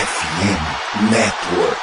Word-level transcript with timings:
FM 0.00 1.10
Network. 1.10 1.80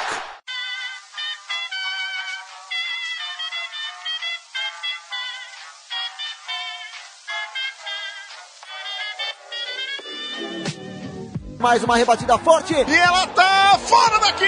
Mais 11.60 11.84
uma 11.84 11.96
rebatida 11.96 12.36
forte. 12.38 12.74
E 12.74 12.96
ela 12.96 13.26
tá 13.28 13.78
fora 13.86 14.18
daqui! 14.18 14.44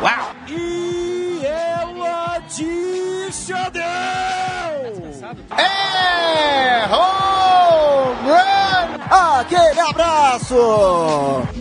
Uau! 0.00 0.34
E 0.46 1.42
ela 1.44 2.38
disse 2.46 3.52
adeus! 3.52 3.82
É 5.58 6.86
home 6.94 8.30
run! 8.30 9.40
Aquele 9.40 9.80
abraço! 9.80 11.59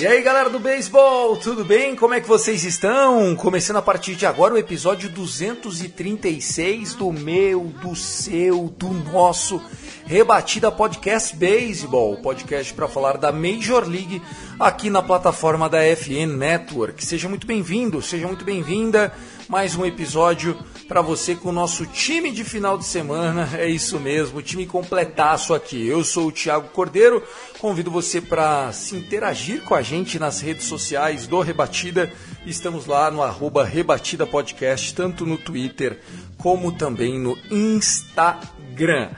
E 0.00 0.06
aí 0.06 0.22
galera 0.22 0.48
do 0.48 0.58
beisebol, 0.58 1.36
tudo 1.36 1.62
bem? 1.62 1.94
Como 1.94 2.14
é 2.14 2.22
que 2.22 2.26
vocês 2.26 2.64
estão? 2.64 3.36
Começando 3.36 3.76
a 3.76 3.82
partir 3.82 4.14
de 4.14 4.24
agora 4.24 4.54
o 4.54 4.56
episódio 4.56 5.10
236 5.10 6.94
do 6.94 7.12
meu, 7.12 7.64
do 7.82 7.94
seu, 7.94 8.72
do 8.78 8.88
nosso 8.88 9.60
Rebatida 10.06 10.72
Podcast 10.72 11.36
Baseball, 11.36 12.16
podcast 12.16 12.72
para 12.72 12.88
falar 12.88 13.18
da 13.18 13.30
Major 13.30 13.86
League 13.86 14.22
aqui 14.58 14.88
na 14.88 15.02
plataforma 15.02 15.68
da 15.68 15.82
FN 15.94 16.34
Network. 16.34 17.04
Seja 17.04 17.28
muito 17.28 17.46
bem-vindo, 17.46 18.00
seja 18.00 18.26
muito 18.26 18.42
bem-vinda. 18.42 19.12
Mais 19.50 19.74
um 19.74 19.84
episódio 19.84 20.56
para 20.86 21.02
você 21.02 21.34
com 21.34 21.48
o 21.48 21.52
nosso 21.52 21.84
time 21.84 22.30
de 22.30 22.44
final 22.44 22.78
de 22.78 22.84
semana. 22.84 23.48
É 23.58 23.68
isso 23.68 23.98
mesmo, 23.98 24.40
time 24.40 24.64
completaço 24.64 25.52
aqui. 25.52 25.88
Eu 25.88 26.04
sou 26.04 26.28
o 26.28 26.32
Thiago 26.32 26.68
Cordeiro. 26.68 27.20
Convido 27.58 27.90
você 27.90 28.20
para 28.20 28.70
se 28.70 28.94
interagir 28.94 29.62
com 29.62 29.74
a 29.74 29.82
gente 29.82 30.20
nas 30.20 30.40
redes 30.40 30.66
sociais 30.66 31.26
do 31.26 31.40
Rebatida. 31.40 32.12
Estamos 32.46 32.86
lá 32.86 33.10
no 33.10 33.24
arroba 33.24 33.64
Rebatida 33.64 34.24
Podcast, 34.24 34.94
tanto 34.94 35.26
no 35.26 35.36
Twitter 35.36 35.98
como 36.38 36.70
também 36.70 37.18
no 37.18 37.36
Instagram. 37.50 39.08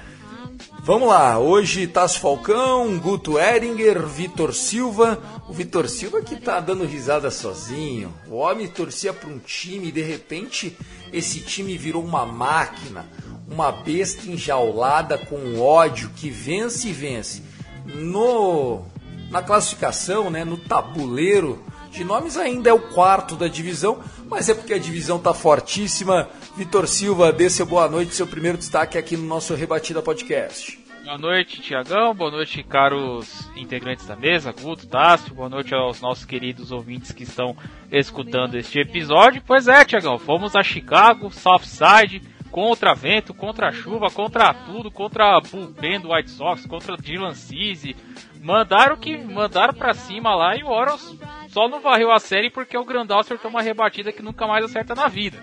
Vamos 0.84 1.08
lá, 1.08 1.38
hoje 1.38 1.86
Tasso 1.86 2.18
Falcão, 2.18 2.98
Guto 2.98 3.38
Eringer, 3.38 4.04
Vitor 4.04 4.52
Silva. 4.52 5.16
O 5.48 5.52
Vitor 5.52 5.88
Silva 5.88 6.20
que 6.22 6.34
tá 6.34 6.58
dando 6.58 6.84
risada 6.84 7.30
sozinho. 7.30 8.12
O 8.26 8.34
homem 8.34 8.66
torcia 8.66 9.12
para 9.12 9.30
um 9.30 9.38
time 9.38 9.88
e 9.88 9.92
de 9.92 10.02
repente 10.02 10.76
esse 11.12 11.38
time 11.38 11.78
virou 11.78 12.02
uma 12.04 12.26
máquina, 12.26 13.06
uma 13.48 13.70
besta 13.70 14.28
enjaulada 14.28 15.16
com 15.16 15.60
ódio 15.60 16.10
que 16.16 16.28
vence 16.28 16.88
e 16.88 16.92
vence. 16.92 17.44
No 17.86 18.82
na 19.30 19.40
classificação, 19.40 20.30
né, 20.30 20.44
no 20.44 20.56
tabuleiro 20.56 21.62
de 21.92 22.04
nomes 22.04 22.38
ainda 22.38 22.70
é 22.70 22.72
o 22.72 22.80
quarto 22.80 23.36
da 23.36 23.46
divisão, 23.46 24.02
mas 24.28 24.48
é 24.48 24.54
porque 24.54 24.72
a 24.72 24.78
divisão 24.78 25.18
tá 25.18 25.34
fortíssima. 25.34 26.28
Vitor 26.56 26.88
Silva, 26.88 27.30
dê 27.32 27.50
seu 27.50 27.66
boa 27.66 27.88
noite, 27.88 28.14
seu 28.14 28.26
primeiro 28.26 28.56
destaque 28.56 28.96
aqui 28.96 29.16
no 29.16 29.26
nosso 29.26 29.54
Rebatida 29.54 30.00
Podcast. 30.00 30.80
Boa 31.04 31.18
noite, 31.18 31.60
Tiagão. 31.60 32.14
Boa 32.14 32.30
noite, 32.30 32.62
caros 32.62 33.50
integrantes 33.56 34.06
da 34.06 34.16
mesa, 34.16 34.52
Guto, 34.52 34.86
Tássio. 34.86 35.34
Boa 35.34 35.48
noite 35.48 35.74
aos 35.74 36.00
nossos 36.00 36.24
queridos 36.24 36.72
ouvintes 36.72 37.12
que 37.12 37.24
estão 37.24 37.54
escutando 37.90 38.54
este 38.54 38.78
episódio. 38.78 39.42
Pois 39.46 39.68
é, 39.68 39.84
Tiagão, 39.84 40.18
fomos 40.18 40.56
a 40.56 40.62
Chicago, 40.62 41.30
Southside, 41.30 42.22
contra 42.50 42.94
vento, 42.94 43.34
contra 43.34 43.72
chuva, 43.72 44.10
contra 44.10 44.54
tudo, 44.54 44.90
contra 44.90 45.40
bullpen 45.40 46.00
do 46.00 46.12
White 46.12 46.30
Sox, 46.30 46.64
contra 46.66 46.96
Dylan 46.96 47.34
Cease. 47.34 47.96
Mandaram 48.40 48.96
que 48.96 49.16
mandaram 49.16 49.74
para 49.74 49.94
cima 49.94 50.34
lá 50.34 50.56
e 50.56 50.62
o 50.62 50.68
Orioles 50.68 51.16
só 51.52 51.68
não 51.68 51.80
varreu 51.80 52.10
a 52.10 52.18
série 52.18 52.50
porque 52.50 52.76
o 52.78 52.84
Grandal 52.84 53.20
acertou 53.20 53.50
uma 53.50 53.60
rebatida 53.60 54.10
que 54.10 54.22
nunca 54.22 54.46
mais 54.46 54.64
acerta 54.64 54.94
na 54.94 55.06
vida. 55.06 55.38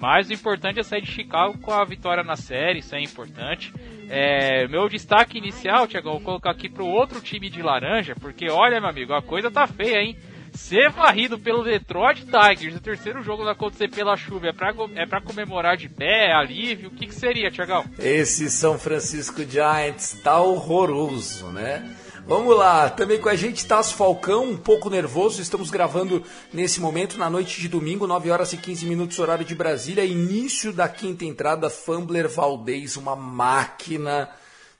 Mas 0.00 0.28
o 0.28 0.32
importante 0.32 0.80
é 0.80 0.82
sair 0.82 1.00
de 1.00 1.10
Chicago 1.10 1.56
com 1.60 1.70
a 1.70 1.84
vitória 1.84 2.24
na 2.24 2.34
série, 2.34 2.80
isso 2.80 2.94
é 2.94 3.00
importante. 3.00 3.72
É, 4.10 4.66
meu 4.66 4.88
destaque 4.88 5.38
inicial, 5.38 5.86
Tiago, 5.86 6.10
vou 6.10 6.20
colocar 6.20 6.50
aqui 6.50 6.68
pro 6.68 6.84
outro 6.84 7.20
time 7.20 7.48
de 7.48 7.62
laranja, 7.62 8.16
porque 8.20 8.50
olha, 8.50 8.80
meu 8.80 8.90
amigo, 8.90 9.14
a 9.14 9.22
coisa 9.22 9.48
tá 9.48 9.64
feia, 9.66 10.02
hein? 10.02 10.16
Ser 10.52 10.90
varrido 10.90 11.38
pelo 11.38 11.64
Detroit 11.64 12.24
Tigers, 12.24 12.76
o 12.76 12.80
terceiro 12.80 13.22
jogo 13.22 13.44
vai 13.44 13.52
acontecer 13.52 13.88
pela 13.88 14.16
chuva, 14.16 14.48
é 14.48 14.52
pra, 14.52 14.74
é 14.96 15.06
pra 15.06 15.20
comemorar 15.20 15.76
de 15.76 15.88
pé, 15.88 16.32
alívio, 16.32 16.88
o 16.88 16.94
que, 16.94 17.06
que 17.06 17.14
seria, 17.14 17.50
Tiagão? 17.50 17.84
Esse 17.98 18.50
São 18.50 18.78
Francisco 18.78 19.42
Giants 19.44 20.20
tá 20.22 20.40
horroroso, 20.40 21.46
né? 21.46 21.88
Vamos 22.26 22.56
lá, 22.56 22.88
também 22.88 23.20
com 23.20 23.28
a 23.28 23.36
gente 23.36 23.66
Tasso 23.66 23.94
Falcão, 23.96 24.44
um 24.44 24.56
pouco 24.56 24.88
nervoso. 24.88 25.42
Estamos 25.42 25.70
gravando 25.70 26.24
nesse 26.50 26.80
momento, 26.80 27.18
na 27.18 27.28
noite 27.28 27.60
de 27.60 27.68
domingo, 27.68 28.06
9 28.06 28.30
horas 28.30 28.54
e 28.54 28.56
15 28.56 28.86
minutos, 28.86 29.18
horário 29.18 29.44
de 29.44 29.54
Brasília. 29.54 30.06
Início 30.06 30.72
da 30.72 30.88
quinta 30.88 31.26
entrada, 31.26 31.68
Fumbler 31.68 32.26
Valdez, 32.26 32.96
uma 32.96 33.14
máquina. 33.14 34.30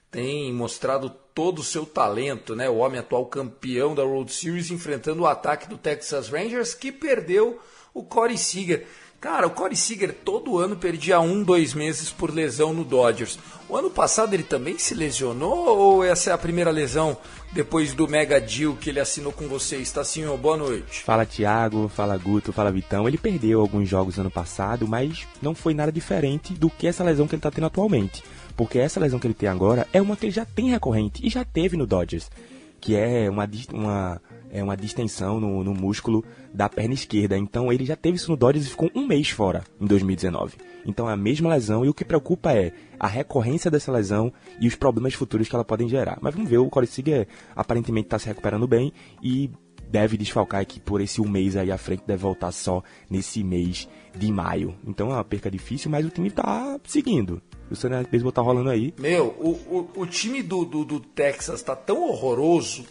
Tem 0.09 0.51
mostrado 0.51 1.07
todo 1.35 1.59
o 1.59 1.63
seu 1.63 1.85
talento, 1.85 2.55
né? 2.55 2.67
O 2.67 2.77
homem 2.77 2.99
atual 2.99 3.27
campeão 3.27 3.93
da 3.93 4.03
World 4.03 4.33
Series, 4.33 4.71
enfrentando 4.71 5.21
o 5.21 5.27
ataque 5.27 5.69
do 5.69 5.77
Texas 5.77 6.29
Rangers, 6.29 6.73
que 6.73 6.91
perdeu 6.91 7.59
o 7.93 8.03
Corey 8.03 8.39
Seager. 8.39 8.87
Cara, 9.25 9.47
o 9.47 9.49
Corey 9.49 9.75
Seager 9.75 10.13
todo 10.13 10.59
ano 10.59 10.75
perdia 10.75 11.19
um, 11.19 11.41
dois 11.41 11.73
meses 11.73 12.11
por 12.11 12.31
lesão 12.31 12.71
no 12.71 12.83
Dodgers. 12.83 13.39
O 13.67 13.75
ano 13.75 13.89
passado 13.89 14.35
ele 14.35 14.43
também 14.43 14.77
se 14.77 14.93
lesionou 14.93 15.79
ou 15.79 16.03
essa 16.03 16.29
é 16.29 16.33
a 16.33 16.37
primeira 16.37 16.69
lesão 16.69 17.17
depois 17.51 17.95
do 17.95 18.07
mega 18.07 18.39
deal 18.39 18.75
que 18.75 18.91
ele 18.91 18.99
assinou 18.99 19.31
com 19.31 19.47
você? 19.47 19.77
Estacinho, 19.77 20.37
boa 20.37 20.55
noite. 20.55 21.01
Fala 21.01 21.25
Thiago, 21.25 21.87
fala 21.89 22.15
Guto, 22.19 22.53
fala 22.53 22.71
Vitão. 22.71 23.07
Ele 23.07 23.17
perdeu 23.17 23.61
alguns 23.61 23.89
jogos 23.89 24.19
ano 24.19 24.29
passado, 24.29 24.87
mas 24.87 25.25
não 25.41 25.55
foi 25.55 25.73
nada 25.73 25.91
diferente 25.91 26.53
do 26.53 26.69
que 26.69 26.85
essa 26.85 27.03
lesão 27.03 27.27
que 27.27 27.33
ele 27.33 27.39
está 27.39 27.49
tendo 27.49 27.65
atualmente. 27.65 28.23
Porque 28.55 28.77
essa 28.77 28.99
lesão 28.99 29.17
que 29.17 29.25
ele 29.25 29.33
tem 29.33 29.49
agora 29.49 29.87
é 29.91 29.99
uma 29.99 30.15
que 30.15 30.27
ele 30.27 30.33
já 30.33 30.45
tem 30.45 30.69
recorrente 30.69 31.25
e 31.25 31.31
já 31.31 31.43
teve 31.43 31.75
no 31.75 31.87
Dodgers, 31.87 32.29
que 32.79 32.95
é 32.95 33.27
uma, 33.27 33.49
uma 33.73 34.21
é 34.49 34.63
uma 34.63 34.77
distensão 34.77 35.39
no, 35.39 35.63
no, 35.63 35.73
músculo 35.73 36.23
da 36.53 36.69
perna 36.69 36.93
esquerda. 36.93 37.37
Então 37.37 37.71
ele 37.71 37.85
já 37.85 37.95
teve 37.95 38.17
isso 38.17 38.31
no 38.31 38.37
Dodgers 38.37 38.67
e 38.67 38.69
ficou 38.69 38.89
um 38.95 39.05
mês 39.05 39.29
fora 39.29 39.63
em 39.79 39.85
2019. 39.85 40.57
Então 40.85 41.09
é 41.09 41.13
a 41.13 41.17
mesma 41.17 41.49
lesão 41.49 41.83
e 41.85 41.89
o 41.89 41.93
que 41.93 42.05
preocupa 42.05 42.53
é 42.53 42.71
a 42.99 43.07
recorrência 43.07 43.69
dessa 43.69 43.91
lesão 43.91 44.31
e 44.59 44.67
os 44.67 44.75
problemas 44.75 45.13
futuros 45.13 45.49
que 45.49 45.55
ela 45.55 45.65
podem 45.65 45.89
gerar. 45.89 46.17
Mas 46.21 46.33
vamos 46.33 46.49
ver, 46.49 46.57
o 46.59 46.69
Seager 46.85 47.27
aparentemente 47.55 48.07
está 48.07 48.19
se 48.19 48.27
recuperando 48.27 48.67
bem 48.67 48.93
e 49.21 49.49
deve 49.89 50.17
desfalcar 50.17 50.61
aqui 50.61 50.79
por 50.79 51.01
esse 51.01 51.21
um 51.21 51.27
mês 51.27 51.55
aí 51.55 51.71
à 51.71 51.77
frente, 51.77 52.03
deve 52.05 52.21
voltar 52.21 52.51
só 52.51 52.83
nesse 53.09 53.43
mês 53.43 53.87
de 54.15 54.31
maio. 54.31 54.75
Então 54.85 55.11
é 55.11 55.13
uma 55.13 55.23
perca 55.23 55.49
difícil, 55.49 55.89
mas 55.91 56.05
o 56.05 56.09
time 56.09 56.27
está 56.27 56.79
seguindo. 56.83 57.41
O 57.69 57.75
Sunday 57.75 58.05
Baseball 58.11 58.31
tá 58.31 58.41
rolando 58.41 58.69
aí. 58.69 58.93
Meu, 58.99 59.27
o, 59.39 59.51
o, 59.95 60.01
o 60.01 60.05
time 60.05 60.43
do, 60.43 60.65
do, 60.65 60.85
do 60.85 60.99
Texas 60.99 61.61
tá 61.61 61.75
tão 61.75 62.09
horroroso 62.09 62.85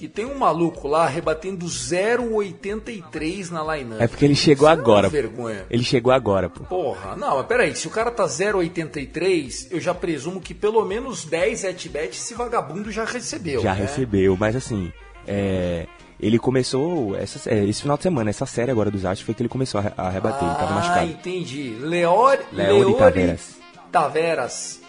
que 0.00 0.08
tem 0.08 0.24
um 0.24 0.38
maluco 0.38 0.88
lá 0.88 1.06
rebatendo 1.06 1.66
0,83 1.66 3.50
na 3.50 3.76
lineup. 3.76 4.00
É 4.00 4.08
porque 4.08 4.24
ele 4.24 4.34
chegou 4.34 4.66
Isso 4.66 4.80
agora. 4.80 5.08
É 5.08 5.10
vergonha. 5.10 5.66
Ele 5.68 5.84
chegou 5.84 6.10
agora, 6.10 6.48
pô. 6.48 6.64
Porra, 6.64 7.16
não, 7.16 7.36
mas 7.36 7.46
peraí, 7.46 7.76
se 7.76 7.86
o 7.86 7.90
cara 7.90 8.10
tá 8.10 8.24
0,83, 8.24 9.66
eu 9.70 9.78
já 9.78 9.92
presumo 9.92 10.40
que 10.40 10.54
pelo 10.54 10.82
menos 10.86 11.26
10 11.26 11.66
at-bats 11.66 12.18
esse 12.18 12.32
vagabundo 12.32 12.90
já 12.90 13.04
recebeu. 13.04 13.60
Já 13.60 13.74
né? 13.74 13.82
recebeu, 13.82 14.38
mas 14.40 14.56
assim, 14.56 14.90
é, 15.26 15.86
ele 16.18 16.38
começou 16.38 17.14
essa, 17.14 17.50
é, 17.50 17.62
esse 17.66 17.82
final 17.82 17.98
de 17.98 18.02
semana, 18.04 18.30
essa 18.30 18.46
série 18.46 18.70
agora 18.70 18.90
dos 18.90 19.04
Astros 19.04 19.26
foi 19.26 19.34
que 19.34 19.42
ele 19.42 19.50
começou 19.50 19.82
a, 19.82 19.92
a 19.98 20.08
rebater, 20.08 20.48
ele 20.48 20.56
tava 20.56 20.70
Ah, 20.70 20.74
machucado. 20.76 21.10
entendi. 21.10 21.76
Leori, 21.78 22.40
Leori 22.54 22.78
Leori 22.78 22.94
Taveras. 22.96 23.50
Taveras, 23.92 24.80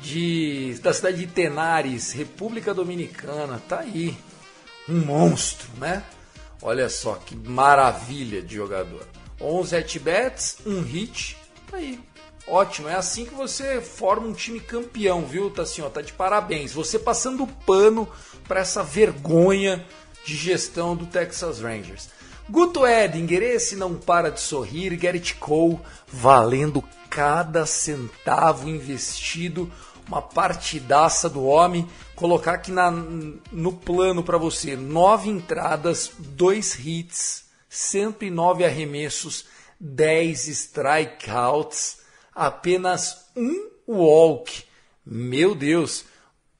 de, 0.00 0.74
da 0.82 0.94
cidade 0.94 1.18
de 1.18 1.26
Tenares, 1.26 2.12
República 2.12 2.72
Dominicana, 2.72 3.60
tá 3.68 3.80
aí. 3.80 4.16
Um 4.88 5.00
monstro, 5.00 5.68
né? 5.78 6.02
Olha 6.62 6.88
só 6.88 7.14
que 7.14 7.36
maravilha 7.36 8.42
de 8.42 8.54
jogador. 8.54 9.06
11 9.40 9.76
at-bats, 9.76 10.58
um 10.64 10.82
hit, 10.82 11.36
tá 11.70 11.76
aí. 11.76 12.00
Ótimo, 12.46 12.88
é 12.88 12.94
assim 12.94 13.24
que 13.24 13.34
você 13.34 13.80
forma 13.80 14.26
um 14.26 14.32
time 14.32 14.60
campeão, 14.60 15.24
viu, 15.24 15.50
Tassinho? 15.50 15.88
Tá 15.88 16.02
de 16.02 16.12
parabéns. 16.12 16.72
Você 16.72 16.98
passando 16.98 17.46
pano 17.66 18.06
para 18.46 18.60
essa 18.60 18.82
vergonha 18.82 19.84
de 20.24 20.36
gestão 20.36 20.94
do 20.94 21.06
Texas 21.06 21.60
Rangers. 21.60 22.10
Guto 22.48 22.86
Edinger, 22.86 23.42
esse 23.42 23.74
não 23.76 23.94
para 23.94 24.30
de 24.30 24.40
sorrir. 24.40 24.94
Garrett 24.96 25.34
Cole, 25.36 25.80
valendo 26.06 26.84
cada 27.08 27.64
centavo 27.64 28.68
investido. 28.68 29.72
Uma 30.06 30.20
partidaça 30.20 31.30
do 31.30 31.44
homem. 31.44 31.88
Colocar 32.14 32.54
aqui 32.54 32.70
na, 32.70 32.90
no 32.90 33.72
plano 33.72 34.22
para 34.22 34.38
você: 34.38 34.76
nove 34.76 35.30
entradas, 35.30 36.12
dois 36.18 36.78
hits, 36.78 37.44
109 37.68 38.64
arremessos, 38.64 39.46
10 39.80 40.48
strikeouts, 40.48 41.98
apenas 42.34 43.26
um 43.36 43.68
walk. 43.88 44.64
Meu 45.04 45.54
Deus! 45.54 46.04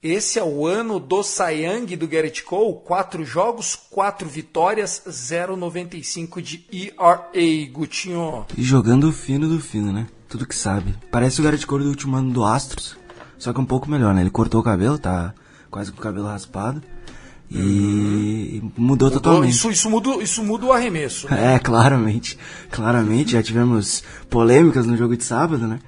Esse 0.03 0.37
é 0.37 0.43
o 0.43 0.67
ano 0.67 0.99
do 0.99 1.23
Sayang 1.23 1.95
do 1.95 2.07
Garrett 2.07 2.43
Cole, 2.43 2.79
quatro 2.85 3.25
jogos, 3.25 3.75
quatro 3.75 4.29
vitórias, 4.29 5.01
0,95 5.07 6.41
de 6.43 6.63
ERA, 6.71 7.31
Gutinho. 7.71 8.45
E 8.55 8.61
jogando 8.61 9.05
o 9.05 9.11
fino 9.11 9.47
do 9.47 9.59
fino, 9.59 9.91
né? 9.91 10.05
Tudo 10.29 10.45
que 10.45 10.53
sabe. 10.53 10.93
Parece 11.09 11.41
o 11.41 11.43
Garrett 11.43 11.65
Cole 11.65 11.85
do 11.85 11.89
último 11.89 12.17
ano 12.17 12.31
do 12.31 12.45
Astros, 12.45 12.95
só 13.39 13.51
que 13.51 13.59
um 13.59 13.65
pouco 13.65 13.89
melhor, 13.89 14.13
né? 14.13 14.21
Ele 14.21 14.29
cortou 14.29 14.61
o 14.61 14.63
cabelo, 14.63 14.99
tá 14.99 15.33
quase 15.75 15.91
com 15.91 15.99
o 15.99 16.01
cabelo 16.01 16.25
raspado. 16.25 16.81
E, 17.51 17.57
e 17.57 18.71
mudou, 18.77 19.11
totalmente. 19.11 19.51
Isso, 19.51 19.69
isso, 19.69 19.89
muda, 19.89 20.23
isso 20.23 20.41
muda 20.41 20.65
o 20.67 20.71
arremesso. 20.71 21.29
né? 21.29 21.55
É, 21.55 21.59
claramente. 21.59 22.37
Claramente, 22.71 23.33
já 23.33 23.43
tivemos 23.43 24.01
polêmicas 24.29 24.85
no 24.85 24.95
jogo 24.95 25.17
de 25.17 25.25
sábado, 25.25 25.67
né? 25.67 25.79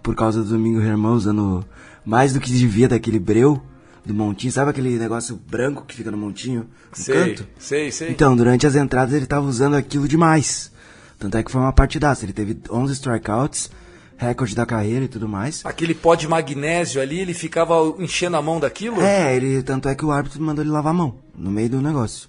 Por 0.00 0.14
causa 0.14 0.44
do 0.44 0.50
Domingo 0.50 0.80
Hermão 0.80 1.14
usando 1.14 1.64
mais 2.04 2.32
do 2.32 2.38
que 2.38 2.52
devia 2.52 2.88
daquele 2.88 3.18
breu 3.18 3.60
do 4.06 4.14
montinho. 4.14 4.52
Sabe 4.52 4.70
aquele 4.70 4.96
negócio 4.96 5.40
branco 5.50 5.84
que 5.84 5.96
fica 5.96 6.12
no 6.12 6.16
montinho, 6.16 6.68
no 6.96 7.04
Sei, 7.04 7.14
canto? 7.34 7.48
sei, 7.58 7.90
sei. 7.90 8.10
Então, 8.10 8.36
durante 8.36 8.64
as 8.64 8.76
entradas 8.76 9.12
ele 9.12 9.26
tava 9.26 9.44
usando 9.44 9.74
aquilo 9.74 10.06
demais. 10.06 10.70
Tanto 11.18 11.36
é 11.36 11.42
que 11.42 11.50
foi 11.50 11.60
uma 11.60 11.72
partidaça. 11.72 12.24
Ele 12.24 12.32
teve 12.32 12.58
11 12.70 12.92
strikeouts, 12.92 13.70
recorde 14.16 14.54
da 14.54 14.66
carreira 14.66 15.04
e 15.04 15.08
tudo 15.08 15.28
mais. 15.28 15.62
Aquele 15.64 15.94
pó 15.94 16.14
de 16.14 16.28
magnésio 16.28 17.00
ali, 17.00 17.20
ele 17.20 17.34
ficava 17.34 17.74
enchendo 17.98 18.36
a 18.36 18.42
mão 18.42 18.60
daquilo? 18.60 19.00
É, 19.00 19.34
ele, 19.34 19.62
tanto 19.62 19.88
é 19.88 19.94
que 19.94 20.04
o 20.04 20.12
árbitro 20.12 20.42
mandou 20.42 20.64
ele 20.64 20.70
lavar 20.70 20.92
a 20.92 20.96
mão, 20.96 21.16
no 21.36 21.50
meio 21.50 21.70
do 21.70 21.80
negócio. 21.82 22.28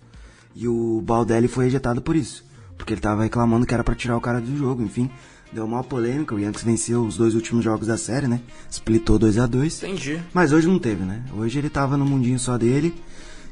E 0.56 0.68
o 0.68 1.02
Baldelli 1.02 1.48
foi 1.48 1.66
ejetado 1.68 2.02
por 2.02 2.16
isso. 2.16 2.46
Porque 2.78 2.94
ele 2.94 3.02
tava 3.02 3.24
reclamando 3.24 3.66
que 3.66 3.74
era 3.74 3.84
pra 3.84 3.96
tirar 3.96 4.18
o 4.18 4.22
cara 4.22 4.42
do 4.42 4.58
jogo, 4.58 4.84
enfim. 4.84 5.10
Deu 5.52 5.66
uma 5.66 5.84
polêmica, 5.84 6.34
o 6.34 6.40
Yankees 6.40 6.64
venceu 6.64 7.06
os 7.06 7.16
dois 7.16 7.36
últimos 7.36 7.64
jogos 7.64 7.88
da 7.88 7.96
série, 7.96 8.28
né? 8.28 8.42
Splitou 8.72 9.20
2 9.20 9.38
a 9.38 9.46
2 9.46 9.84
Entendi. 9.84 10.20
Mas 10.34 10.52
hoje 10.52 10.68
não 10.68 10.80
teve, 10.80 11.04
né? 11.04 11.24
Hoje 11.38 11.60
ele 11.60 11.70
tava 11.70 11.96
no 11.96 12.06
mundinho 12.06 12.40
só 12.40 12.58
dele. 12.58 12.94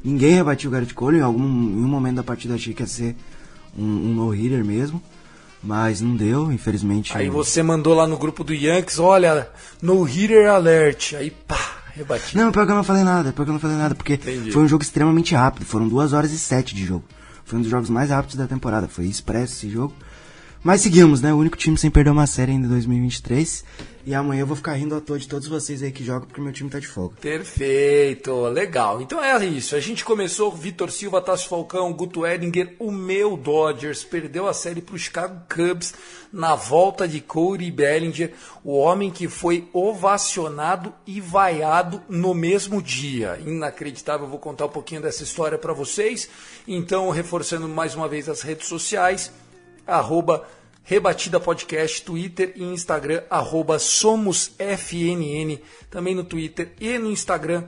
Ninguém 0.03 0.33
rebatiu 0.33 0.69
o 0.69 0.73
Garrett 0.73 0.93
Cole. 0.95 1.19
Em, 1.19 1.21
algum, 1.21 1.43
em 1.43 1.83
um 1.83 1.87
momento 1.87 2.15
da 2.15 2.23
partida 2.23 2.55
achei 2.55 2.73
que 2.73 2.81
ia 2.81 2.87
ser 2.87 3.15
um, 3.77 3.83
um 3.83 4.13
no-hitter 4.15 4.65
mesmo. 4.65 5.01
Mas 5.63 6.01
não 6.01 6.15
deu, 6.15 6.51
infelizmente. 6.51 7.15
Aí 7.15 7.29
você 7.29 7.61
mandou 7.61 7.93
lá 7.93 8.07
no 8.07 8.17
grupo 8.17 8.43
do 8.43 8.53
Yankees, 8.53 8.97
olha, 8.97 9.47
no 9.81 10.01
hitter 10.01 10.49
alert. 10.49 11.13
Aí 11.13 11.29
pá, 11.29 11.59
rebati. 11.93 12.35
Não, 12.35 12.51
pior 12.51 12.65
que 12.65 12.71
eu 12.71 12.75
não 12.75 12.83
falei 12.83 13.03
nada, 13.03 13.31
pior 13.31 13.43
que 13.43 13.49
eu 13.49 13.53
não 13.53 13.59
falei 13.59 13.77
nada, 13.77 13.93
porque 13.93 14.13
Entendi. 14.13 14.51
foi 14.51 14.63
um 14.63 14.67
jogo 14.67 14.83
extremamente 14.83 15.35
rápido, 15.35 15.65
foram 15.65 15.87
2 15.87 16.13
horas 16.13 16.31
e 16.31 16.39
7 16.39 16.73
de 16.73 16.85
jogo. 16.85 17.03
Foi 17.45 17.59
um 17.59 17.61
dos 17.61 17.69
jogos 17.69 17.89
mais 17.89 18.09
rápidos 18.09 18.37
da 18.37 18.47
temporada, 18.47 18.87
foi 18.87 19.05
expresso 19.05 19.53
esse 19.53 19.69
jogo. 19.69 19.93
Mas 20.63 20.81
seguimos, 20.81 21.21
né? 21.21 21.33
O 21.33 21.37
único 21.37 21.57
time 21.57 21.75
sem 21.75 21.89
perder 21.89 22.11
uma 22.11 22.27
série 22.27 22.51
ainda 22.51 22.67
em 22.67 22.69
2023. 22.69 23.63
E 24.05 24.15
amanhã 24.15 24.41
eu 24.41 24.47
vou 24.47 24.55
ficar 24.55 24.73
rindo 24.73 24.95
à 24.95 25.01
toa 25.01 25.17
de 25.17 25.27
todos 25.27 25.47
vocês 25.47 25.83
aí 25.83 25.91
que 25.91 26.03
jogam, 26.03 26.27
porque 26.27 26.41
meu 26.41 26.51
time 26.51 26.69
tá 26.69 26.79
de 26.79 26.87
folga. 26.87 27.15
Perfeito, 27.21 28.47
legal. 28.47 29.01
Então 29.01 29.23
é 29.23 29.45
isso. 29.45 29.75
A 29.75 29.79
gente 29.79 30.03
começou 30.03 30.51
com 30.51 30.57
Vitor 30.57 30.91
Silva, 30.91 31.21
Tássio 31.21 31.49
Falcão, 31.49 31.93
Guto 31.93 32.25
Edinger, 32.25 32.75
o 32.79 32.91
meu 32.91 33.37
Dodgers 33.37 34.03
perdeu 34.03 34.47
a 34.47 34.53
série 34.53 34.81
para 34.81 34.95
o 34.95 34.99
Chicago 34.99 35.41
Cubs 35.47 35.93
na 36.33 36.55
volta 36.55 37.07
de 37.07 37.19
Cody 37.21 37.69
Bellinger, 37.69 38.33
o 38.63 38.77
homem 38.77 39.11
que 39.11 39.27
foi 39.27 39.67
ovacionado 39.73 40.93
e 41.05 41.19
vaiado 41.19 42.01
no 42.07 42.33
mesmo 42.33 42.81
dia. 42.81 43.39
Inacreditável, 43.45 44.25
eu 44.25 44.29
vou 44.29 44.39
contar 44.39 44.65
um 44.65 44.69
pouquinho 44.69 45.01
dessa 45.01 45.23
história 45.23 45.57
para 45.57 45.73
vocês. 45.73 46.29
Então, 46.67 47.09
reforçando 47.09 47.67
mais 47.67 47.95
uma 47.95 48.07
vez 48.07 48.29
as 48.29 48.41
redes 48.41 48.67
sociais, 48.67 49.31
arroba 49.85 50.47
Rebatida 50.83 51.39
Podcast, 51.39 52.01
Twitter 52.01 52.53
e 52.55 52.63
Instagram, 52.63 53.23
arroba 53.29 53.77
SomosFNN, 53.79 55.59
também 55.89 56.15
no 56.15 56.23
Twitter 56.23 56.73
e 56.79 56.97
no 56.97 57.11
Instagram. 57.11 57.65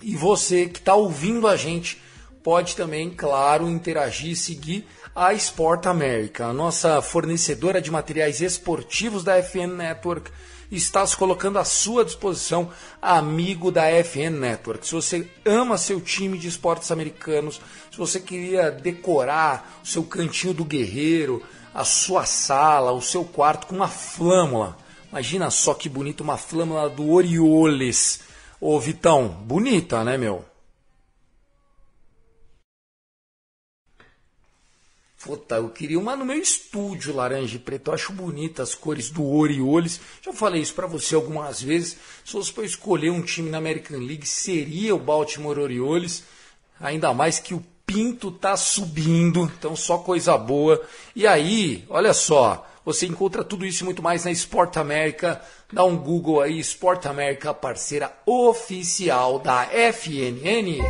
E 0.00 0.16
você 0.16 0.66
que 0.66 0.78
está 0.78 0.94
ouvindo 0.94 1.46
a 1.46 1.56
gente 1.56 2.00
pode 2.42 2.74
também, 2.74 3.10
claro, 3.10 3.68
interagir 3.68 4.36
seguir 4.36 4.86
a 5.14 5.34
Sport 5.34 5.86
America, 5.86 6.46
a 6.46 6.52
nossa 6.54 7.02
fornecedora 7.02 7.82
de 7.82 7.90
materiais 7.90 8.40
esportivos 8.40 9.22
da 9.22 9.42
FN 9.42 9.74
Network. 9.76 10.30
Está 10.70 11.06
se 11.06 11.14
colocando 11.14 11.58
à 11.58 11.64
sua 11.64 12.02
disposição, 12.02 12.70
amigo 13.00 13.70
da 13.70 13.90
FN 14.02 14.38
Network. 14.40 14.86
Se 14.86 14.94
você 14.94 15.30
ama 15.44 15.76
seu 15.76 16.00
time 16.00 16.38
de 16.38 16.48
esportes 16.48 16.90
americanos, 16.90 17.60
se 17.90 17.98
você 17.98 18.18
queria 18.18 18.70
decorar 18.70 19.80
o 19.84 19.86
seu 19.86 20.02
cantinho 20.02 20.54
do 20.54 20.64
guerreiro, 20.64 21.42
a 21.74 21.84
sua 21.84 22.24
sala, 22.24 22.90
o 22.92 23.02
seu 23.02 23.22
quarto 23.22 23.66
com 23.66 23.76
uma 23.76 23.88
flâmula. 23.88 24.78
Imagina 25.10 25.50
só 25.50 25.74
que 25.74 25.90
bonito 25.90 26.22
uma 26.22 26.38
flâmula 26.38 26.88
do 26.88 27.10
Orioles. 27.10 28.20
Ô 28.58 28.80
Vitão, 28.80 29.28
bonita, 29.28 30.02
né, 30.02 30.16
meu? 30.16 30.51
Puta, 35.24 35.54
eu 35.54 35.68
queria 35.68 36.00
uma 36.00 36.16
no 36.16 36.24
meu 36.24 36.36
estúdio, 36.36 37.14
laranja 37.14 37.54
e 37.54 37.58
preto. 37.58 37.90
Eu 37.90 37.94
acho 37.94 38.12
bonita 38.12 38.60
as 38.62 38.74
cores 38.74 39.08
do 39.08 39.24
Orioles. 39.24 40.00
Já 40.20 40.32
falei 40.32 40.60
isso 40.60 40.74
pra 40.74 40.88
você 40.88 41.14
algumas 41.14 41.62
vezes. 41.62 41.96
Se 42.24 42.32
fosse 42.32 42.52
eu 42.56 42.64
escolher 42.64 43.10
um 43.10 43.22
time 43.22 43.48
na 43.48 43.58
American 43.58 44.00
League, 44.00 44.26
seria 44.26 44.94
o 44.94 44.98
Baltimore 44.98 45.60
Orioles. 45.60 46.24
Ainda 46.80 47.14
mais 47.14 47.38
que 47.38 47.54
o 47.54 47.64
Pinto 47.86 48.32
tá 48.32 48.56
subindo, 48.56 49.50
então 49.58 49.76
só 49.76 49.98
coisa 49.98 50.36
boa. 50.36 50.82
E 51.14 51.24
aí, 51.24 51.84
olha 51.88 52.12
só, 52.12 52.66
você 52.84 53.06
encontra 53.06 53.44
tudo 53.44 53.64
isso 53.64 53.84
e 53.84 53.86
muito 53.86 54.02
mais 54.02 54.24
na 54.24 54.32
Sport 54.32 54.76
América. 54.76 55.40
Dá 55.72 55.84
um 55.84 55.96
Google 55.96 56.40
aí, 56.40 56.58
Sport 56.58 57.06
América, 57.06 57.54
parceira 57.54 58.12
oficial 58.26 59.38
da 59.38 59.68
FNN. 59.92 60.80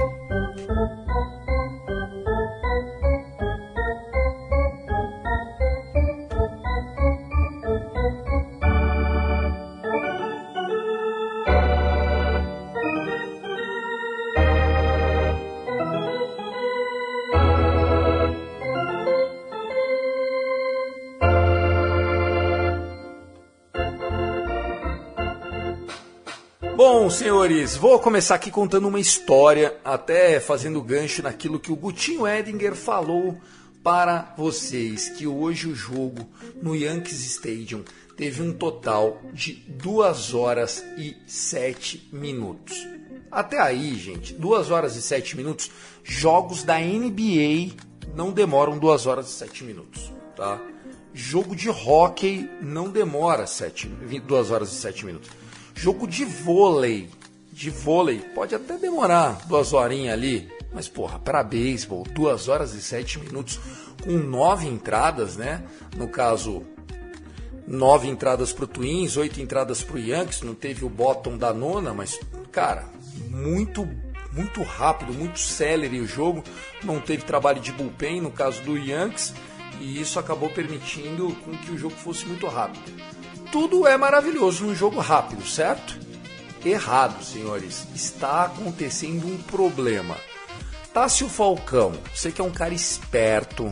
Senhores, 27.12 27.76
vou 27.76 27.98
começar 27.98 28.36
aqui 28.36 28.50
contando 28.50 28.88
uma 28.88 28.98
história, 28.98 29.76
até 29.84 30.40
fazendo 30.40 30.80
gancho 30.80 31.22
naquilo 31.22 31.60
que 31.60 31.70
o 31.70 31.76
Gutinho 31.76 32.26
Edinger 32.26 32.74
falou 32.74 33.38
para 33.82 34.34
vocês, 34.36 35.10
que 35.10 35.26
hoje 35.26 35.69
o 35.69 35.74
jogo 35.74 36.26
no 36.62 36.74
Yankees 36.74 37.24
Stadium 37.24 37.82
teve 38.16 38.42
um 38.42 38.52
total 38.52 39.20
de 39.32 39.52
2 39.52 40.32
horas 40.32 40.82
e 40.96 41.16
7 41.26 42.08
minutos. 42.12 42.86
Até 43.31 43.60
aí, 43.60 43.94
gente, 43.96 44.32
2 44.32 44.70
horas 44.70 44.96
e 44.96 45.02
7 45.02 45.36
minutos, 45.36 45.70
jogos 46.02 46.62
da 46.62 46.78
NBA 46.78 47.74
não 48.14 48.32
demoram 48.32 48.78
2 48.78 49.06
horas 49.06 49.28
e 49.28 49.32
7 49.32 49.64
minutos, 49.64 50.10
tá? 50.34 50.60
Jogo 51.12 51.54
de 51.54 51.69
hockey 51.69 52.48
não 52.62 52.88
demora 52.88 53.46
7, 53.46 53.86
2 53.86 54.50
horas 54.50 54.72
e 54.72 54.76
7 54.76 55.04
minutos. 55.04 55.31
Jogo 55.74 56.06
de 56.06 56.24
vôlei, 56.24 57.08
de 57.52 57.70
vôlei, 57.70 58.19
pode 58.34 58.55
até 58.55 58.76
demorar 58.79 59.46
duas 59.46 59.72
horinhas 59.72 60.14
ali, 60.14 60.48
mas 60.72 60.88
porra, 60.88 61.19
para 61.19 61.43
beisebol, 61.43 62.05
duas 62.05 62.48
horas 62.48 62.72
e 62.74 62.82
sete 62.82 63.19
minutos 63.19 63.60
com 64.02 64.12
nove 64.12 64.67
entradas, 64.67 65.36
né? 65.36 65.62
No 65.96 66.08
caso, 66.08 66.62
nove 67.67 68.08
entradas 68.08 68.52
pro 68.52 68.67
Twins, 68.67 69.17
oito 69.17 69.41
entradas 69.41 69.82
pro 69.82 69.98
Yankees, 69.98 70.43
não 70.43 70.55
teve 70.55 70.84
o 70.84 70.88
bottom 70.88 71.36
da 71.36 71.52
nona, 71.52 71.93
mas 71.93 72.19
cara, 72.50 72.88
muito 73.29 73.88
muito 74.32 74.62
rápido, 74.62 75.12
muito 75.12 75.38
celery 75.38 76.00
o 76.00 76.06
jogo, 76.06 76.43
não 76.82 76.98
teve 76.98 77.22
trabalho 77.22 77.60
de 77.60 77.70
bullpen 77.70 78.19
no 78.19 78.31
caso 78.31 78.62
do 78.62 78.79
Yankees, 78.79 79.34
e 79.79 80.00
isso 80.00 80.19
acabou 80.19 80.48
permitindo 80.48 81.36
que 81.67 81.70
o 81.70 81.76
jogo 81.76 81.94
fosse 81.94 82.24
muito 82.24 82.46
rápido 82.46 82.91
tudo 83.52 83.86
é 83.86 83.98
maravilhoso 83.98 84.64
num 84.64 84.74
jogo 84.74 84.98
rápido, 84.98 85.46
certo? 85.46 86.00
Errado, 86.64 87.22
senhores. 87.22 87.86
Está 87.94 88.46
acontecendo 88.46 89.26
um 89.26 89.36
problema. 89.42 90.16
Tássio 90.94 91.28
Falcão, 91.28 91.92
você 92.14 92.32
que 92.32 92.40
é 92.40 92.44
um 92.44 92.50
cara 92.50 92.72
esperto, 92.72 93.70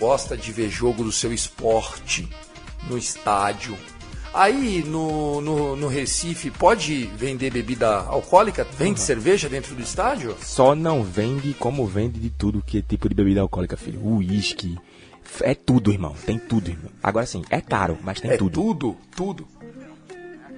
gosta 0.00 0.36
de 0.36 0.50
ver 0.50 0.68
jogo 0.68 1.04
do 1.04 1.12
seu 1.12 1.32
esporte 1.32 2.28
no 2.88 2.98
estádio. 2.98 3.78
Aí 4.34 4.82
no, 4.84 5.40
no, 5.40 5.76
no 5.76 5.88
Recife 5.88 6.50
pode 6.50 7.04
vender 7.16 7.52
bebida 7.52 7.88
alcoólica? 7.88 8.64
Vende 8.76 9.00
uhum. 9.00 9.06
cerveja 9.06 9.48
dentro 9.48 9.74
do 9.74 9.82
estádio? 9.82 10.36
Só 10.42 10.74
não 10.74 11.02
vende 11.04 11.54
como 11.54 11.86
vende 11.86 12.18
de 12.18 12.30
tudo 12.30 12.62
que 12.64 12.78
é 12.78 12.82
tipo 12.82 13.08
de 13.08 13.14
bebida 13.14 13.40
alcoólica, 13.40 13.76
filho. 13.76 14.00
Uísque, 14.04 14.76
é 15.42 15.54
tudo, 15.54 15.92
irmão. 15.92 16.14
Tem 16.26 16.38
tudo, 16.38 16.70
irmão. 16.70 16.90
Agora 17.02 17.26
sim, 17.26 17.42
é 17.50 17.60
caro, 17.60 17.98
mas 18.02 18.20
tem 18.20 18.30
é 18.32 18.36
tudo. 18.36 18.52
Tudo, 18.52 18.96
tudo. 19.16 19.48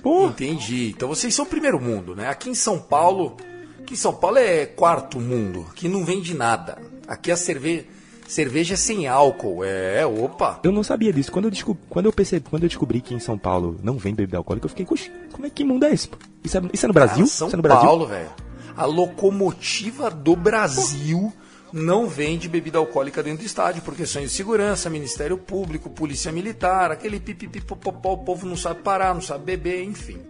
Pô. 0.02 0.26
Entendi. 0.26 0.88
Então 0.96 1.08
vocês 1.08 1.34
são 1.34 1.46
primeiro 1.46 1.80
mundo, 1.80 2.16
né? 2.16 2.28
Aqui 2.28 2.50
em 2.50 2.54
São 2.54 2.78
Paulo, 2.78 3.36
Aqui 3.82 3.94
em 3.94 3.96
São 3.96 4.14
Paulo 4.14 4.38
é 4.38 4.64
quarto 4.64 5.20
mundo. 5.20 5.66
Aqui 5.70 5.88
não 5.88 6.04
vende 6.04 6.34
nada. 6.34 6.78
Aqui 7.06 7.32
a 7.32 7.36
cerveja, 7.36 7.84
cerveja 8.28 8.74
é 8.74 8.76
sem 8.76 9.08
álcool. 9.08 9.64
É, 9.64 10.06
opa. 10.06 10.60
Eu 10.62 10.70
não 10.70 10.84
sabia 10.84 11.12
disso. 11.12 11.32
Quando 11.32 11.46
eu, 11.46 11.50
descob... 11.50 11.76
quando 11.90 12.06
eu 12.06 12.12
percebi, 12.12 12.48
quando 12.48 12.62
eu 12.62 12.68
descobri 12.68 13.00
que 13.00 13.12
em 13.12 13.18
São 13.18 13.36
Paulo 13.36 13.78
não 13.82 13.98
vende 13.98 14.16
bebida 14.16 14.38
alcoólica, 14.38 14.66
eu 14.66 14.70
fiquei, 14.70 14.86
"Oxe, 14.88 15.10
como 15.32 15.46
é 15.46 15.50
que 15.50 15.64
mundo 15.64 15.84
é 15.84 15.92
esse? 15.92 16.08
pô? 16.08 16.16
Isso 16.44 16.56
é, 16.56 16.62
isso 16.72 16.86
é 16.86 16.88
no 16.88 16.94
Brasil? 16.94 17.16
Cara, 17.16 17.26
São 17.26 17.48
isso 17.48 17.54
é 17.54 17.58
no 17.58 17.62
Brasil? 17.62 17.84
Paulo, 17.84 18.06
velho. 18.06 18.30
A 18.76 18.86
locomotiva 18.86 20.10
do 20.10 20.36
Brasil 20.36 21.32
não 21.72 22.06
vende 22.06 22.48
bebida 22.48 22.78
alcoólica 22.78 23.22
dentro 23.22 23.38
do 23.42 23.46
estádio 23.46 23.82
por 23.82 23.94
questões 23.94 24.30
de 24.30 24.36
segurança, 24.36 24.90
Ministério 24.90 25.38
Público, 25.38 25.88
Polícia 25.88 26.30
Militar, 26.30 26.90
aquele 26.90 27.18
pipipipopopó, 27.18 28.12
o 28.12 28.18
povo 28.18 28.46
não 28.46 28.56
sabe 28.56 28.82
parar, 28.82 29.14
não 29.14 29.22
sabe 29.22 29.44
beber, 29.44 29.82
enfim. 29.84 30.20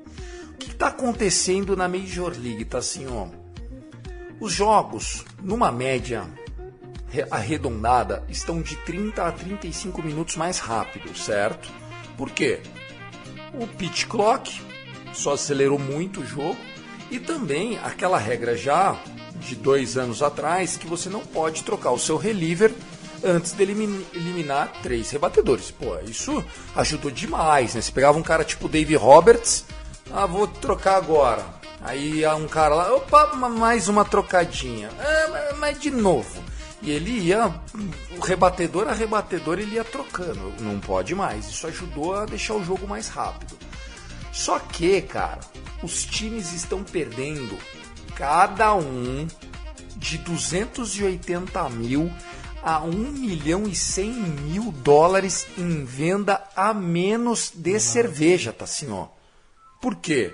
O 0.50 0.56
que 0.56 0.70
está 0.70 0.88
acontecendo 0.88 1.76
na 1.76 1.88
Major 1.88 2.32
League? 2.38 2.64
Tá 2.64 2.78
assim, 2.78 3.06
ó. 3.08 3.26
Os 4.40 4.52
jogos, 4.52 5.24
numa 5.42 5.72
média 5.72 6.24
re- 7.08 7.26
arredondada, 7.30 8.24
estão 8.28 8.62
de 8.62 8.76
30 8.76 9.24
a 9.24 9.32
35 9.32 10.02
minutos 10.02 10.36
mais 10.36 10.58
rápido, 10.58 11.16
certo? 11.16 11.68
Por 12.16 12.30
quê? 12.30 12.60
O 13.54 13.66
pitch 13.66 14.06
clock 14.06 14.62
só 15.12 15.32
acelerou 15.34 15.78
muito 15.78 16.20
o 16.20 16.26
jogo 16.26 16.56
e 17.10 17.18
também 17.18 17.78
aquela 17.78 18.18
regra 18.18 18.56
já 18.56 18.98
de 19.46 19.54
dois 19.56 19.96
anos 19.96 20.22
atrás 20.22 20.76
que 20.76 20.86
você 20.86 21.08
não 21.08 21.20
pode 21.20 21.62
trocar 21.64 21.90
o 21.90 21.98
seu 21.98 22.16
reliever 22.16 22.72
antes 23.24 23.52
de 23.52 23.62
elimin- 23.62 24.04
eliminar 24.14 24.72
três 24.82 25.10
rebatedores. 25.10 25.70
Pô, 25.70 25.98
isso 26.00 26.44
ajudou 26.76 27.10
demais, 27.10 27.74
né? 27.74 27.80
Você 27.80 27.92
pegava 27.92 28.18
um 28.18 28.22
cara 28.22 28.44
tipo 28.44 28.68
Dave 28.68 28.94
Roberts, 28.96 29.64
ah, 30.12 30.26
vou 30.26 30.46
trocar 30.46 30.96
agora. 30.96 31.44
Aí 31.80 32.24
um 32.28 32.46
cara 32.46 32.74
lá, 32.74 32.94
opa, 32.94 33.34
ma- 33.34 33.48
mais 33.48 33.88
uma 33.88 34.04
trocadinha. 34.04 34.90
Ah, 34.98 35.54
mas 35.58 35.80
de 35.80 35.90
novo. 35.90 36.42
E 36.80 36.90
ele 36.90 37.12
ia, 37.12 37.52
o 38.16 38.20
rebatedor 38.20 38.88
a 38.88 38.92
rebatedor, 38.92 39.58
ele 39.60 39.76
ia 39.76 39.84
trocando. 39.84 40.52
Não 40.60 40.80
pode 40.80 41.14
mais. 41.14 41.48
Isso 41.48 41.64
ajudou 41.68 42.14
a 42.14 42.24
deixar 42.24 42.54
o 42.54 42.64
jogo 42.64 42.88
mais 42.88 43.08
rápido. 43.08 43.56
Só 44.32 44.58
que, 44.58 45.00
cara, 45.02 45.38
os 45.82 46.04
times 46.04 46.52
estão 46.52 46.82
perdendo 46.82 47.56
cada 48.14 48.74
um 48.74 49.26
de 49.96 50.18
280 50.18 51.68
mil 51.70 52.10
a 52.62 52.80
1 52.80 52.90
milhão 52.90 53.66
e 53.66 53.74
100 53.74 54.12
mil 54.12 54.72
dólares 54.72 55.46
em 55.58 55.84
venda 55.84 56.42
a 56.54 56.72
menos 56.72 57.52
de 57.54 57.78
cerveja, 57.80 58.52
tá 58.52 58.64
assim, 58.64 58.90
ó. 58.90 59.08
Por 59.80 59.96
quê? 59.96 60.32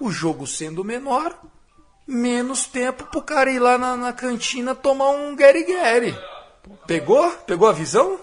O 0.00 0.10
jogo 0.10 0.46
sendo 0.46 0.84
menor, 0.84 1.38
menos 2.06 2.66
tempo 2.66 3.04
pro 3.04 3.22
cara 3.22 3.50
ir 3.50 3.60
lá 3.60 3.78
na, 3.78 3.96
na 3.96 4.12
cantina 4.12 4.74
tomar 4.74 5.10
um 5.10 5.36
Gary 5.36 5.64
Gary. 5.64 6.16
Pegou? 6.86 7.30
Pegou 7.46 7.68
a 7.68 7.72
visão? 7.72 8.18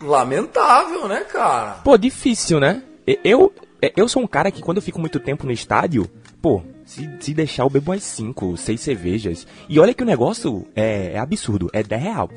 Lamentável, 0.00 1.08
né, 1.08 1.20
cara? 1.24 1.80
Pô, 1.84 1.96
difícil, 1.96 2.60
né? 2.60 2.82
Eu, 3.24 3.52
eu 3.96 4.08
sou 4.08 4.22
um 4.22 4.26
cara 4.26 4.50
que 4.50 4.60
quando 4.60 4.76
eu 4.76 4.82
fico 4.82 5.00
muito 5.00 5.18
tempo 5.18 5.46
no 5.46 5.52
estádio, 5.52 6.10
pô, 6.40 6.62
se, 6.92 7.10
se 7.20 7.34
deixar 7.34 7.62
eu 7.62 7.70
bebo 7.70 7.90
umas 7.90 8.02
5, 8.02 8.56
6 8.56 8.80
cervejas. 8.80 9.46
E 9.68 9.78
olha 9.78 9.94
que 9.94 10.02
o 10.02 10.06
negócio 10.06 10.66
é, 10.76 11.12
é 11.14 11.18
absurdo, 11.18 11.70
é 11.72 11.82
10 11.82 12.02
real. 12.02 12.30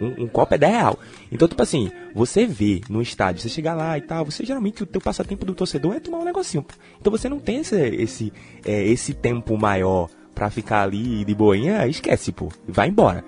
Um, 0.00 0.24
um 0.24 0.28
copo 0.28 0.54
é 0.54 0.58
10 0.58 0.72
real. 0.72 0.98
Então, 1.32 1.48
tipo 1.48 1.62
assim, 1.62 1.90
você 2.14 2.46
vê 2.46 2.80
no 2.88 3.02
estádio, 3.02 3.42
você 3.42 3.48
chegar 3.48 3.74
lá 3.74 3.98
e 3.98 4.02
tal, 4.02 4.24
você 4.24 4.44
geralmente 4.44 4.82
o 4.82 4.86
teu 4.86 5.00
passatempo 5.00 5.44
do 5.44 5.54
torcedor 5.54 5.94
é 5.94 6.00
tomar 6.00 6.18
um 6.18 6.24
negocinho. 6.24 6.64
Então 7.00 7.10
você 7.10 7.28
não 7.28 7.40
tem 7.40 7.58
esse, 7.58 7.76
esse, 7.76 8.32
é, 8.64 8.84
esse 8.84 9.12
tempo 9.12 9.56
maior 9.58 10.08
pra 10.34 10.50
ficar 10.50 10.82
ali 10.82 11.24
de 11.24 11.34
boinha, 11.34 11.86
esquece, 11.86 12.30
pô. 12.30 12.48
Vai 12.68 12.88
embora. 12.88 13.24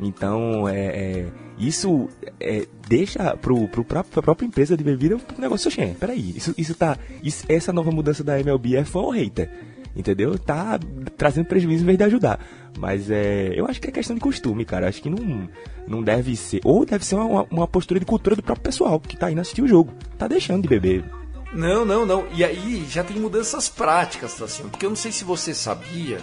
Então, 0.00 0.68
é, 0.68 0.86
é, 0.86 1.26
isso 1.58 2.08
é, 2.38 2.66
deixa 2.86 3.36
pro, 3.36 3.66
pro 3.68 3.84
próprio, 3.84 4.12
pra 4.12 4.22
própria 4.22 4.46
empresa 4.46 4.76
de 4.76 4.84
bebida 4.84 5.16
um 5.16 5.40
negócio, 5.40 5.68
oxê, 5.68 5.94
peraí, 5.98 6.34
isso, 6.36 6.54
isso 6.56 6.74
tá, 6.74 6.96
isso, 7.22 7.44
essa 7.48 7.72
nova 7.72 7.90
mudança 7.90 8.22
da 8.22 8.38
MLB 8.38 8.76
é 8.76 8.84
fã 8.84 9.00
ou 9.00 9.10
hater? 9.10 9.50
Entendeu? 9.96 10.38
Tá 10.38 10.78
trazendo 11.16 11.46
prejuízo 11.46 11.82
em 11.82 11.86
vez 11.86 11.98
de 11.98 12.04
ajudar. 12.04 12.38
Mas 12.78 13.10
é, 13.10 13.52
eu 13.54 13.66
acho 13.66 13.80
que 13.80 13.88
é 13.88 13.90
questão 13.90 14.14
de 14.14 14.20
costume, 14.20 14.64
cara. 14.64 14.88
Acho 14.88 15.02
que 15.02 15.10
não, 15.10 15.48
não 15.86 16.02
deve 16.02 16.36
ser. 16.36 16.60
Ou 16.64 16.84
deve 16.86 17.04
ser 17.04 17.16
uma, 17.16 17.46
uma 17.50 17.66
postura 17.66 17.98
de 17.98 18.06
cultura 18.06 18.36
do 18.36 18.42
próprio 18.42 18.64
pessoal 18.64 19.00
que 19.00 19.16
tá 19.16 19.30
indo 19.30 19.40
assistir 19.40 19.62
o 19.62 19.68
jogo. 19.68 19.92
Tá 20.16 20.28
deixando 20.28 20.62
de 20.62 20.68
beber. 20.68 21.04
Não, 21.52 21.84
não, 21.84 22.04
não. 22.04 22.26
E 22.32 22.44
aí 22.44 22.86
já 22.88 23.02
tem 23.02 23.18
mudanças 23.18 23.68
práticas, 23.68 24.34
tá 24.34 24.44
assim, 24.44 24.68
porque 24.68 24.84
eu 24.84 24.90
não 24.90 24.96
sei 24.96 25.10
se 25.10 25.24
você 25.24 25.54
sabia, 25.54 26.18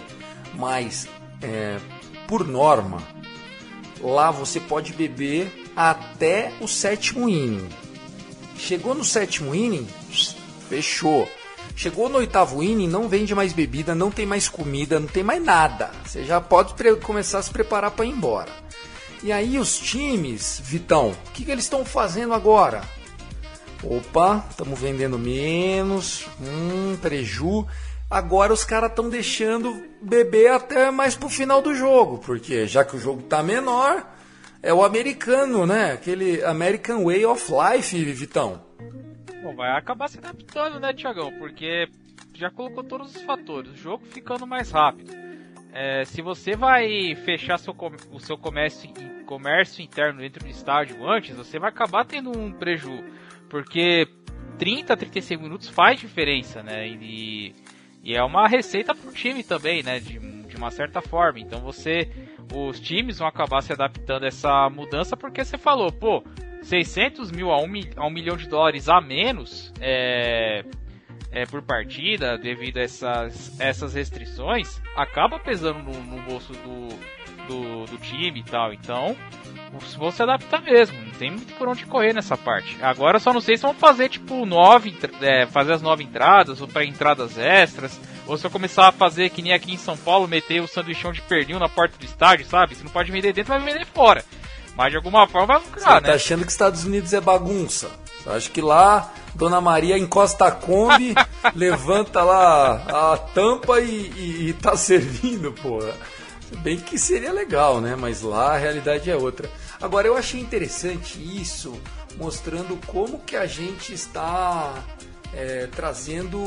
mas 0.54 1.08
é, 1.42 1.78
por 2.28 2.46
norma, 2.46 3.02
lá 4.00 4.30
você 4.30 4.60
pode 4.60 4.92
beber 4.92 5.52
até 5.74 6.52
o 6.60 6.68
sétimo 6.68 7.28
inning. 7.28 7.68
Chegou 8.56 8.94
no 8.94 9.04
sétimo 9.04 9.54
inning, 9.54 9.86
fechou. 10.68 11.28
Chegou 11.76 12.08
no 12.08 12.16
oitavo 12.16 12.62
inning, 12.62 12.88
não 12.88 13.06
vende 13.06 13.34
mais 13.34 13.52
bebida, 13.52 13.94
não 13.94 14.10
tem 14.10 14.24
mais 14.24 14.48
comida, 14.48 14.98
não 14.98 15.06
tem 15.06 15.22
mais 15.22 15.44
nada. 15.44 15.90
Você 16.06 16.24
já 16.24 16.40
pode 16.40 16.74
começar 17.02 17.38
a 17.38 17.42
se 17.42 17.50
preparar 17.50 17.90
para 17.90 18.06
ir 18.06 18.12
embora. 18.12 18.50
E 19.22 19.30
aí 19.30 19.58
os 19.58 19.78
times, 19.78 20.58
Vitão, 20.64 21.10
o 21.10 21.30
que, 21.32 21.44
que 21.44 21.50
eles 21.50 21.64
estão 21.64 21.84
fazendo 21.84 22.32
agora? 22.32 22.80
Opa, 23.84 24.46
estamos 24.48 24.80
vendendo 24.80 25.18
menos, 25.18 26.26
hum, 26.40 26.96
preju. 27.00 27.66
Agora 28.10 28.54
os 28.54 28.64
caras 28.64 28.88
estão 28.88 29.10
deixando 29.10 29.84
beber 30.00 30.52
até 30.52 30.90
mais 30.90 31.14
pro 31.14 31.28
final 31.28 31.60
do 31.60 31.74
jogo, 31.74 32.18
porque 32.18 32.66
já 32.66 32.86
que 32.86 32.96
o 32.96 33.00
jogo 33.00 33.22
tá 33.22 33.42
menor, 33.42 34.02
é 34.62 34.72
o 34.72 34.82
americano, 34.82 35.66
né? 35.66 35.92
Aquele 35.92 36.42
American 36.42 37.04
Way 37.04 37.26
of 37.26 37.52
Life, 37.52 38.02
Vitão. 38.14 38.62
Bom, 39.46 39.54
vai 39.54 39.70
acabar 39.70 40.08
se 40.08 40.18
adaptando, 40.18 40.80
né, 40.80 40.92
Tiagão? 40.92 41.30
Porque 41.38 41.88
já 42.34 42.50
colocou 42.50 42.82
todos 42.82 43.14
os 43.14 43.22
fatores. 43.22 43.70
O 43.70 43.76
jogo 43.76 44.04
ficando 44.04 44.44
mais 44.44 44.72
rápido. 44.72 45.12
É, 45.72 46.04
se 46.04 46.20
você 46.20 46.56
vai 46.56 47.14
fechar 47.14 47.56
seu, 47.56 47.72
o 48.10 48.18
seu 48.18 48.36
comércio, 48.36 48.92
comércio 49.24 49.84
interno 49.84 50.18
dentro 50.18 50.42
do 50.42 50.50
estádio 50.50 51.08
antes, 51.08 51.36
você 51.36 51.60
vai 51.60 51.70
acabar 51.70 52.04
tendo 52.04 52.36
um 52.36 52.50
preju. 52.50 53.04
Porque 53.48 54.08
30 54.58 54.94
a 54.94 54.96
35 54.96 55.40
minutos 55.40 55.68
faz 55.68 56.00
diferença, 56.00 56.60
né? 56.64 56.88
E, 56.88 57.54
e 58.02 58.16
é 58.16 58.24
uma 58.24 58.48
receita 58.48 58.96
pro 58.96 59.12
time 59.12 59.44
também, 59.44 59.80
né? 59.84 60.00
De, 60.00 60.18
de 60.18 60.56
uma 60.56 60.72
certa 60.72 61.00
forma. 61.00 61.38
Então 61.38 61.60
você. 61.60 62.10
Os 62.52 62.80
times 62.80 63.18
vão 63.18 63.28
acabar 63.28 63.60
se 63.60 63.72
adaptando 63.72 64.24
a 64.24 64.28
essa 64.28 64.70
mudança 64.70 65.16
porque 65.16 65.44
você 65.44 65.58
falou, 65.58 65.90
pô, 65.92 66.22
600 66.66 67.30
mil 67.30 67.50
a 67.52 67.58
1, 67.62 67.66
mi- 67.68 67.90
a 67.96 68.06
1 68.06 68.10
milhão 68.10 68.36
de 68.36 68.48
dólares 68.48 68.88
a 68.88 69.00
menos 69.00 69.72
é, 69.80 70.64
é, 71.30 71.46
por 71.46 71.62
partida, 71.62 72.36
devido 72.36 72.78
a 72.78 72.82
essas, 72.82 73.58
essas 73.60 73.94
restrições, 73.94 74.80
acaba 74.96 75.38
pesando 75.38 75.78
no, 75.80 75.92
no 76.02 76.22
bolso 76.22 76.52
do, 76.52 76.88
do, 77.46 77.84
do 77.86 77.98
time 77.98 78.40
e 78.40 78.42
tal. 78.42 78.72
Então, 78.72 79.16
vão 79.96 80.10
se 80.10 80.22
adaptar 80.22 80.60
mesmo, 80.62 81.00
não 81.04 81.12
tem 81.12 81.30
muito 81.30 81.54
por 81.54 81.68
onde 81.68 81.86
correr 81.86 82.12
nessa 82.12 82.36
parte. 82.36 82.76
Agora, 82.82 83.18
só 83.20 83.32
não 83.32 83.40
sei 83.40 83.56
se 83.56 83.62
vão 83.62 83.74
fazer 83.74 84.08
tipo 84.08 84.44
nove, 84.44 84.96
é, 85.22 85.46
fazer 85.46 85.72
as 85.72 85.82
nove 85.82 86.02
entradas 86.02 86.60
ou 86.60 86.66
para 86.66 86.84
entradas 86.84 87.38
extras. 87.38 88.00
Ou 88.26 88.36
se 88.36 88.44
eu 88.44 88.50
começar 88.50 88.88
a 88.88 88.92
fazer 88.92 89.30
que 89.30 89.40
nem 89.40 89.52
aqui 89.52 89.72
em 89.72 89.76
São 89.76 89.96
Paulo, 89.96 90.26
meter 90.26 90.60
o 90.60 90.66
sanduichão 90.66 91.12
de 91.12 91.22
pernil 91.22 91.60
na 91.60 91.68
porta 91.68 91.96
do 91.96 92.04
estádio, 92.04 92.44
sabe? 92.44 92.74
Se 92.74 92.82
não 92.82 92.90
pode 92.90 93.12
vender 93.12 93.32
dentro, 93.32 93.52
vai 93.56 93.60
vender 93.72 93.86
fora. 93.86 94.24
Mas 94.76 94.90
de 94.90 94.96
alguma 94.96 95.26
forma 95.26 95.46
vai 95.46 95.60
Você 95.60 95.68
lucrar, 95.70 96.02
tá 96.02 96.08
né? 96.08 96.14
achando 96.14 96.44
que 96.44 96.52
Estados 96.52 96.84
Unidos 96.84 97.12
é 97.12 97.20
bagunça? 97.20 97.88
Eu 98.24 98.32
acho 98.32 98.50
que 98.50 98.60
lá, 98.60 99.12
Dona 99.34 99.60
Maria 99.60 99.96
encosta 99.96 100.46
a 100.46 100.50
Kombi, 100.50 101.14
levanta 101.54 102.22
lá 102.22 103.12
a 103.12 103.16
tampa 103.16 103.80
e, 103.80 103.88
e- 104.16 104.48
e 104.48 104.52
tá 104.52 104.76
servindo, 104.76 105.52
porra. 105.52 105.94
Bem 106.58 106.76
que 106.78 106.98
seria 106.98 107.32
legal, 107.32 107.80
né? 107.80 107.96
Mas 107.96 108.22
lá 108.22 108.54
a 108.54 108.58
realidade 108.58 109.10
é 109.10 109.16
outra. 109.16 109.50
Agora, 109.80 110.06
eu 110.06 110.16
achei 110.16 110.40
interessante 110.40 111.18
isso, 111.18 111.72
mostrando 112.16 112.78
como 112.86 113.18
que 113.20 113.36
a 113.36 113.46
gente 113.46 113.92
está 113.92 114.72
é, 115.34 115.68
trazendo 115.74 116.38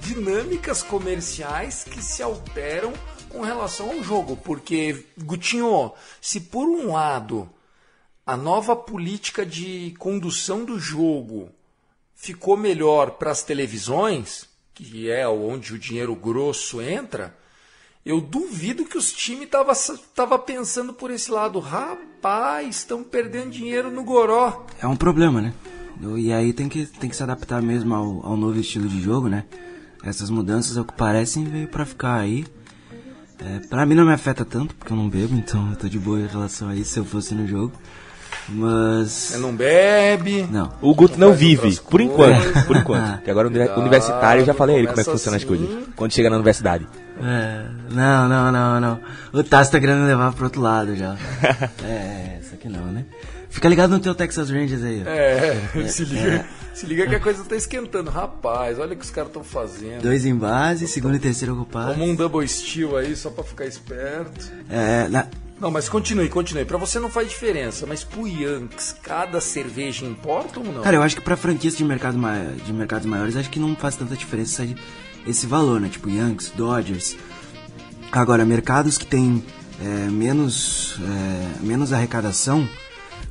dinâmicas 0.00 0.82
comerciais 0.82 1.84
que 1.84 2.02
se 2.02 2.22
alteram 2.22 2.92
com 3.34 3.42
relação 3.42 3.90
ao 3.90 4.02
jogo. 4.02 4.36
Porque, 4.36 5.04
Gutinho, 5.18 5.92
se 6.20 6.40
por 6.40 6.68
um 6.68 6.92
lado 6.92 7.50
a 8.24 8.36
nova 8.36 8.74
política 8.74 9.44
de 9.44 9.94
condução 9.98 10.64
do 10.64 10.78
jogo 10.78 11.50
ficou 12.14 12.56
melhor 12.56 13.12
para 13.12 13.30
as 13.30 13.42
televisões, 13.42 14.48
que 14.72 15.10
é 15.10 15.28
onde 15.28 15.74
o 15.74 15.78
dinheiro 15.78 16.14
grosso 16.14 16.80
entra, 16.80 17.36
eu 18.04 18.20
duvido 18.20 18.84
que 18.84 18.96
os 18.96 19.12
times 19.12 19.44
estavam 19.44 19.74
tava 20.14 20.38
pensando 20.38 20.92
por 20.94 21.10
esse 21.10 21.30
lado. 21.30 21.58
Rapaz, 21.58 22.76
estão 22.76 23.02
perdendo 23.02 23.50
dinheiro 23.50 23.90
no 23.90 24.04
goró. 24.04 24.64
É 24.80 24.86
um 24.86 24.96
problema, 24.96 25.40
né? 25.40 25.52
E 26.16 26.32
aí 26.32 26.52
tem 26.52 26.68
que, 26.68 26.86
tem 26.86 27.08
que 27.08 27.16
se 27.16 27.22
adaptar 27.22 27.62
mesmo 27.62 27.94
ao, 27.94 28.26
ao 28.26 28.36
novo 28.36 28.58
estilo 28.58 28.88
de 28.88 29.00
jogo, 29.00 29.28
né? 29.28 29.44
Essas 30.02 30.28
mudanças, 30.28 30.76
ao 30.76 30.84
que 30.84 30.92
parecem, 30.92 31.44
veio 31.44 31.68
pra 31.68 31.86
ficar 31.86 32.16
aí. 32.16 32.44
É, 33.40 33.66
pra 33.68 33.84
mim 33.84 33.94
não 33.94 34.06
me 34.06 34.12
afeta 34.12 34.44
tanto, 34.44 34.74
porque 34.74 34.92
eu 34.92 34.96
não 34.96 35.08
bebo, 35.08 35.34
então 35.34 35.70
eu 35.70 35.76
tô 35.76 35.88
de 35.88 35.98
boa 35.98 36.20
em 36.20 36.26
relação 36.26 36.68
a 36.68 36.74
isso 36.74 36.92
se 36.92 36.98
eu 36.98 37.04
fosse 37.04 37.34
no 37.34 37.46
jogo. 37.46 37.72
Mas. 38.48 39.08
Você 39.10 39.38
não 39.38 39.54
bebe. 39.54 40.46
Não. 40.50 40.72
O 40.80 40.94
Guto 40.94 41.18
não 41.18 41.28
faz 41.28 41.40
vive, 41.40 41.80
por 41.88 42.00
enquanto, 42.00 42.66
por 42.66 42.76
enquanto. 42.76 43.14
Porque 43.14 43.30
agora 43.30 43.48
Cuidado, 43.48 43.80
universitário, 43.80 44.42
eu 44.42 44.46
já 44.46 44.54
falei 44.54 44.76
a 44.76 44.78
ele 44.78 44.88
como 44.88 45.00
é 45.00 45.02
que 45.02 45.10
começa 45.10 45.18
funcionam 45.18 45.36
as 45.36 45.42
assim. 45.42 45.66
coisas. 45.66 45.88
Quando 45.96 46.12
chega 46.12 46.30
na 46.30 46.36
universidade. 46.36 46.86
É, 47.22 47.64
não, 47.90 48.28
não, 48.28 48.52
não, 48.52 48.80
não. 48.80 49.00
O 49.32 49.42
Tassi 49.42 49.70
tá 49.70 49.80
querendo 49.80 50.04
levar 50.04 50.32
pro 50.32 50.44
outro 50.44 50.60
lado 50.60 50.94
já. 50.96 51.16
é, 51.84 52.38
isso 52.42 52.54
aqui 52.54 52.68
não, 52.68 52.86
né? 52.86 53.04
Fica 53.54 53.68
ligado 53.68 53.90
no 53.92 54.00
teu 54.00 54.14
Texas 54.16 54.50
Rangers 54.50 54.82
aí. 54.82 55.02
ó. 55.06 55.08
É, 55.08 55.86
se 55.88 56.04
liga. 56.04 56.44
Se 56.74 56.86
liga 56.86 57.06
que 57.06 57.14
a 57.14 57.20
coisa 57.20 57.44
tá 57.44 57.54
esquentando. 57.54 58.10
Rapaz, 58.10 58.80
olha 58.80 58.94
o 58.94 58.96
que 58.96 59.04
os 59.04 59.10
caras 59.10 59.28
estão 59.30 59.44
fazendo. 59.44 60.02
Dois 60.02 60.26
em 60.26 60.34
base, 60.34 60.88
segundo 60.88 61.14
e 61.14 61.20
terceiro 61.20 61.54
ocupado. 61.54 61.92
Toma 61.92 62.04
um 62.04 62.16
double 62.16 62.46
steal 62.48 62.96
aí 62.96 63.14
só 63.14 63.30
pra 63.30 63.44
ficar 63.44 63.64
esperto. 63.64 64.50
É, 64.68 65.06
na- 65.08 65.28
Não, 65.60 65.70
mas 65.70 65.88
continue, 65.88 66.28
continue. 66.28 66.64
Pra 66.64 66.76
você 66.78 66.98
não 66.98 67.08
faz 67.08 67.28
diferença, 67.28 67.86
mas 67.86 68.02
pro 68.02 68.26
Yankees, 68.26 68.96
cada 69.00 69.40
cerveja 69.40 70.04
importa 70.04 70.58
ou 70.58 70.66
não? 70.66 70.82
Cara, 70.82 70.96
eu 70.96 71.02
acho 71.04 71.14
que 71.14 71.22
pra 71.22 71.36
franquias 71.36 71.76
de, 71.76 71.84
mercado 71.84 72.18
de 72.66 72.72
mercados 72.72 73.06
maiores, 73.06 73.36
acho 73.36 73.50
que 73.50 73.60
não 73.60 73.76
faz 73.76 73.94
tanta 73.94 74.16
diferença 74.16 74.64
esse- 74.64 74.74
esse 75.28 75.46
valor, 75.46 75.80
né? 75.80 75.88
Tipo 75.88 76.10
Yankees, 76.10 76.50
Dodgers. 76.56 77.16
Agora, 78.10 78.44
mercados 78.44 78.98
que 78.98 79.06
tem 79.06 79.44
é, 79.80 80.10
menos, 80.10 80.96
é, 81.00 81.64
menos 81.64 81.92
arrecadação, 81.92 82.68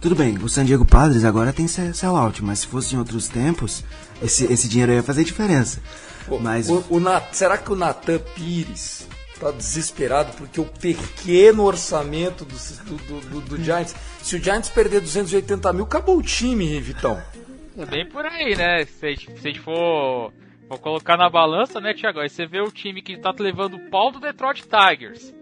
tudo 0.04 0.16
bem, 0.16 0.38
o 0.38 0.48
San 0.50 0.66
Diego 0.66 0.86
Padres 0.86 1.24
agora 1.26 1.52
tem 1.52 1.68
se- 1.68 1.94
sellout, 1.94 2.44
mas 2.44 2.60
se 2.60 2.68
fosse 2.68 2.94
em 2.94 3.00
outros 3.00 3.28
tempos, 3.28 3.84
esse, 4.22 4.46
esse 4.52 4.68
dinheiro 4.68 4.92
ia 4.92 5.02
fazer 5.02 5.24
diferença. 5.24 5.82
Pô, 6.28 6.38
Mas 6.40 6.70
o, 6.70 6.84
o 6.90 7.00
Nat- 7.00 7.34
será 7.34 7.58
que 7.58 7.72
o 7.72 7.76
Natan 7.76 8.20
Pires 8.36 9.08
tá 9.40 9.50
desesperado 9.52 10.32
porque 10.38 10.62
o 10.62 10.66
pequeno 10.66 11.64
orçamento 11.64 12.46
do, 12.46 12.56
do, 12.98 13.20
do- 13.30 13.42
do 13.42 13.64
Giants. 13.64 13.96
Se 14.22 14.36
o 14.36 14.44
Giants 14.44 14.70
perder 14.70 15.02
280 15.02 15.74
mil, 15.74 15.84
acabou 15.86 16.18
o 16.18 16.22
time, 16.22 16.80
Vitão. 16.80 17.22
É 17.78 17.86
bem 17.86 18.08
por 18.08 18.26
aí, 18.26 18.56
né? 18.56 18.86
Se 18.86 19.06
a 19.06 19.10
gente, 19.10 19.26
se 19.32 19.48
a 19.48 19.52
gente 19.52 19.60
for, 19.60 20.32
for 20.70 20.78
colocar 20.80 21.18
na 21.18 21.30
balança, 21.30 21.82
né, 21.82 21.94
Thiago? 21.94 22.20
Aí 22.20 22.30
você 22.30 22.46
vê 22.46 22.62
o 22.62 22.72
time 22.72 23.02
que 23.02 23.18
tá 23.18 23.34
levando 23.38 23.76
o 23.76 23.90
pau 23.90 24.12
do 24.12 24.20
Detroit 24.20 24.64
Tigers. 24.64 25.34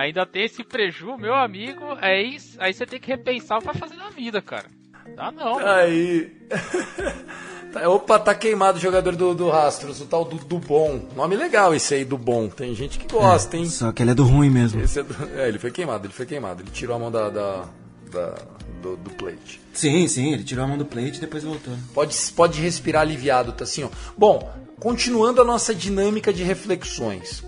Ainda 0.00 0.24
tem 0.24 0.44
esse 0.44 0.64
preju, 0.64 1.16
meu 1.18 1.34
amigo. 1.34 1.82
Aí, 2.00 2.38
aí 2.58 2.72
você 2.72 2.86
tem 2.86 2.98
que 2.98 3.08
repensar 3.08 3.56
o 3.56 3.60
que 3.60 3.66
vai 3.66 3.74
fazer 3.74 3.96
na 3.96 4.08
vida, 4.10 4.40
cara. 4.40 4.66
Dá 5.14 5.30
não. 5.30 5.58
Aí. 5.58 6.32
Tá, 7.72 7.88
Opa, 7.88 8.18
tá 8.18 8.34
queimado 8.34 8.78
o 8.78 8.80
jogador 8.80 9.14
do, 9.14 9.32
do 9.32 9.48
Rastros, 9.48 10.00
o 10.00 10.04
tal 10.06 10.24
do, 10.24 10.38
do 10.38 10.58
Bom. 10.58 11.08
Nome 11.14 11.36
legal 11.36 11.72
esse 11.72 11.94
aí 11.94 12.04
do 12.04 12.18
Bom. 12.18 12.48
Tem 12.48 12.74
gente 12.74 12.98
que 12.98 13.06
gosta, 13.06 13.56
hein? 13.56 13.64
só 13.66 13.92
que 13.92 14.02
ele 14.02 14.10
é 14.10 14.14
do 14.14 14.24
ruim 14.24 14.50
mesmo. 14.50 14.80
Esse 14.82 14.98
é, 14.98 15.02
do- 15.04 15.38
é, 15.38 15.46
ele 15.46 15.56
foi 15.60 15.70
queimado, 15.70 16.04
ele 16.04 16.12
foi 16.12 16.26
queimado. 16.26 16.62
Ele 16.64 16.70
tirou 16.72 16.96
a 16.96 16.98
mão 16.98 17.12
da, 17.12 17.30
da- 17.30 17.64
da- 18.10 18.34
do, 18.82 18.96
do 18.96 19.10
plate. 19.10 19.60
Sim, 19.72 20.08
sim, 20.08 20.32
ele 20.32 20.42
tirou 20.42 20.64
a 20.64 20.66
mão 20.66 20.76
do 20.76 20.84
plate 20.84 21.18
e 21.18 21.20
depois 21.20 21.44
voltou. 21.44 21.72
Pode, 21.94 22.16
pode 22.34 22.60
respirar 22.60 23.02
aliviado, 23.02 23.52
tá 23.52 23.62
assim, 23.62 23.84
ó. 23.84 23.88
Bom, 24.18 24.52
continuando 24.80 25.40
a 25.40 25.44
nossa 25.44 25.72
dinâmica 25.72 26.32
de 26.32 26.42
reflexões. 26.42 27.44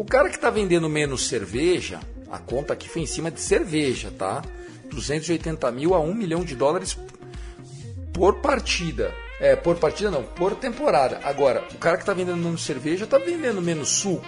O 0.00 0.04
cara 0.06 0.30
que 0.30 0.38
tá 0.38 0.48
vendendo 0.48 0.88
menos 0.88 1.28
cerveja, 1.28 2.00
a 2.30 2.38
conta 2.38 2.72
aqui 2.72 2.88
foi 2.88 3.02
em 3.02 3.06
cima 3.06 3.30
de 3.30 3.38
cerveja, 3.38 4.10
tá? 4.10 4.42
280 4.90 5.70
mil 5.72 5.92
a 5.94 6.00
1 6.00 6.14
milhão 6.14 6.42
de 6.42 6.56
dólares 6.56 6.96
por 8.10 8.36
partida. 8.36 9.12
É, 9.38 9.54
por 9.54 9.76
partida 9.76 10.10
não, 10.10 10.22
por 10.22 10.54
temporada. 10.54 11.20
Agora, 11.22 11.62
o 11.74 11.76
cara 11.76 11.98
que 11.98 12.06
tá 12.06 12.14
vendendo 12.14 12.38
menos 12.38 12.64
cerveja 12.64 13.06
tá 13.06 13.18
vendendo 13.18 13.60
menos 13.60 13.90
suco. 13.90 14.24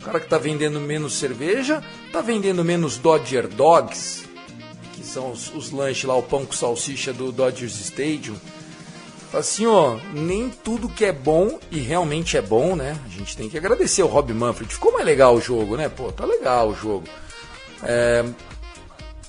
O 0.00 0.04
cara 0.06 0.18
que 0.18 0.26
tá 0.26 0.38
vendendo 0.38 0.80
menos 0.80 1.18
cerveja 1.18 1.84
tá 2.10 2.22
vendendo 2.22 2.64
menos 2.64 2.96
Dodger 2.96 3.46
Dogs, 3.46 4.24
que 4.94 5.04
são 5.04 5.32
os, 5.32 5.54
os 5.54 5.70
lanches 5.70 6.04
lá, 6.04 6.16
o 6.16 6.22
pão 6.22 6.46
com 6.46 6.54
salsicha 6.54 7.12
do 7.12 7.30
Dodgers 7.30 7.78
Stadium. 7.78 8.36
Assim, 9.36 9.66
ó, 9.66 9.96
nem 10.12 10.48
tudo 10.48 10.88
que 10.88 11.04
é 11.04 11.12
bom, 11.12 11.58
e 11.70 11.78
realmente 11.80 12.36
é 12.36 12.42
bom, 12.42 12.76
né? 12.76 12.96
A 13.04 13.08
gente 13.08 13.36
tem 13.36 13.48
que 13.48 13.58
agradecer 13.58 14.02
o 14.02 14.06
Rob 14.06 14.32
Manfred. 14.32 14.72
Ficou 14.72 14.92
mais 14.92 15.04
legal 15.04 15.34
o 15.34 15.40
jogo, 15.40 15.76
né? 15.76 15.88
Pô, 15.88 16.12
tá 16.12 16.24
legal 16.24 16.68
o 16.68 16.74
jogo. 16.74 17.04
É, 17.82 18.24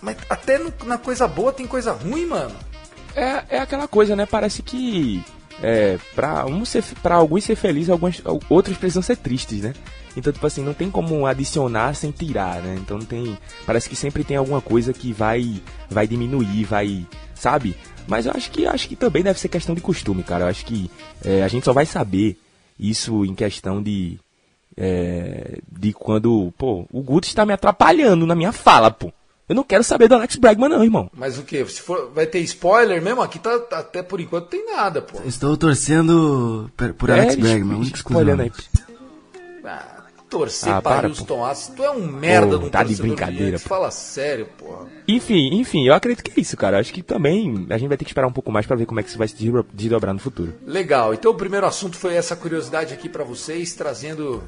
Mas 0.01 0.17
até 0.29 0.59
no- 0.59 0.71
na 0.83 0.97
coisa 0.99 1.27
boa 1.27 1.51
tem 1.51 1.65
coisa 1.65 1.91
ruim, 1.93 2.25
mano. 2.27 2.53
É, 3.15 3.43
é 3.49 3.59
aquela 3.59 3.87
coisa, 3.87 4.15
né? 4.15 4.25
Parece 4.27 4.61
que 4.61 5.23
é, 5.63 5.97
pra, 6.13 6.45
um 6.45 6.63
ser, 6.65 6.83
pra 7.01 7.15
alguns 7.15 7.43
ser 7.45 7.55
feliz, 7.55 7.89
alguns, 7.89 8.21
outros 8.49 8.77
precisam 8.77 9.01
ser 9.01 9.15
tristes, 9.17 9.61
né? 9.61 9.73
Então, 10.17 10.31
tipo 10.31 10.45
assim, 10.47 10.63
não 10.63 10.73
tem 10.73 10.89
como 10.89 11.25
adicionar 11.25 11.93
sem 11.95 12.11
tirar, 12.11 12.61
né? 12.61 12.75
Então 12.79 12.97
não 12.97 13.05
tem. 13.05 13.37
Parece 13.65 13.89
que 13.89 13.95
sempre 13.95 14.23
tem 14.23 14.37
alguma 14.37 14.61
coisa 14.61 14.93
que 14.93 15.11
vai 15.11 15.61
vai 15.89 16.07
diminuir, 16.07 16.63
vai. 16.65 17.05
Sabe? 17.33 17.75
Mas 18.07 18.25
eu 18.25 18.31
acho 18.33 18.49
que 18.51 18.65
acho 18.65 18.87
que 18.87 18.95
também 18.95 19.23
deve 19.23 19.39
ser 19.39 19.49
questão 19.49 19.75
de 19.75 19.81
costume, 19.81 20.23
cara. 20.23 20.45
Eu 20.45 20.47
acho 20.49 20.65
que 20.65 20.89
é, 21.23 21.43
a 21.43 21.47
gente 21.47 21.65
só 21.65 21.73
vai 21.73 21.85
saber 21.85 22.39
isso 22.79 23.25
em 23.25 23.33
questão 23.35 23.81
de. 23.83 24.17
é, 24.77 25.59
de 25.71 25.91
quando. 25.93 26.53
Pô, 26.57 26.85
o 26.91 27.01
Guto 27.01 27.27
está 27.27 27.45
me 27.45 27.53
atrapalhando 27.53 28.25
na 28.25 28.35
minha 28.35 28.51
fala, 28.51 28.89
pô. 28.91 29.11
Eu 29.47 29.53
não 29.55 29.63
quero 29.63 29.83
saber 29.83 30.07
do 30.07 30.15
Alex 30.15 30.37
Bregman, 30.37 30.69
não, 30.69 30.83
irmão. 30.83 31.07
Mas 31.13 31.37
o 31.37 31.43
que? 31.43 31.63
Se 31.67 31.79
for, 31.79 32.11
vai 32.15 32.25
ter 32.25 32.39
spoiler 32.39 32.99
mesmo? 32.99 33.21
Aqui 33.21 33.37
tá, 33.37 33.59
tá- 33.59 33.77
até 33.79 34.01
por 34.01 34.19
enquanto 34.19 34.47
tem 34.47 34.65
nada, 34.65 35.03
pô. 35.03 35.21
Estou 35.23 35.55
torcendo 35.55 36.71
por, 36.75 36.93
por 36.95 37.11
Alex 37.11 37.33
É, 37.33 37.37
Bregman, 37.37 37.77
único 37.77 37.95
spoilando 37.97 38.41
aí. 38.41 38.51
Ah, 39.63 39.94
torcer 40.29 40.71
Ah, 40.73 40.81
para 40.81 40.95
para, 40.97 41.07
Houston 41.09 41.45
Astros. 41.45 41.75
Tu 41.77 41.83
é 41.83 41.91
um 41.91 42.05
merda 42.07 42.53
Pô, 42.53 42.57
de 42.57 42.65
um 42.65 42.69
tá 42.69 42.83
de 42.83 42.95
do 42.95 43.01
brincadeira, 43.03 43.59
pô. 43.59 43.69
Fala 43.69 43.91
sério, 43.91 44.47
porra. 44.57 44.87
Enfim, 45.07 45.49
enfim, 45.53 45.87
eu 45.87 45.93
acredito 45.93 46.23
que 46.23 46.31
é 46.37 46.41
isso, 46.41 46.57
cara. 46.57 46.79
Acho 46.79 46.93
que 46.93 47.01
também 47.03 47.67
a 47.69 47.77
gente 47.77 47.87
vai 47.87 47.97
ter 47.97 48.05
que 48.05 48.11
esperar 48.11 48.27
um 48.27 48.31
pouco 48.33 48.51
mais 48.51 48.65
pra 48.65 48.75
ver 48.75 48.85
como 48.85 48.99
é 48.99 49.03
que 49.03 49.09
isso 49.09 49.17
vai 49.17 49.27
se 49.27 49.35
desdobra- 49.35 49.65
desdobrar 49.73 50.13
no 50.13 50.19
futuro. 50.19 50.53
Legal. 50.65 51.13
Então 51.13 51.31
o 51.31 51.35
primeiro 51.35 51.65
assunto 51.65 51.95
foi 51.97 52.15
essa 52.15 52.35
curiosidade 52.35 52.93
aqui 52.93 53.07
para 53.07 53.23
vocês, 53.23 53.73
trazendo 53.73 54.43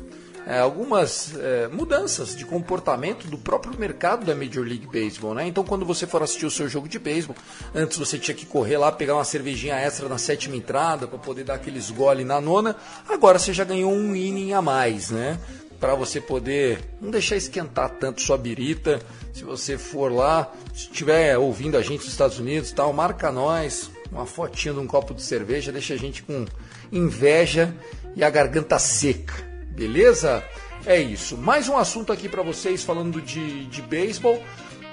é, 0.49 0.59
algumas 0.59 1.33
é, 1.37 1.67
mudanças 1.67 2.33
de 2.35 2.45
comportamento 2.45 3.27
do 3.27 3.37
próprio 3.37 3.77
mercado 3.77 4.25
da 4.25 4.33
Major 4.33 4.63
League 4.65 4.87
Baseball, 4.87 5.33
né? 5.35 5.45
Então 5.45 5.61
quando 5.63 5.85
você 5.85 6.07
for 6.07 6.23
assistir 6.23 6.45
o 6.45 6.51
seu 6.51 6.69
jogo 6.69 6.87
de 6.87 6.97
beisebol, 6.97 7.35
antes 7.75 7.97
você 7.97 8.17
tinha 8.17 8.33
que 8.33 8.45
correr 8.45 8.77
lá 8.77 8.89
pegar 8.91 9.15
uma 9.15 9.25
cervejinha 9.25 9.75
extra 9.75 10.07
na 10.07 10.17
sétima 10.17 10.55
entrada 10.55 11.05
para 11.05 11.19
poder 11.19 11.43
dar 11.43 11.55
aqueles 11.55 11.91
gole 11.91 12.23
na 12.23 12.39
nona. 12.39 12.77
Agora 13.09 13.37
você 13.37 13.51
já 13.51 13.63
ganhou 13.65 13.91
um 13.91 14.15
inning 14.15 14.53
a 14.53 14.61
mais, 14.61 15.11
né? 15.11 15.37
Para 15.79 15.93
você 15.93 16.19
poder 16.19 16.79
não 16.99 17.11
deixar 17.11 17.35
esquentar 17.35 17.89
tanto 17.91 18.21
sua 18.21 18.37
birita. 18.37 18.99
Se 19.33 19.43
você 19.43 19.77
for 19.77 20.11
lá, 20.11 20.51
se 20.73 20.85
estiver 20.85 21.37
ouvindo 21.37 21.77
a 21.77 21.81
gente 21.81 21.99
nos 21.99 22.11
Estados 22.11 22.39
Unidos, 22.39 22.71
tal, 22.71 22.91
marca 22.91 23.31
nós, 23.31 23.91
uma 24.11 24.25
fotinha 24.25 24.73
de 24.73 24.79
um 24.79 24.87
copo 24.87 25.13
de 25.13 25.21
cerveja, 25.21 25.71
deixa 25.71 25.93
a 25.93 25.97
gente 25.97 26.23
com 26.23 26.45
inveja 26.91 27.73
e 28.15 28.23
a 28.23 28.29
garganta 28.29 28.79
seca. 28.79 29.33
Beleza? 29.69 30.43
É 30.85 30.99
isso. 30.99 31.37
Mais 31.37 31.69
um 31.69 31.77
assunto 31.77 32.11
aqui 32.11 32.27
para 32.27 32.41
vocês 32.41 32.83
falando 32.83 33.21
de, 33.21 33.65
de 33.67 33.81
beisebol. 33.81 34.41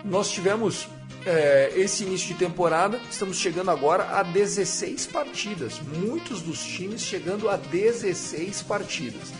Nós 0.04 0.30
tivemos 0.30 0.86
é, 1.24 1.72
esse 1.74 2.04
início 2.04 2.28
de 2.28 2.34
temporada, 2.34 3.00
estamos 3.10 3.38
chegando 3.38 3.70
agora 3.70 4.18
a 4.18 4.22
16 4.22 5.06
partidas. 5.06 5.80
Muitos 5.80 6.42
dos 6.42 6.62
times 6.62 7.00
chegando 7.00 7.48
a 7.48 7.56
16 7.56 8.62
partidas. 8.62 9.32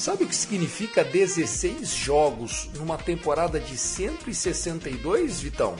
Sabe 0.00 0.24
o 0.24 0.26
que 0.26 0.34
significa 0.34 1.04
16 1.04 1.90
jogos 1.90 2.70
numa 2.74 2.96
temporada 2.96 3.60
de 3.60 3.76
162, 3.76 5.40
Vitão? 5.42 5.76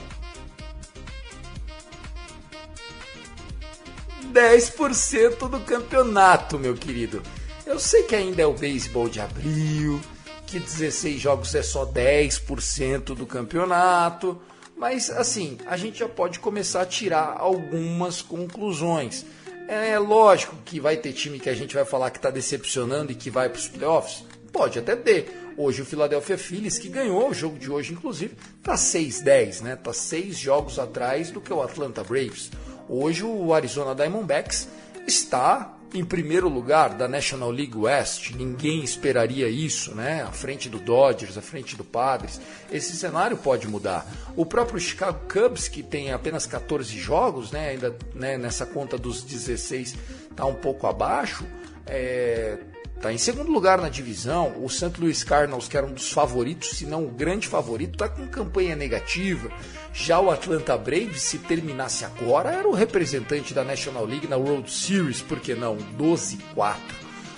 10% 4.31 5.49
do 5.49 5.59
campeonato, 5.61 6.59
meu 6.59 6.75
querido. 6.75 7.23
Eu 7.65 7.79
sei 7.79 8.03
que 8.03 8.15
ainda 8.15 8.43
é 8.43 8.45
o 8.45 8.53
beisebol 8.53 9.09
de 9.09 9.19
abril, 9.19 9.99
que 10.45 10.59
16 10.59 11.19
jogos 11.19 11.55
é 11.55 11.63
só 11.63 11.83
10% 11.83 13.15
do 13.15 13.25
campeonato, 13.25 14.39
mas 14.77 15.09
assim, 15.09 15.57
a 15.65 15.75
gente 15.75 15.97
já 15.97 16.07
pode 16.07 16.39
começar 16.39 16.83
a 16.83 16.85
tirar 16.85 17.37
algumas 17.39 18.21
conclusões. 18.21 19.25
É 19.73 19.97
lógico 19.97 20.57
que 20.65 20.81
vai 20.81 20.97
ter 20.97 21.13
time 21.13 21.39
que 21.39 21.49
a 21.49 21.53
gente 21.53 21.75
vai 21.75 21.85
falar 21.85 22.11
que 22.11 22.17
está 22.17 22.29
decepcionando 22.29 23.09
e 23.09 23.15
que 23.15 23.29
vai 23.29 23.47
para 23.47 23.57
os 23.57 23.69
playoffs. 23.69 24.25
Pode 24.51 24.77
até 24.77 24.97
ter. 24.97 25.53
Hoje 25.55 25.81
o 25.81 25.85
Philadelphia 25.85 26.37
Phillies, 26.37 26.77
que 26.77 26.89
ganhou 26.89 27.29
o 27.29 27.33
jogo 27.33 27.57
de 27.57 27.71
hoje, 27.71 27.93
inclusive, 27.93 28.35
está 28.57 28.73
6-10, 28.73 29.61
né? 29.61 29.77
Tá 29.77 29.93
seis 29.93 30.37
jogos 30.37 30.77
atrás 30.77 31.31
do 31.31 31.39
que 31.39 31.53
o 31.53 31.61
Atlanta 31.61 32.03
Braves. 32.03 32.51
Hoje 32.89 33.23
o 33.23 33.53
Arizona 33.53 33.95
Diamondbacks 33.95 34.67
está 35.07 35.73
em 35.93 36.03
primeiro 36.03 36.47
lugar 36.47 36.91
da 36.95 37.07
National 37.07 37.51
League 37.51 37.77
West. 37.77 38.31
Ninguém 38.31 38.83
esperaria 38.83 39.49
isso, 39.49 39.93
né? 39.93 40.23
À 40.23 40.31
frente 40.31 40.69
do 40.69 40.79
Dodgers, 40.79 41.37
à 41.37 41.41
frente 41.41 41.75
do 41.75 41.83
Padres. 41.83 42.39
Esse 42.71 42.95
cenário 42.95 43.37
pode 43.37 43.67
mudar. 43.67 44.05
O 44.35 44.45
próprio 44.45 44.79
Chicago 44.79 45.19
Cubs, 45.27 45.67
que 45.67 45.83
tem 45.83 46.11
apenas 46.11 46.45
14 46.45 46.97
jogos, 46.97 47.51
né? 47.51 47.69
Ainda 47.69 47.95
né, 48.15 48.37
nessa 48.37 48.65
conta 48.65 48.97
dos 48.97 49.21
16 49.23 49.95
está 50.29 50.45
um 50.45 50.55
pouco 50.55 50.87
abaixo. 50.87 51.45
É, 51.85 52.57
Tá 53.01 53.11
em 53.11 53.17
segundo 53.17 53.51
lugar 53.51 53.81
na 53.81 53.89
divisão, 53.89 54.53
o 54.63 54.69
St. 54.69 54.91
Louis 54.99 55.23
Cardinals, 55.23 55.67
que 55.67 55.75
era 55.75 55.87
um 55.87 55.93
dos 55.93 56.11
favoritos, 56.11 56.77
se 56.77 56.85
não 56.85 57.03
o 57.03 57.09
grande 57.09 57.47
favorito, 57.47 57.97
tá 57.97 58.07
com 58.07 58.27
campanha 58.27 58.75
negativa. 58.75 59.51
Já 59.91 60.19
o 60.19 60.29
Atlanta 60.29 60.77
Braves, 60.77 61.23
se 61.23 61.39
terminasse 61.39 62.05
agora, 62.05 62.51
era 62.51 62.67
o 62.67 62.75
representante 62.75 63.55
da 63.55 63.63
National 63.63 64.05
League 64.05 64.27
na 64.27 64.37
World 64.37 64.71
Series, 64.71 65.19
por 65.19 65.39
que 65.39 65.55
não? 65.55 65.77
12-4. 65.97 66.77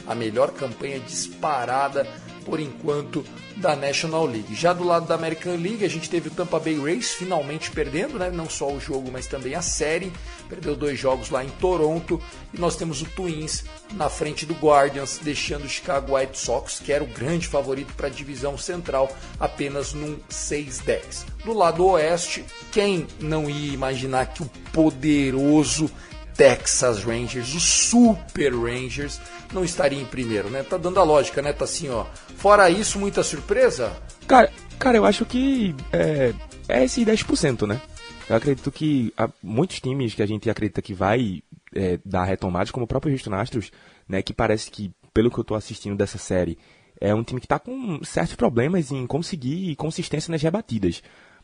A 0.05 0.13
melhor 0.13 0.51
campanha 0.51 0.99
disparada 0.99 2.05
por 2.43 2.59
enquanto 2.59 3.23
da 3.57 3.75
National 3.75 4.25
League. 4.25 4.55
Já 4.55 4.73
do 4.73 4.83
lado 4.83 5.07
da 5.07 5.15
American 5.15 5.55
League, 5.55 5.85
a 5.85 5.89
gente 5.89 6.09
teve 6.09 6.27
o 6.27 6.31
Tampa 6.31 6.59
Bay 6.59 6.79
Rays 6.79 7.13
finalmente 7.13 7.71
perdendo, 7.71 8.17
né? 8.17 8.29
não 8.29 8.49
só 8.49 8.71
o 8.71 8.79
jogo, 8.79 9.09
mas 9.11 9.27
também 9.27 9.55
a 9.55 9.61
série. 9.61 10.11
Perdeu 10.49 10.75
dois 10.75 10.99
jogos 10.99 11.29
lá 11.29 11.43
em 11.43 11.49
Toronto. 11.49 12.21
E 12.53 12.59
nós 12.59 12.75
temos 12.75 13.01
o 13.01 13.05
Twins 13.05 13.63
na 13.93 14.09
frente 14.09 14.45
do 14.45 14.53
Guardians, 14.53 15.19
deixando 15.21 15.65
o 15.65 15.69
Chicago 15.69 16.15
White 16.15 16.37
Sox, 16.37 16.79
que 16.79 16.91
era 16.91 17.03
o 17.03 17.07
grande 17.07 17.47
favorito 17.47 17.93
para 17.95 18.07
a 18.07 18.11
divisão 18.11 18.57
central, 18.57 19.09
apenas 19.39 19.93
num 19.93 20.17
6-10. 20.29 21.25
Do 21.43 21.53
lado 21.53 21.85
oeste, 21.85 22.45
quem 22.71 23.07
não 23.19 23.49
ia 23.49 23.73
imaginar 23.73 24.27
que 24.27 24.43
o 24.43 24.49
poderoso 24.71 25.89
Texas 26.35 27.03
Rangers, 27.03 27.53
o 27.53 27.59
Super 27.59 28.53
Rangers, 28.53 29.19
não 29.53 29.63
estaria 29.63 30.01
em 30.01 30.05
primeiro, 30.05 30.49
né? 30.49 30.63
Tá 30.63 30.77
dando 30.77 30.99
a 30.99 31.03
lógica, 31.03 31.41
né? 31.41 31.53
Tá 31.53 31.65
assim, 31.65 31.89
ó. 31.89 32.05
Fora 32.37 32.69
isso, 32.69 32.99
muita 32.99 33.23
surpresa? 33.23 33.93
Cara, 34.27 34.51
cara 34.79 34.97
eu 34.97 35.05
acho 35.05 35.25
que 35.25 35.75
é, 35.91 36.33
é 36.67 36.83
esse 36.83 37.05
10%, 37.05 37.67
né? 37.67 37.81
Eu 38.29 38.35
acredito 38.35 38.71
que 38.71 39.13
muitos 39.41 39.79
times 39.79 40.13
que 40.13 40.23
a 40.23 40.25
gente 40.25 40.49
acredita 40.49 40.81
que 40.81 40.93
vai 40.93 41.43
é, 41.75 41.99
dar 42.05 42.23
retomadas, 42.23 42.71
como 42.71 42.85
o 42.85 42.87
próprio 42.87 43.11
Houston 43.11 43.33
Astros, 43.33 43.71
né? 44.07 44.21
Que 44.21 44.33
parece 44.33 44.71
que, 44.71 44.91
pelo 45.13 45.29
que 45.29 45.37
eu 45.37 45.43
tô 45.43 45.55
assistindo 45.55 45.95
dessa 45.95 46.17
série, 46.17 46.57
é 46.99 47.13
um 47.13 47.23
time 47.23 47.41
que 47.41 47.47
tá 47.47 47.59
com 47.59 48.03
certos 48.03 48.35
problemas 48.35 48.91
em 48.91 49.05
conseguir 49.05 49.75
consistência 49.75 50.31
nas 50.31 50.41
rebatidas. 50.41 51.03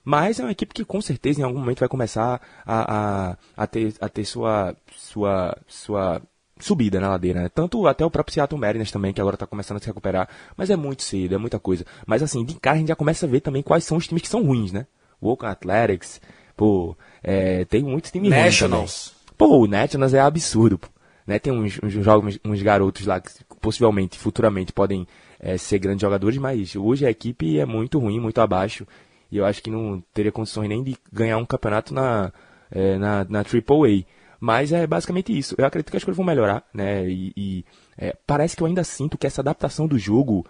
Mas 0.10 0.40
é 0.40 0.44
uma 0.44 0.52
equipe 0.52 0.74
que 0.74 0.84
com 0.84 1.00
certeza 1.00 1.40
em 1.40 1.44
algum 1.44 1.60
momento 1.60 1.82
vai 1.82 1.88
começar 1.88 2.42
a, 2.66 3.30
a, 3.30 3.38
a, 3.56 3.68
ter, 3.68 3.94
a 4.02 4.10
ter 4.10 4.26
sua, 4.26 4.76
sua, 4.96 5.56
sua 5.68 6.20
subida 6.60 7.00
na 7.00 7.10
ladeira, 7.10 7.44
né? 7.44 7.50
Tanto 7.54 7.86
até 7.86 8.04
o 8.04 8.10
próprio 8.10 8.34
Seattle 8.34 8.60
Mariners 8.60 8.90
também, 8.90 9.14
que 9.14 9.22
agora 9.22 9.36
está 9.36 9.46
começando 9.46 9.78
a 9.78 9.80
se 9.80 9.86
recuperar. 9.86 10.28
Mas 10.58 10.72
é 10.72 10.76
muito 10.76 11.04
cedo, 11.04 11.36
é 11.36 11.38
muita 11.38 11.60
coisa. 11.60 11.86
Mas 12.08 12.24
assim, 12.24 12.44
de 12.44 12.56
cara 12.56 12.78
a 12.78 12.80
gente 12.80 12.88
já 12.88 12.96
começa 12.96 13.28
a 13.28 13.30
ver 13.30 13.42
também 13.42 13.62
quais 13.62 13.84
são 13.84 14.00
os 14.00 14.08
times 14.08 14.24
que 14.24 14.28
são 14.28 14.44
ruins, 14.44 14.72
né? 14.72 14.88
O 15.22 15.30
Oakland 15.30 15.52
Athletics, 15.52 16.20
pô, 16.58 16.98
é, 17.22 17.66
tem 17.66 17.84
muitos 17.84 18.10
times 18.10 18.32
Nationals. 18.32 18.80
ruins 18.80 19.12
também. 19.12 19.36
Pô, 19.38 19.60
o 19.60 19.68
Nationals 19.68 20.16
é 20.16 20.22
absurdo, 20.22 20.80
pô. 20.80 20.88
Né? 21.28 21.38
Tem 21.38 21.54
uns, 21.54 21.80
uns 21.84 21.94
jogos, 21.94 22.40
uns 22.44 22.64
garotos 22.64 23.06
lá 23.06 23.22
que 23.22 23.30
possivelmente, 23.62 24.18
futuramente, 24.18 24.74
podem 24.74 25.08
é, 25.40 25.56
ser 25.56 25.78
grandes 25.78 26.02
jogadores, 26.02 26.40
mas 26.40 26.76
hoje 26.76 27.06
a 27.06 27.12
equipe 27.12 27.60
é 27.60 27.66
muito 27.68 28.00
ruim, 28.00 28.20
muito 28.20 28.42
abaixo. 28.42 28.88
E 29.32 29.38
eu 29.38 29.46
acho 29.46 29.62
que 29.62 29.70
não 29.70 30.04
teria 30.14 30.32
condições 30.32 30.68
nem 30.68 30.84
de 30.84 30.98
ganhar 31.12 31.38
um 31.38 31.46
campeonato 31.46 31.94
na, 31.94 32.32
é, 32.72 32.98
na, 32.98 33.26
na 33.26 33.40
AAA. 33.40 34.06
Mas 34.40 34.72
é 34.72 34.88
basicamente 34.88 35.38
isso. 35.38 35.56
Eu 35.58 35.66
acredito 35.66 35.92
que 35.92 35.98
as 35.98 36.04
coisas 36.04 36.18
vão 36.18 36.26
melhorar, 36.26 36.64
né? 36.74 37.08
E, 37.10 37.34
e 37.36 37.66
é, 37.98 38.16
parece 38.26 38.56
que 38.56 38.64
eu 38.64 38.68
ainda 38.68 38.84
sinto 38.84 39.18
que 39.18 39.28
essa 39.28 39.42
adaptação 39.42 39.86
do 39.86 40.00
jogo 40.00 40.46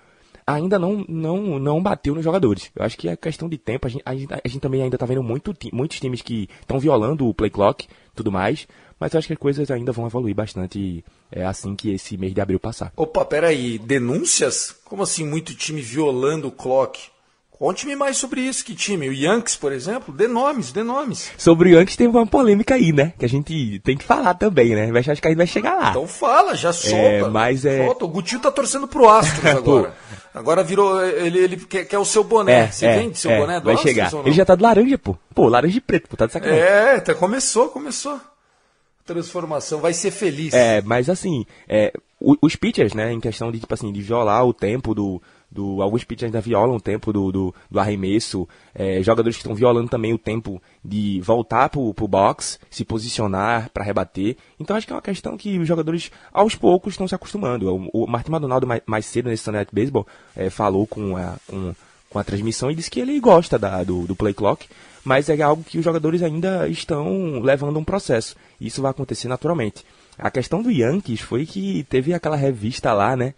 ainda 0.46 0.80
não, 0.80 1.06
não, 1.08 1.60
não 1.60 1.82
bateu 1.82 2.14
nos 2.16 2.24
jogadores. 2.24 2.72
Eu 2.76 2.84
acho 2.84 2.98
que 2.98 3.08
é 3.08 3.16
questão 3.16 3.50
de 3.50 3.58
tempo. 3.58 3.88
A 3.88 3.90
gente, 3.90 4.04
a 4.06 4.16
gente, 4.16 4.34
a 4.34 4.48
gente 4.48 4.60
também 4.60 4.82
ainda 4.82 4.96
está 4.96 5.06
vendo 5.06 5.24
muito, 5.24 5.54
muitos 5.74 6.00
times 6.00 6.22
que 6.22 6.50
estão 6.62 6.80
violando 6.80 7.28
o 7.28 7.34
play 7.34 7.50
clock 7.50 7.88
tudo 8.16 8.32
mais. 8.32 8.68
Mas 9.00 9.14
eu 9.14 9.18
acho 9.18 9.28
que 9.28 9.34
as 9.34 9.40
coisas 9.40 9.72
ainda 9.72 9.92
vão 9.92 10.06
evoluir 10.06 10.36
bastante 10.36 11.04
é, 11.32 11.46
assim 11.46 11.76
que 11.76 11.92
esse 11.92 12.18
mês 12.18 12.34
de 12.34 12.42
abril 12.42 12.60
passar. 12.60 12.92
Opa, 12.98 13.24
peraí. 13.24 13.80
Denúncias? 13.80 14.76
Como 14.84 15.04
assim 15.04 15.26
muito 15.26 15.56
time 15.56 15.82
violando 15.82 16.50
o 16.50 16.52
clock? 16.52 17.10
Conte-me 17.60 17.94
mais 17.94 18.16
sobre 18.16 18.40
isso. 18.40 18.64
Que 18.64 18.74
time? 18.74 19.10
O 19.10 19.14
Yankees, 19.14 19.58
por 19.58 19.74
exemplo? 19.74 20.14
Dê 20.14 20.30
nomes, 20.30 20.72
dê 20.72 20.82
nomes. 20.82 21.30
Sobre 21.38 21.70
o 21.70 21.78
Yankees 21.78 21.98
tem 21.98 22.08
uma 22.08 22.26
polêmica 22.26 22.76
aí, 22.76 22.94
né? 22.94 23.12
Que 23.20 23.26
a 23.26 23.30
gente 23.30 23.82
tem 23.84 23.98
que 23.98 24.06
falar 24.06 24.34
também, 24.36 24.74
né? 24.74 24.90
Vai 24.94 25.02
acho 25.02 25.22
que 25.22 25.28
a 25.28 25.30
gente 25.30 25.38
vai 25.38 25.46
chegar 25.46 25.76
lá. 25.76 25.90
Então 25.90 26.08
fala, 26.08 26.56
já 26.56 26.72
solta. 26.72 26.98
É, 26.98 27.28
mas 27.28 27.66
é... 27.66 27.86
Solta. 27.86 28.06
O 28.06 28.08
Gutinho 28.08 28.40
tá 28.40 28.50
torcendo 28.50 28.88
pro 28.88 29.10
Astros 29.10 29.44
agora. 29.54 29.94
agora 30.34 30.64
virou... 30.64 31.04
Ele, 31.06 31.38
ele 31.38 31.58
quer, 31.58 31.84
quer 31.84 32.00
o 32.00 32.06
seu 32.06 32.24
boné. 32.24 32.62
É, 32.62 32.68
Você 32.72 32.86
é, 32.86 32.98
vende 32.98 33.20
seu 33.20 33.30
é, 33.30 33.38
boné 33.38 33.60
do 33.60 33.66
Vai 33.66 33.74
Astros 33.74 33.92
chegar. 33.92 34.14
Ele 34.14 34.32
já 34.32 34.46
tá 34.46 34.56
de 34.56 34.64
laranja, 34.64 34.98
pô. 34.98 35.18
Pô, 35.36 35.50
laranja 35.50 35.78
e 35.78 35.82
preto, 35.82 36.08
pô. 36.08 36.16
Tá 36.16 36.28
de 36.28 36.32
sacanagem. 36.32 36.64
É, 36.64 37.00
tá, 37.02 37.14
começou, 37.14 37.68
começou. 37.68 38.22
Transformação. 39.06 39.82
Vai 39.82 39.92
ser 39.92 40.12
feliz. 40.12 40.54
É, 40.54 40.82
mas 40.82 41.10
assim, 41.10 41.46
é, 41.68 41.92
os 42.22 42.56
pitchers, 42.56 42.94
né, 42.94 43.12
em 43.12 43.20
questão 43.20 43.52
de, 43.52 43.60
tipo 43.60 43.74
assim, 43.74 43.92
de 43.92 44.02
violar 44.02 44.46
o 44.46 44.54
tempo 44.54 44.94
do. 44.96 45.22
Do 45.52 45.82
alguns 45.82 46.04
pitchers 46.04 46.28
ainda 46.28 46.42
violam 46.42 46.76
o 46.76 46.82
tempo 46.82 47.12
do, 47.12 47.32
do, 47.32 47.56
do 47.70 47.80
arremesso. 47.80 48.48
é, 48.74 49.02
jogadores 49.02 49.36
que 49.36 49.42
estão 49.42 49.56
violando 49.56 49.90
também 49.90 50.14
o 50.14 50.18
tempo 50.18 50.62
de 50.84 51.20
voltar 51.22 51.70
pro, 51.70 51.94
pro 51.94 52.08
box, 52.08 52.60
se 52.70 52.86
posicionar 52.86 53.70
para 53.72 53.84
rebater. 53.84 54.38
Então 54.60 54.76
acho 54.76 54.86
que 54.86 54.94
é 54.94 54.96
uma 54.96 55.02
questão 55.02 55.38
que 55.38 55.58
os 55.58 55.68
jogadores, 55.68 56.12
aos 56.32 56.56
poucos, 56.56 56.94
estão 56.94 57.08
se 57.08 57.16
acostumando. 57.16 57.74
O, 57.94 58.04
o 58.04 58.08
Martin 58.08 58.32
Maldonado, 58.32 58.68
mais, 58.68 58.82
mais 58.86 59.06
cedo 59.06 59.30
nesse 59.30 59.44
Sunday 59.44 59.62
Night 59.62 59.74
Baseball, 59.74 60.08
é, 60.36 60.50
falou 60.50 60.86
com 60.86 61.18
a, 61.18 61.36
com, 61.48 61.74
com 62.10 62.20
a 62.20 62.24
transmissão 62.24 62.70
e 62.70 62.76
disse 62.76 62.92
que 62.92 63.00
ele 63.00 63.20
gosta 63.20 63.58
da, 63.58 63.84
do, 63.84 64.06
do 64.06 64.16
play 64.16 64.34
clock, 64.34 64.68
mas 65.04 65.30
é 65.30 65.42
algo 65.42 65.64
que 65.64 65.78
os 65.78 65.84
jogadores 65.84 66.22
ainda 66.22 66.68
estão 66.68 67.40
levando 67.40 67.80
um 67.80 67.84
processo. 67.84 68.36
Isso 68.60 68.82
vai 68.82 68.92
acontecer 68.92 69.28
naturalmente. 69.28 69.86
A 70.18 70.30
questão 70.30 70.62
do 70.62 70.70
Yankees 70.70 71.22
foi 71.22 71.46
que 71.46 71.86
teve 71.90 72.14
aquela 72.14 72.36
revista 72.36 72.94
lá, 72.94 73.16
né? 73.16 73.34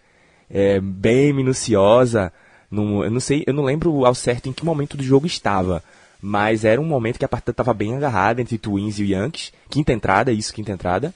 É, 0.52 0.78
bem 0.80 1.32
minuciosa. 1.32 2.32
Num, 2.70 3.02
eu 3.02 3.10
não 3.10 3.20
sei, 3.20 3.42
eu 3.46 3.52
não 3.54 3.64
lembro 3.64 4.04
ao 4.06 4.14
certo 4.14 4.48
em 4.48 4.52
que 4.52 4.64
momento 4.64 4.96
do 4.96 5.02
jogo 5.02 5.26
estava. 5.26 5.82
Mas 6.20 6.64
era 6.64 6.80
um 6.80 6.84
momento 6.86 7.18
que 7.18 7.24
a 7.24 7.28
partida 7.28 7.50
estava 7.50 7.74
bem 7.74 7.96
agarrada 7.96 8.40
entre 8.40 8.56
Twins 8.58 8.98
e 8.98 9.02
o 9.02 9.06
Yankees. 9.06 9.52
Quinta 9.68 9.92
entrada, 9.92 10.30
isso, 10.30 10.54
quinta 10.54 10.70
entrada. 10.70 11.12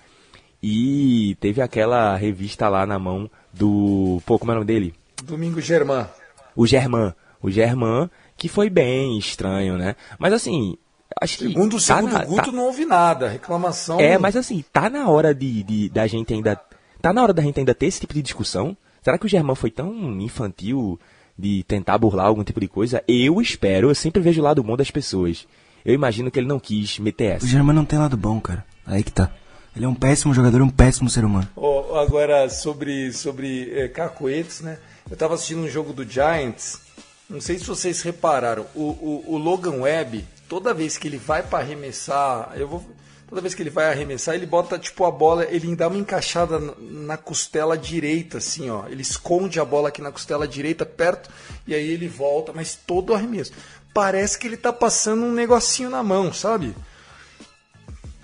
E 0.63 1.37
teve 1.41 1.61
aquela 1.63 2.17
revista 2.17 2.69
lá 2.69 2.85
na 2.87 2.99
mão 2.99 3.31
do. 3.53 4.21
Pô, 4.27 4.39
como 4.39 4.51
é 4.51 4.55
o 4.55 4.59
nome 4.59 4.67
dele? 4.67 4.95
Domingo 5.23 5.61
Germán. 5.61 6.09
O 6.57 6.67
Germán. 6.67 7.15
O 7.41 7.51
Germán, 7.51 8.11
que 8.37 8.49
foi 8.49 8.69
bem 8.69 9.17
estranho, 9.19 9.77
né? 9.77 9.95
Mas 10.19 10.33
assim, 10.33 10.77
acho 11.21 11.39
que. 11.39 11.49
Segundo 11.49 11.75
o 11.77 11.77
tá 11.77 11.97
segundo 11.97 12.13
na- 12.13 12.25
Guto, 12.25 12.47
tá- 12.47 12.53
não 12.53 12.65
houve 12.65 12.85
nada. 12.85 13.29
Reclamação. 13.29 14.01
é, 14.01 14.19
mas 14.19 14.35
assim, 14.35 14.65
tá 14.73 14.91
na 14.91 15.09
hora 15.09 15.35
de, 15.35 15.63
de- 15.63 15.89
da 15.91 16.07
gente 16.07 16.35
ainda. 16.35 16.61
Tá 17.01 17.13
na 17.13 17.23
hora 17.23 17.33
da 17.33 17.43
gente 17.43 17.61
ainda 17.61 17.75
ter 17.75 17.87
esse 17.87 18.01
tipo 18.01 18.15
de 18.15 18.23
discussão? 18.23 18.77
Será 19.07 19.17
que 19.17 19.27
o 19.27 19.29
Germán 19.29 19.55
foi 19.55 19.71
tão 19.71 20.21
infantil 20.21 20.99
de 21.39 21.63
tentar 21.63 21.97
burlar 21.97 22.27
algum 22.27 22.43
tipo 22.43 22.59
de 22.59 22.67
coisa? 22.67 23.05
Eu 23.07 23.41
espero, 23.41 23.89
eu 23.89 23.95
sempre 23.95 24.21
vejo 24.21 24.41
o 24.41 24.45
lado 24.45 24.65
bom 24.65 24.77
das 24.77 24.91
pessoas. 24.91 25.47
Eu 25.85 25.95
imagino 25.95 26.29
que 26.29 26.41
ele 26.41 26.49
não 26.49 26.59
quis 26.59 26.99
meter 26.99 27.31
O 27.31 27.37
essa. 27.37 27.47
Germán 27.47 27.73
não 27.73 27.85
tem 27.85 28.01
lado 28.01 28.17
bom, 28.17 28.41
cara. 28.41 28.67
Aí 28.85 29.05
que 29.05 29.13
tá. 29.13 29.31
Ele 29.77 29.85
é 29.85 29.89
um 29.89 29.95
péssimo 29.95 30.35
jogador, 30.35 30.61
um 30.61 30.69
péssimo 30.69 31.09
ser 31.09 31.25
humano. 31.25 31.47
Ó, 31.55 32.01
agora, 32.01 32.49
sobre, 32.51 33.13
sobre 33.13 33.71
é, 33.79 33.87
cacoetes, 33.87 34.61
né? 34.63 34.77
Eu 35.09 35.17
tava 35.17 35.35
assistindo 35.35 35.61
um 35.61 35.69
jogo 35.69 35.93
do 35.93 36.03
Giants. 36.03 36.81
Não 37.31 37.41
sei 37.41 37.61
se 37.61 37.65
vocês 37.65 38.03
repararam. 38.03 38.67
O, 38.75 38.83
o, 38.83 39.25
o 39.35 39.39
Logan 39.39 39.83
Webb, 39.83 40.27
toda 40.49 40.75
vez 40.75 40.99
que 40.99 41.07
ele 41.07 41.19
vai 41.19 41.45
para 41.45 41.61
arremessar, 41.61 42.55
eu 42.57 42.67
vou. 42.67 42.85
Toda 43.29 43.41
vez 43.41 43.55
que 43.55 43.63
ele 43.63 43.71
vai 43.71 43.91
arremessar, 43.91 44.37
ele 44.37 44.47
bota 44.47 44.79
tipo 44.79 45.05
a 45.05 45.11
bola, 45.11 45.45
ele 45.51 45.75
dá 45.75 45.89
uma 45.89 45.99
encaixada 45.99 46.61
na, 46.79 47.17
costela 47.17 47.77
direita, 47.77 48.39
assim, 48.39 48.71
ó. 48.71 48.87
Ele 48.87 49.03
esconde 49.03 49.59
a 49.59 49.65
bola 49.65 49.89
aqui 49.89 50.01
na 50.01 50.13
costela 50.13 50.47
direita, 50.47 50.87
perto, 50.87 51.29
e 51.67 51.75
aí 51.75 51.91
ele 51.91 52.07
volta, 52.07 52.53
mas 52.53 52.79
todo 52.87 53.13
arremesso. 53.13 53.53
Parece 53.93 54.39
que 54.39 54.47
ele 54.47 54.57
tá 54.57 54.73
passando 54.73 55.25
um 55.25 55.33
negocinho 55.33 55.91
na 55.91 56.05
mão, 56.05 56.33
sabe? 56.33 56.73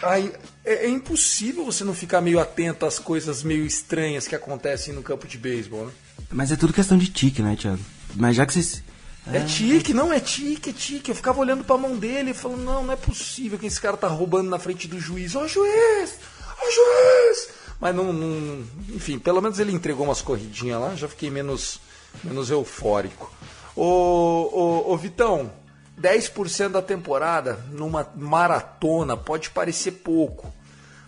Aí, 0.02 0.32
é, 0.64 0.86
é 0.86 0.88
impossível 0.88 1.64
você 1.64 1.82
não 1.82 1.94
ficar 1.94 2.20
meio 2.20 2.38
atento 2.38 2.86
às 2.86 2.98
coisas 2.98 3.42
meio 3.42 3.64
estranhas 3.64 4.28
que 4.28 4.34
acontecem 4.34 4.94
no 4.94 5.02
campo 5.02 5.26
de 5.26 5.38
beisebol, 5.38 5.86
né? 5.86 5.92
Mas 6.30 6.52
é 6.52 6.56
tudo 6.56 6.72
questão 6.72 6.96
de 6.96 7.08
tique, 7.08 7.42
né, 7.42 7.56
Thiago? 7.56 7.82
Mas 8.14 8.36
já 8.36 8.46
que 8.46 8.52
vocês. 8.52 8.82
É 9.26 9.40
tique, 9.40 9.94
não 9.94 10.12
é 10.12 10.18
tique, 10.18 10.70
é 10.70 10.72
tique. 10.72 11.10
Eu 11.10 11.14
ficava 11.14 11.38
olhando 11.40 11.62
pra 11.64 11.76
mão 11.78 11.96
dele 11.96 12.30
e 12.30 12.34
falando, 12.34 12.62
não, 12.64 12.84
não 12.84 12.92
é 12.92 12.96
possível 12.96 13.58
que 13.58 13.66
esse 13.66 13.80
cara 13.80 13.96
tá 13.96 14.08
roubando 14.08 14.50
na 14.50 14.58
frente 14.58 14.88
do 14.88 14.98
juiz. 14.98 15.36
Ó 15.36 15.46
juiz! 15.46 16.18
Ó 16.60 16.64
juiz! 16.70 17.48
Mas 17.80 17.94
não, 17.94 18.12
não- 18.12 18.64
Enfim, 18.90 19.18
pelo 19.18 19.40
menos 19.40 19.58
ele 19.58 19.72
entregou 19.72 20.06
umas 20.06 20.22
corridinhas 20.22 20.80
lá, 20.80 20.94
já 20.96 21.08
fiquei 21.08 21.30
menos, 21.30 21.80
menos 22.24 22.50
eufórico. 22.50 23.32
Ô, 23.76 23.82
ô, 23.82 24.92
ô 24.92 24.96
Vitão, 24.96 25.52
10% 26.00 26.70
da 26.70 26.82
temporada 26.82 27.64
numa 27.70 28.08
maratona 28.16 29.16
pode 29.16 29.50
parecer 29.50 29.92
pouco. 29.92 30.52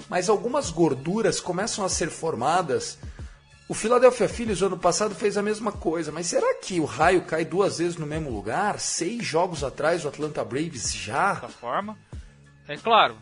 Mas 0.09 0.29
algumas 0.29 0.71
gorduras 0.71 1.41
começam 1.41 1.85
a 1.85 1.89
ser 1.89 2.11
formadas 2.11 2.99
o 3.69 3.75
Philadelphia 3.75 4.29
Phillies 4.29 4.63
ano 4.63 4.79
passado 4.79 5.15
fez 5.15 5.37
a 5.37 5.43
mesma 5.43 5.73
coisa, 5.73 6.13
mas 6.13 6.27
será 6.27 6.55
que 6.55 6.81
o 6.81 6.85
raio 6.85 7.23
cai 7.23 7.45
duas 7.45 7.79
vezes 7.79 7.97
no 7.97 8.07
mesmo 8.07 8.31
lugar? 8.31 8.79
Seis 8.79 9.25
jogos 9.25 9.65
atrás 9.65 10.05
o 10.05 10.09
Atlanta 10.09 10.45
Braves 10.45 10.95
já? 10.95 11.35
dessa 11.35 11.49
forma. 11.49 11.97
É 12.69 12.77
claro, 12.77 13.17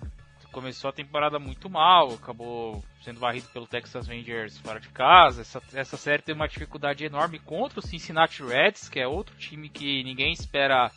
começou 0.52 0.90
a 0.90 0.92
temporada 0.92 1.38
muito 1.38 1.70
mal, 1.70 2.14
acabou 2.14 2.84
sendo 3.02 3.18
varrido 3.18 3.48
pelo 3.48 3.66
Texas 3.66 4.06
Rangers 4.06 4.58
fora 4.58 4.78
de 4.78 4.88
casa. 4.90 5.40
Essa, 5.40 5.62
essa 5.72 5.96
série 5.96 6.22
tem 6.22 6.34
uma 6.34 6.46
dificuldade 6.46 7.04
enorme 7.04 7.38
contra 7.38 7.80
o 7.80 7.82
Cincinnati 7.82 8.42
Reds, 8.42 8.88
que 8.88 9.00
é 9.00 9.06
outro 9.08 9.34
time 9.36 9.68
que 9.68 10.04
ninguém 10.04 10.32
espera 10.32 10.90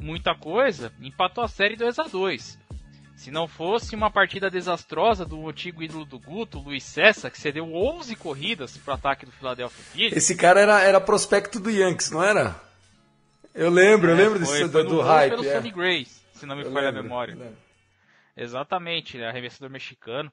muita 0.00 0.34
coisa. 0.34 0.92
Empatou 1.00 1.42
a 1.42 1.48
série 1.48 1.76
2 1.76 1.98
a 1.98 2.04
2 2.04 2.59
Se 3.20 3.30
não 3.30 3.46
fosse 3.46 3.94
uma 3.94 4.10
partida 4.10 4.48
desastrosa 4.50 5.26
do 5.26 5.46
antigo 5.46 5.82
ídolo 5.82 6.06
do 6.06 6.18
Guto, 6.18 6.58
Luiz 6.58 6.82
Cessa, 6.82 7.30
que 7.30 7.38
cedeu 7.38 7.70
11 7.70 8.16
corridas 8.16 8.78
para 8.78 8.92
o 8.92 8.94
ataque 8.94 9.26
do 9.26 9.30
Philadelphia 9.32 9.84
Phillies. 9.92 10.16
Esse 10.16 10.34
cara 10.34 10.58
era, 10.58 10.80
era 10.80 10.98
prospecto 10.98 11.60
do 11.60 11.68
Yankees, 11.70 12.10
não 12.10 12.24
era? 12.24 12.58
Eu 13.54 13.68
lembro, 13.68 14.08
eu 14.12 14.16
lembro 14.16 14.42
É, 14.42 14.46
foi, 14.46 14.58
desse, 14.60 14.72
foi 14.72 14.82
do, 14.84 14.88
do 14.88 15.00
hype. 15.02 15.32
pelo 15.32 15.44
é. 15.44 15.52
Sonny 15.54 15.70
Grace, 15.70 16.22
se 16.32 16.46
não 16.46 16.56
me 16.56 16.64
falha 16.64 16.88
a 16.88 16.92
memória. 16.92 17.36
Exatamente, 18.34 19.18
né, 19.18 19.28
arremessador 19.28 19.68
mexicano. 19.68 20.32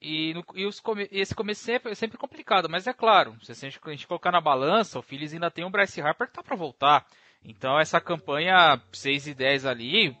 E, 0.00 0.32
no- 0.32 0.44
e 0.54 0.66
come- 0.82 1.08
esse 1.12 1.34
começo 1.34 1.62
sempre, 1.62 1.92
é 1.92 1.94
sempre 1.94 2.16
complicado, 2.16 2.70
mas 2.70 2.86
é 2.86 2.94
claro, 2.94 3.36
se 3.42 3.52
a 3.52 3.54
gente, 3.54 3.78
a 3.84 3.90
gente 3.90 4.06
colocar 4.06 4.32
na 4.32 4.40
balança, 4.40 4.98
o 4.98 5.02
Phillies 5.02 5.34
ainda 5.34 5.50
tem 5.50 5.62
o 5.66 5.68
Bryce 5.70 6.00
Harper 6.00 6.26
que 6.28 6.32
tá 6.32 6.42
para 6.42 6.56
voltar. 6.56 7.04
Então 7.44 7.78
essa 7.78 8.00
campanha 8.00 8.80
6 8.94 9.26
e 9.26 9.34
10 9.34 9.66
ali 9.66 10.16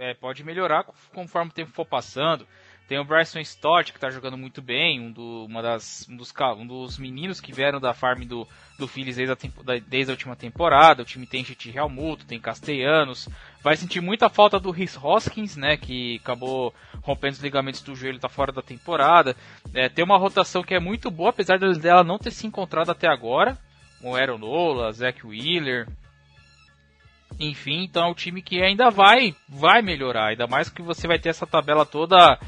é, 0.00 0.14
pode 0.14 0.42
melhorar 0.42 0.84
conforme 1.14 1.50
o 1.50 1.54
tempo 1.54 1.70
for 1.70 1.84
passando. 1.84 2.46
Tem 2.88 2.98
o 2.98 3.04
Bryson 3.04 3.38
Stott 3.38 3.92
que 3.92 3.98
está 3.98 4.10
jogando 4.10 4.36
muito 4.36 4.60
bem, 4.60 4.98
um, 5.00 5.12
do- 5.12 5.44
uma 5.44 5.62
das, 5.62 6.08
um, 6.10 6.16
dos, 6.16 6.34
um 6.58 6.66
dos 6.66 6.98
meninos 6.98 7.40
que 7.40 7.52
vieram 7.52 7.78
da 7.78 7.94
farm 7.94 8.22
do, 8.24 8.48
do 8.80 8.88
Phillies 8.88 9.14
desde 9.14 9.32
a, 9.32 9.36
tempo- 9.36 9.62
da- 9.62 9.78
desde 9.78 10.10
a 10.10 10.14
última 10.14 10.34
temporada. 10.34 11.02
O 11.02 11.04
time 11.04 11.24
tem 11.24 11.44
Chiti 11.44 11.70
Realmuto, 11.70 12.26
tem 12.26 12.40
Castellanos. 12.40 13.28
Vai 13.62 13.76
sentir 13.76 14.00
muita 14.00 14.28
falta 14.28 14.58
do 14.58 14.72
Rhys 14.72 14.96
Hoskins, 15.00 15.54
né, 15.56 15.76
que 15.76 16.16
acabou 16.20 16.74
rompendo 17.02 17.34
os 17.34 17.42
ligamentos 17.42 17.80
do 17.80 17.94
joelho, 17.94 18.16
está 18.16 18.28
fora 18.28 18.50
da 18.50 18.60
temporada. 18.62 19.36
É, 19.72 19.88
tem 19.88 20.04
uma 20.04 20.18
rotação 20.18 20.64
que 20.64 20.74
é 20.74 20.80
muito 20.80 21.12
boa, 21.12 21.30
apesar 21.30 21.58
de- 21.58 21.78
dela 21.78 22.02
não 22.02 22.18
ter 22.18 22.32
se 22.32 22.44
encontrado 22.44 22.90
até 22.90 23.06
agora. 23.06 23.56
Com 24.02 24.16
Aaron 24.16 24.38
Nola, 24.38 24.90
Zach 24.92 25.24
Wheeler, 25.24 25.86
enfim, 27.38 27.84
então 27.84 28.04
é 28.04 28.10
um 28.10 28.14
time 28.14 28.42
que 28.42 28.62
ainda 28.62 28.90
vai, 28.90 29.34
vai 29.48 29.82
melhorar. 29.82 30.28
Ainda 30.28 30.46
mais 30.46 30.68
que 30.68 30.82
você 30.82 31.06
vai 31.06 31.18
ter 31.18 31.30
essa 31.30 31.46
tabela 31.46 31.86
toda 31.86 32.38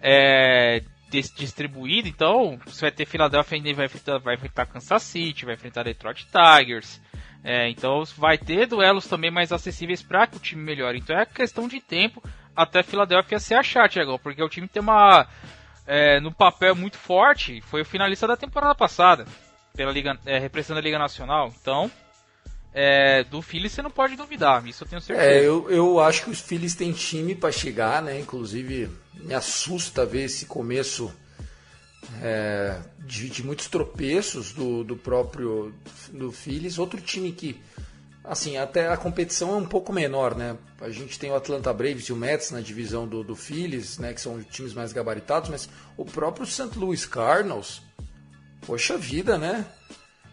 é, 0.00 0.82
dis- 1.10 1.34
distribuída. 1.34 2.08
Então 2.08 2.58
você 2.64 2.82
vai 2.82 2.90
ter 2.90 3.06
Philadelphia 3.06 3.56
ainda 3.56 3.72
vai 3.74 3.86
enfrentar, 3.86 4.18
vai 4.18 4.34
enfrentar 4.34 4.66
Kansas 4.66 5.02
City, 5.02 5.44
vai 5.44 5.54
enfrentar 5.54 5.82
Detroit 5.84 6.26
Tigers. 6.26 7.00
É, 7.42 7.68
então 7.68 8.02
vai 8.16 8.36
ter 8.36 8.66
duelos 8.66 9.06
também 9.06 9.30
mais 9.30 9.52
acessíveis 9.52 10.02
para 10.02 10.26
que 10.26 10.36
o 10.36 10.40
time 10.40 10.62
melhore. 10.62 10.98
Então 10.98 11.16
é 11.16 11.24
questão 11.24 11.68
de 11.68 11.80
tempo 11.80 12.22
até 12.54 12.82
Philadelphia 12.82 13.38
se 13.38 13.54
achar, 13.54 13.88
Thiago, 13.88 14.18
porque 14.18 14.42
o 14.42 14.48
time 14.48 14.66
tem 14.66 14.82
uma 14.82 15.26
é, 15.86 16.18
no 16.20 16.32
papel 16.32 16.74
muito 16.74 16.96
forte. 16.98 17.60
Foi 17.62 17.82
o 17.82 17.84
finalista 17.84 18.26
da 18.26 18.36
temporada 18.36 18.74
passada 18.74 19.26
pela 19.76 19.92
liga, 19.92 20.18
é, 20.24 20.38
representando 20.38 20.78
a 20.78 20.82
Liga 20.82 20.98
Nacional. 20.98 21.52
Então 21.60 21.90
é, 22.78 23.24
do 23.24 23.40
Phillies 23.40 23.72
você 23.72 23.80
não 23.80 23.90
pode 23.90 24.16
duvidar, 24.16 24.66
isso 24.66 24.84
eu 24.84 24.88
tenho 24.88 25.00
certeza. 25.00 25.26
É, 25.26 25.38
eu, 25.38 25.70
eu 25.70 25.98
acho 25.98 26.24
que 26.24 26.30
os 26.30 26.40
Phillies 26.40 26.74
têm 26.74 26.92
time 26.92 27.34
para 27.34 27.50
chegar, 27.50 28.02
né? 28.02 28.20
Inclusive, 28.20 28.90
me 29.14 29.32
assusta 29.32 30.04
ver 30.04 30.24
esse 30.24 30.44
começo 30.44 31.10
é, 32.20 32.78
de, 32.98 33.30
de 33.30 33.42
muitos 33.42 33.68
tropeços 33.68 34.52
do, 34.52 34.84
do 34.84 34.94
próprio 34.94 35.74
do 36.12 36.30
Phillies. 36.30 36.78
Outro 36.78 37.00
time 37.00 37.32
que, 37.32 37.58
assim, 38.22 38.58
até 38.58 38.88
a 38.88 38.96
competição 38.98 39.54
é 39.54 39.56
um 39.56 39.66
pouco 39.66 39.90
menor, 39.90 40.34
né? 40.34 40.58
A 40.78 40.90
gente 40.90 41.18
tem 41.18 41.30
o 41.30 41.34
Atlanta 41.34 41.72
Braves 41.72 42.04
e 42.04 42.12
o 42.12 42.16
Mets 42.16 42.50
na 42.50 42.60
divisão 42.60 43.08
do, 43.08 43.24
do 43.24 43.34
Phillies, 43.34 43.96
né? 43.96 44.12
Que 44.12 44.20
são 44.20 44.42
times 44.42 44.74
mais 44.74 44.92
gabaritados, 44.92 45.48
mas 45.48 45.66
o 45.96 46.04
próprio 46.04 46.44
St. 46.44 46.78
Louis 46.78 47.06
Cardinals, 47.06 47.80
poxa 48.66 48.98
vida, 48.98 49.38
né? 49.38 49.64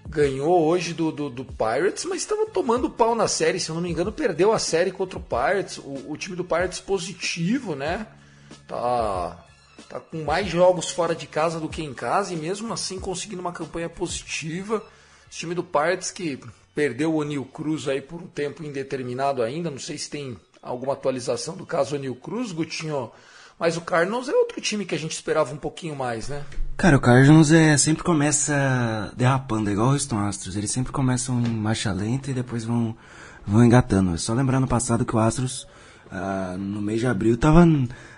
Ganhou 0.08 0.64
hoje 0.64 0.94
do, 0.94 1.12
do, 1.12 1.30
do 1.30 1.46
Pirates, 1.46 2.06
mas 2.06 2.22
estava 2.22 2.46
tomando 2.46 2.90
pau 2.90 3.16
na 3.16 3.28
série, 3.28 3.60
se 3.60 3.70
eu 3.70 3.76
não 3.76 3.82
me 3.82 3.90
engano, 3.90 4.12
perdeu 4.12 4.52
a 4.52 4.60
série 4.60 4.92
contra 4.92 5.18
o 5.18 5.22
Pirates. 5.22 5.78
O, 5.78 6.12
o 6.12 6.18
time 6.18 6.36
do 6.36 6.44
Pirates 6.44 6.80
positivo, 6.80 7.76
né? 7.76 8.08
Tá, 8.68 9.46
tá 9.90 10.00
com 10.00 10.24
mais 10.24 10.48
jogos 10.48 10.90
fora 10.90 11.16
de 11.16 11.28
casa 11.28 11.60
do 11.60 11.70
que 11.70 11.84
em 11.84 11.94
casa 11.94 12.34
e 12.34 12.38
mesmo 12.38 12.72
assim 12.74 13.00
conseguindo 13.00 13.42
uma 13.42 13.52
campanha 13.52 13.90
positiva. 13.90 14.84
Esse 15.30 15.40
time 15.40 15.56
do 15.56 15.64
Pirates 15.64 16.12
que 16.12 16.40
perdeu 16.76 17.14
o 17.14 17.18
O'Neill 17.18 17.46
Cruz 17.46 17.88
aí 17.88 18.02
por 18.02 18.22
um 18.22 18.28
tempo 18.28 18.64
indeterminado 18.64 19.42
ainda, 19.42 19.70
não 19.70 19.80
sei 19.80 19.98
se 19.98 20.10
tem 20.10 20.38
alguma 20.62 20.94
atualização 20.94 21.56
do 21.56 21.66
caso 21.66 21.96
O'Neill 21.96 22.16
Cruz, 22.16 22.52
Gutinho. 22.52 23.12
Mas 23.64 23.78
o 23.78 23.82
Cardinals 23.82 24.28
é 24.28 24.34
outro 24.34 24.60
time 24.60 24.84
que 24.84 24.94
a 24.94 25.00
gente 25.00 25.14
esperava 25.14 25.54
um 25.54 25.58
pouquinho 25.58 25.96
mais, 25.96 26.28
né? 26.28 26.42
Cara, 26.76 26.98
o 26.98 27.00
Cardinals 27.00 27.50
é, 27.50 27.78
sempre 27.78 28.04
começa 28.04 29.10
derrapando, 29.16 29.70
é 29.70 29.72
igual 29.72 29.88
o 29.88 29.92
Houston 29.94 30.20
Astros. 30.20 30.58
Eles 30.58 30.70
sempre 30.70 30.92
começam 30.92 31.40
em 31.40 31.48
marcha 31.48 31.94
lenta 31.94 32.30
e 32.30 32.34
depois 32.34 32.66
vão, 32.66 32.94
vão 33.48 33.64
engatando. 33.64 34.16
É 34.16 34.18
só 34.18 34.34
lembrar 34.34 34.60
no 34.60 34.68
passado 34.68 35.06
que 35.06 35.16
o 35.16 35.20
Astros, 35.20 35.66
ah, 36.12 36.58
no 36.60 36.82
mês 36.82 37.00
de 37.00 37.08
abril, 37.08 37.38
tava 37.38 37.66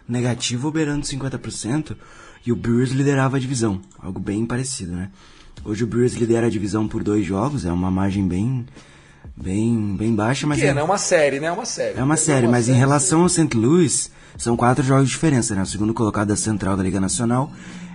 negativo, 0.10 0.72
beirando 0.72 1.06
50%, 1.06 1.96
e 2.44 2.52
o 2.52 2.56
Brewers 2.56 2.90
liderava 2.90 3.38
a 3.38 3.40
divisão. 3.40 3.80
Algo 4.00 4.20
bem 4.20 4.48
parecido, 4.48 4.94
né? 4.94 5.12
Hoje 5.64 5.84
o 5.84 5.88
Brewers 5.88 6.16
lidera 6.16 6.48
a 6.48 6.50
divisão 6.50 6.88
por 6.88 7.04
dois 7.04 7.24
jogos, 7.24 7.66
é 7.66 7.72
uma 7.72 7.92
margem 7.92 8.28
bem, 8.28 8.66
bem, 9.38 9.96
bem 9.96 10.16
baixa, 10.16 10.48
mas... 10.48 10.58
Pequena, 10.58 10.80
é- 10.80 10.82
é 10.82 10.84
uma 10.84 10.98
série, 10.98 11.40
né? 11.40 11.46
É 11.46 11.52
uma 11.52 11.66
série. 11.66 12.00
é 12.00 12.04
uma 12.04 12.18
série, 12.18 12.48
mas 12.48 12.64
em 12.68 12.72
série, 12.72 12.80
relação 12.80 13.22
ao 13.22 13.30
St. 13.30 13.56
Louis, 13.56 14.10
são 14.38 14.56
quatro 14.58 14.84
jogos 14.84 15.06
de 15.06 15.12
diferença, 15.12 15.56
né? 15.56 15.64
O 15.64 15.66
segundo 15.66 15.94
colocado 15.94 16.30
da 16.30 16.36
Central 16.36 16.76
da 16.76 16.84
Liga 16.84 17.00
Nacional 17.00 17.52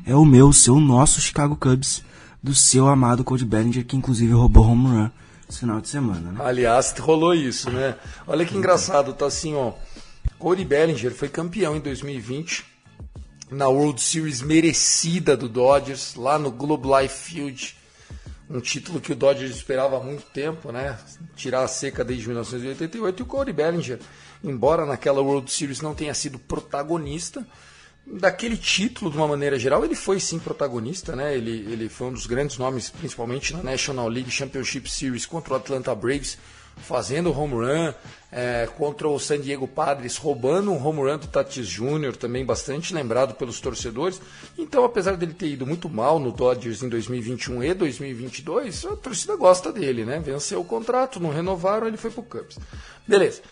é 0.06 0.14
o 0.14 0.24
meu, 0.24 0.52
seu, 0.52 0.80
nosso 0.80 1.20
Chicago 1.20 1.56
Cubs, 1.56 2.02
do 2.42 2.54
seu 2.54 2.88
amado 2.88 3.22
Cody 3.22 3.44
Bellinger, 3.44 3.84
que 3.84 3.96
inclusive 3.96 4.32
roubou 4.32 4.64
home 4.64 4.88
run 4.88 5.10
esse 5.48 5.60
final 5.60 5.80
de 5.80 5.88
semana, 5.88 6.32
né? 6.32 6.40
Aliás, 6.42 6.94
rolou 6.98 7.34
isso, 7.34 7.70
né? 7.70 7.96
Olha 8.26 8.46
que 8.46 8.56
engraçado, 8.56 9.12
tá 9.12 9.26
assim, 9.26 9.54
ó. 9.54 9.72
Cody 10.38 10.64
Bellinger 10.64 11.12
foi 11.12 11.28
campeão 11.28 11.76
em 11.76 11.80
2020 11.80 12.64
na 13.50 13.68
World 13.68 14.00
Series 14.00 14.40
merecida 14.40 15.36
do 15.36 15.48
Dodgers, 15.48 16.14
lá 16.14 16.38
no 16.38 16.50
Globe 16.50 16.88
Life 16.88 17.30
Field. 17.30 17.76
Um 18.48 18.60
título 18.60 19.00
que 19.00 19.12
o 19.12 19.16
Dodgers 19.16 19.54
esperava 19.54 19.96
há 19.96 20.00
muito 20.00 20.22
tempo, 20.32 20.72
né? 20.72 20.98
Tirar 21.36 21.62
a 21.62 21.68
seca 21.68 22.04
desde 22.04 22.26
1988. 22.26 23.20
E 23.20 23.22
o 23.22 23.26
Cody 23.26 23.52
Bellinger, 23.52 23.98
embora 24.42 24.86
naquela 24.86 25.20
World 25.20 25.50
Series 25.50 25.80
não 25.80 25.94
tenha 25.94 26.14
sido 26.14 26.38
protagonista, 26.38 27.46
daquele 28.06 28.56
título, 28.56 29.10
de 29.10 29.16
uma 29.16 29.28
maneira 29.28 29.58
geral, 29.58 29.84
ele 29.84 29.94
foi 29.94 30.18
sim 30.18 30.38
protagonista, 30.38 31.14
né? 31.14 31.36
Ele, 31.36 31.72
ele 31.72 31.88
foi 31.88 32.08
um 32.08 32.12
dos 32.12 32.26
grandes 32.26 32.58
nomes, 32.58 32.90
principalmente 32.90 33.52
na 33.54 33.62
National 33.62 34.08
League 34.08 34.30
Championship 34.30 34.90
Series 34.90 35.26
contra 35.26 35.54
o 35.54 35.56
Atlanta 35.56 35.94
Braves, 35.94 36.38
fazendo 36.76 37.36
home 37.36 37.54
run, 37.54 37.92
é, 38.32 38.68
contra 38.76 39.06
o 39.06 39.18
San 39.18 39.40
Diego 39.40 39.68
Padres, 39.68 40.16
roubando 40.16 40.72
um 40.72 40.84
home 40.84 41.00
run 41.00 41.18
do 41.18 41.26
Tatis 41.26 41.68
Jr., 41.68 42.16
também 42.16 42.44
bastante 42.44 42.94
lembrado 42.94 43.34
pelos 43.34 43.60
torcedores. 43.60 44.20
Então, 44.56 44.82
apesar 44.84 45.16
dele 45.16 45.34
ter 45.34 45.48
ido 45.48 45.66
muito 45.66 45.88
mal 45.88 46.18
no 46.18 46.32
Dodgers 46.32 46.82
em 46.82 46.88
2021 46.88 47.62
e 47.62 47.74
2022, 47.74 48.86
a 48.86 48.96
torcida 48.96 49.36
gosta 49.36 49.72
dele, 49.72 50.04
né? 50.04 50.18
Venceu 50.18 50.60
o 50.60 50.64
contrato, 50.64 51.20
não 51.20 51.30
renovaram, 51.30 51.86
ele 51.86 51.96
foi 51.96 52.10
pro 52.10 52.22
Cubs. 52.22 52.58
Beleza. 53.06 53.42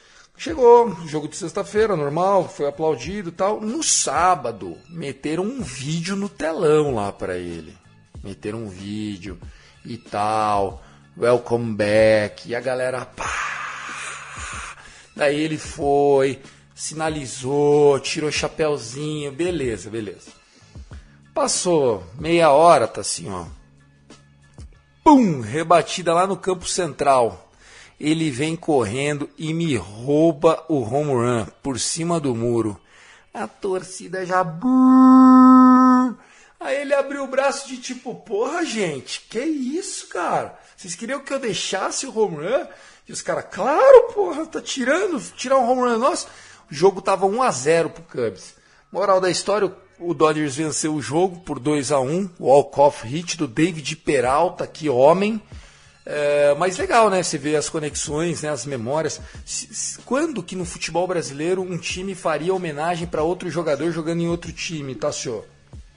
Chegou, 0.40 0.96
jogo 1.04 1.26
de 1.26 1.34
sexta-feira, 1.34 1.96
normal, 1.96 2.48
foi 2.48 2.68
aplaudido 2.68 3.32
tal. 3.32 3.60
No 3.60 3.82
sábado, 3.82 4.78
meteram 4.88 5.42
um 5.42 5.60
vídeo 5.60 6.14
no 6.14 6.28
telão 6.28 6.94
lá 6.94 7.10
pra 7.10 7.36
ele. 7.36 7.76
Meteram 8.22 8.60
um 8.60 8.68
vídeo 8.68 9.36
e 9.84 9.98
tal. 9.98 10.80
Welcome 11.18 11.74
back. 11.74 12.48
E 12.48 12.54
a 12.54 12.60
galera. 12.60 13.04
Pá. 13.04 13.28
Daí 15.16 15.40
ele 15.40 15.58
foi, 15.58 16.40
sinalizou, 16.72 17.98
tirou 17.98 18.30
chapéuzinho, 18.30 19.32
beleza, 19.32 19.90
beleza. 19.90 20.30
Passou 21.34 22.04
meia 22.16 22.50
hora, 22.50 22.86
tá 22.86 23.00
assim, 23.00 23.28
ó. 23.28 23.44
Pum! 25.02 25.40
Rebatida 25.40 26.14
lá 26.14 26.28
no 26.28 26.36
campo 26.36 26.68
central. 26.68 27.47
Ele 27.98 28.30
vem 28.30 28.54
correndo 28.54 29.28
e 29.36 29.52
me 29.52 29.76
rouba 29.76 30.64
o 30.68 30.80
home 30.80 31.12
run 31.12 31.46
por 31.62 31.80
cima 31.80 32.20
do 32.20 32.34
muro. 32.34 32.80
A 33.34 33.46
torcida 33.46 34.24
já. 34.24 34.44
Aí 36.60 36.80
ele 36.80 36.94
abriu 36.94 37.24
o 37.24 37.28
braço 37.28 37.68
de 37.68 37.76
tipo, 37.76 38.14
porra, 38.14 38.64
gente, 38.64 39.26
que 39.28 39.40
isso, 39.40 40.08
cara? 40.08 40.58
Vocês 40.76 40.94
queriam 40.94 41.20
que 41.20 41.32
eu 41.32 41.38
deixasse 41.38 42.06
o 42.06 42.16
home 42.16 42.36
run? 42.36 42.66
E 43.08 43.12
os 43.12 43.22
caras, 43.22 43.46
claro, 43.50 44.12
porra, 44.12 44.46
tá 44.46 44.60
tirando, 44.60 45.20
tirar 45.36 45.56
um 45.58 45.70
home 45.70 45.82
run 45.82 45.98
nosso. 45.98 46.28
O 46.70 46.74
jogo 46.74 47.00
tava 47.00 47.26
1 47.26 47.42
a 47.42 47.50
0 47.50 47.90
pro 47.90 48.02
Cubs. 48.02 48.54
Moral 48.92 49.20
da 49.20 49.30
história, 49.30 49.74
o 49.98 50.14
Dodgers 50.14 50.56
venceu 50.56 50.94
o 50.94 51.02
jogo 51.02 51.40
por 51.40 51.58
2 51.58 51.90
a 51.92 52.00
1 52.00 52.30
Walk-off 52.38 53.06
hit 53.06 53.36
do 53.36 53.46
David 53.46 53.96
Peralta, 53.96 54.66
que 54.66 54.88
homem. 54.88 55.42
É, 56.10 56.54
mas 56.54 56.78
legal, 56.78 57.10
né? 57.10 57.22
Você 57.22 57.36
vê 57.36 57.54
as 57.54 57.68
conexões, 57.68 58.40
né? 58.40 58.48
as 58.48 58.64
memórias. 58.64 59.20
Quando 60.06 60.42
que 60.42 60.56
no 60.56 60.64
futebol 60.64 61.06
brasileiro 61.06 61.60
um 61.60 61.76
time 61.76 62.14
faria 62.14 62.54
homenagem 62.54 63.06
para 63.06 63.22
outro 63.22 63.50
jogador 63.50 63.92
jogando 63.92 64.22
em 64.22 64.28
outro 64.28 64.50
time, 64.50 64.94
tá, 64.94 65.12
senhor? 65.12 65.44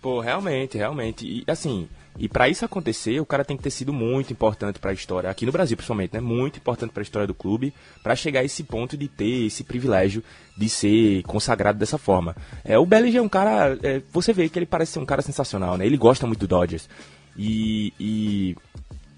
Pô, 0.02 0.20
realmente, 0.20 0.78
realmente. 0.78 1.26
E 1.26 1.50
assim, 1.50 1.88
e 2.20 2.28
pra 2.28 2.50
isso 2.50 2.66
acontecer, 2.66 3.22
o 3.22 3.26
cara 3.26 3.46
tem 3.46 3.56
que 3.56 3.64
ter 3.64 3.70
sido 3.70 3.94
muito 3.94 4.34
importante 4.34 4.80
pra 4.80 4.92
história, 4.92 5.30
aqui 5.30 5.46
no 5.46 5.52
Brasil 5.52 5.78
principalmente, 5.78 6.14
né? 6.14 6.20
Muito 6.20 6.58
importante 6.58 6.92
pra 6.92 7.04
história 7.04 7.26
do 7.26 7.34
clube, 7.34 7.74
pra 8.04 8.14
chegar 8.14 8.42
a 8.42 8.44
esse 8.44 8.64
ponto 8.64 8.98
de 8.98 9.08
ter 9.08 9.46
esse 9.46 9.64
privilégio 9.64 10.22
de 10.58 10.68
ser 10.68 11.24
consagrado 11.24 11.80
dessa 11.80 11.98
forma. 11.98 12.36
É, 12.66 12.78
o 12.78 12.86
Bellinger 12.86 13.20
é 13.20 13.24
um 13.24 13.30
cara, 13.30 13.78
é, 13.82 14.02
você 14.12 14.34
vê 14.34 14.50
que 14.50 14.60
ele 14.60 14.66
parece 14.66 14.92
ser 14.92 15.00
um 15.00 15.06
cara 15.06 15.22
sensacional, 15.22 15.78
né? 15.78 15.86
Ele 15.86 15.96
gosta 15.96 16.28
muito 16.28 16.42
do 16.42 16.48
Dodgers. 16.48 16.90
E, 17.38 17.94
e 17.98 18.56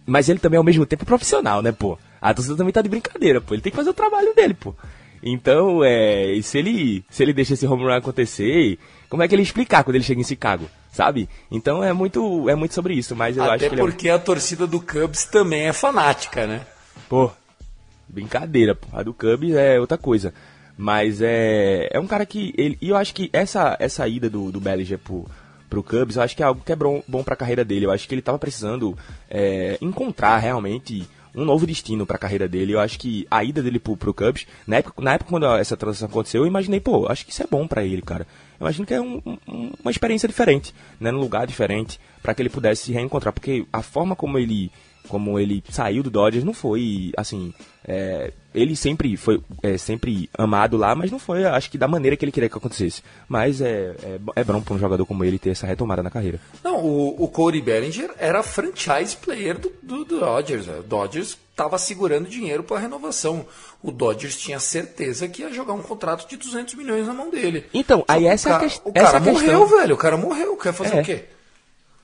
mas 0.05 0.29
ele 0.29 0.39
também 0.39 0.57
ao 0.57 0.63
mesmo 0.63 0.85
tempo 0.85 1.03
é 1.03 1.05
profissional, 1.05 1.61
né, 1.61 1.71
pô? 1.71 1.97
A 2.21 2.33
torcida 2.33 2.55
também 2.55 2.73
tá 2.73 2.81
de 2.81 2.89
brincadeira, 2.89 3.41
pô. 3.41 3.53
Ele 3.53 3.61
tem 3.61 3.71
que 3.71 3.75
fazer 3.75 3.89
o 3.89 3.93
trabalho 3.93 4.33
dele, 4.33 4.53
pô. 4.53 4.73
Então, 5.21 5.83
é, 5.83 6.37
se 6.41 6.57
ele 6.57 7.03
se 7.09 7.23
ele 7.23 7.33
deixa 7.33 7.53
esse 7.53 7.65
home 7.65 7.83
run 7.83 7.93
acontecer, 7.93 8.77
como 9.09 9.23
é 9.23 9.27
que 9.27 9.33
ele 9.35 9.41
explicar 9.41 9.83
quando 9.83 9.95
ele 9.95 10.03
chega 10.03 10.19
em 10.19 10.25
Chicago, 10.25 10.69
sabe? 10.91 11.29
Então 11.49 11.83
é 11.83 11.93
muito 11.93 12.49
é 12.49 12.55
muito 12.55 12.73
sobre 12.73 12.93
isso, 12.93 13.15
mas 13.15 13.37
eu 13.37 13.43
acho 13.43 13.53
Até 13.53 13.69
que 13.69 13.75
ele 13.75 13.81
é 13.81 13.85
porque 13.85 14.09
a 14.09 14.19
torcida 14.19 14.67
do 14.67 14.81
Cubs 14.81 15.25
também 15.25 15.67
é 15.67 15.73
fanática, 15.73 16.45
né? 16.45 16.61
Pô, 17.07 17.31
brincadeira, 18.07 18.75
pô. 18.75 18.87
A 18.91 19.01
do 19.01 19.13
Cubs 19.13 19.55
é 19.55 19.79
outra 19.79 19.97
coisa. 19.97 20.33
Mas 20.77 21.21
é, 21.21 21.87
é 21.91 21.99
um 21.99 22.07
cara 22.07 22.25
que. 22.25 22.53
Ele, 22.57 22.77
e 22.81 22.89
eu 22.89 22.97
acho 22.97 23.13
que 23.13 23.29
essa, 23.31 23.77
essa 23.79 24.07
ida 24.07 24.29
do, 24.29 24.51
do 24.51 24.59
Bellinger 24.59 24.97
pro, 24.97 25.25
pro 25.73 25.81
Cubs, 25.83 26.15
eu 26.17 26.21
acho 26.21 26.35
que 26.35 26.43
é 26.43 26.45
algo 26.45 26.61
que 26.63 26.71
é 26.71 26.75
bom, 26.75 27.01
bom 27.07 27.23
pra 27.23 27.35
carreira 27.35 27.65
dele. 27.65 27.85
Eu 27.87 27.91
acho 27.91 28.07
que 28.07 28.13
ele 28.13 28.21
tava 28.21 28.37
precisando 28.37 28.95
é, 29.29 29.77
encontrar 29.81 30.37
realmente 30.37 31.07
um 31.35 31.43
novo 31.43 31.65
destino 31.65 32.05
pra 32.05 32.19
carreira 32.19 32.47
dele. 32.47 32.73
Eu 32.73 32.79
acho 32.79 32.99
que 32.99 33.25
a 33.31 33.43
ida 33.43 33.63
dele 33.63 33.79
pro, 33.79 33.97
pro 33.97 34.13
Cubs, 34.13 34.45
na 34.67 34.75
época, 34.77 35.01
na 35.01 35.13
época 35.13 35.31
quando 35.31 35.47
essa 35.55 35.75
transação 35.75 36.07
aconteceu, 36.07 36.41
eu 36.43 36.47
imaginei, 36.47 36.79
pô, 36.79 37.07
acho 37.09 37.25
que 37.25 37.31
isso 37.31 37.41
é 37.41 37.47
bom 37.49 37.67
pra 37.67 37.83
ele, 37.83 38.03
cara. 38.03 38.27
Eu 38.59 38.65
imagino 38.65 38.85
que 38.85 38.93
é 38.93 39.01
um- 39.01 39.19
um- 39.47 39.71
uma 39.81 39.89
experiência 39.89 40.27
diferente, 40.27 40.75
né? 40.99 41.09
Num 41.11 41.19
lugar 41.19 41.47
diferente, 41.47 41.99
pra 42.21 42.35
que 42.35 42.41
ele 42.43 42.49
pudesse 42.49 42.83
se 42.83 42.91
reencontrar. 42.91 43.33
Porque 43.33 43.65
a 43.73 43.81
forma 43.81 44.15
como 44.15 44.37
ele 44.37 44.71
como 45.07 45.39
ele 45.39 45.63
saiu 45.69 46.01
do 46.03 46.09
Dodgers 46.09 46.43
não 46.45 46.53
foi 46.53 47.11
assim 47.17 47.53
é, 47.85 48.31
ele 48.55 48.75
sempre 48.75 49.17
foi 49.17 49.41
é, 49.61 49.77
sempre 49.77 50.29
amado 50.37 50.77
lá 50.77 50.95
mas 50.95 51.11
não 51.11 51.19
foi 51.19 51.43
acho 51.45 51.69
que 51.69 51.77
da 51.77 51.87
maneira 51.87 52.15
que 52.15 52.23
ele 52.23 52.31
queria 52.31 52.47
que 52.49 52.57
acontecesse 52.57 53.01
mas 53.27 53.59
é 53.61 53.95
é, 54.03 54.19
é 54.37 54.43
bom 54.43 54.61
para 54.61 54.73
um 54.73 54.79
jogador 54.79 55.05
como 55.05 55.23
ele 55.25 55.37
ter 55.37 55.49
essa 55.49 55.67
retomada 55.67 56.01
na 56.01 56.09
carreira 56.09 56.39
Não, 56.63 56.77
o, 56.83 57.23
o 57.23 57.27
Cody 57.27 57.61
Bellinger 57.61 58.11
era 58.17 58.41
franchise 58.43 59.17
player 59.17 59.57
do, 59.59 59.71
do, 59.81 60.05
do 60.05 60.19
Dodgers. 60.19 60.67
né? 60.67 60.79
O 60.79 60.83
Dodgers 60.83 61.37
estava 61.51 61.77
segurando 61.77 62.27
dinheiro 62.27 62.63
para 62.63 62.79
renovação. 62.79 63.45
O 63.81 63.91
Dodgers 63.91 64.35
tinha 64.37 64.59
certeza 64.59 65.27
que 65.27 65.43
ia 65.43 65.51
jogar 65.53 65.73
um 65.73 65.83
contrato 65.83 66.27
de 66.27 66.35
200 66.35 66.73
milhões 66.73 67.05
na 67.05 67.13
mão 67.13 67.29
dele. 67.29 67.65
Então, 67.71 67.99
Só 67.99 68.05
aí 68.07 68.25
essa 68.25 68.49
o 68.49 68.51
é 68.51 68.55
a 68.55 68.59
ca- 68.59 68.65
ques- 68.65 68.81
O 68.83 68.91
essa 68.95 69.05
cara 69.11 69.17
é 69.17 69.29
a 69.29 69.33
morreu, 69.33 69.59
questão. 69.59 69.79
velho. 69.79 69.93
O 69.93 69.97
cara 69.97 70.17
morreu. 70.17 70.57
Quer 70.57 70.73
fazer 70.73 70.95
É. 70.97 71.01
o 71.01 71.05
quê? 71.05 71.23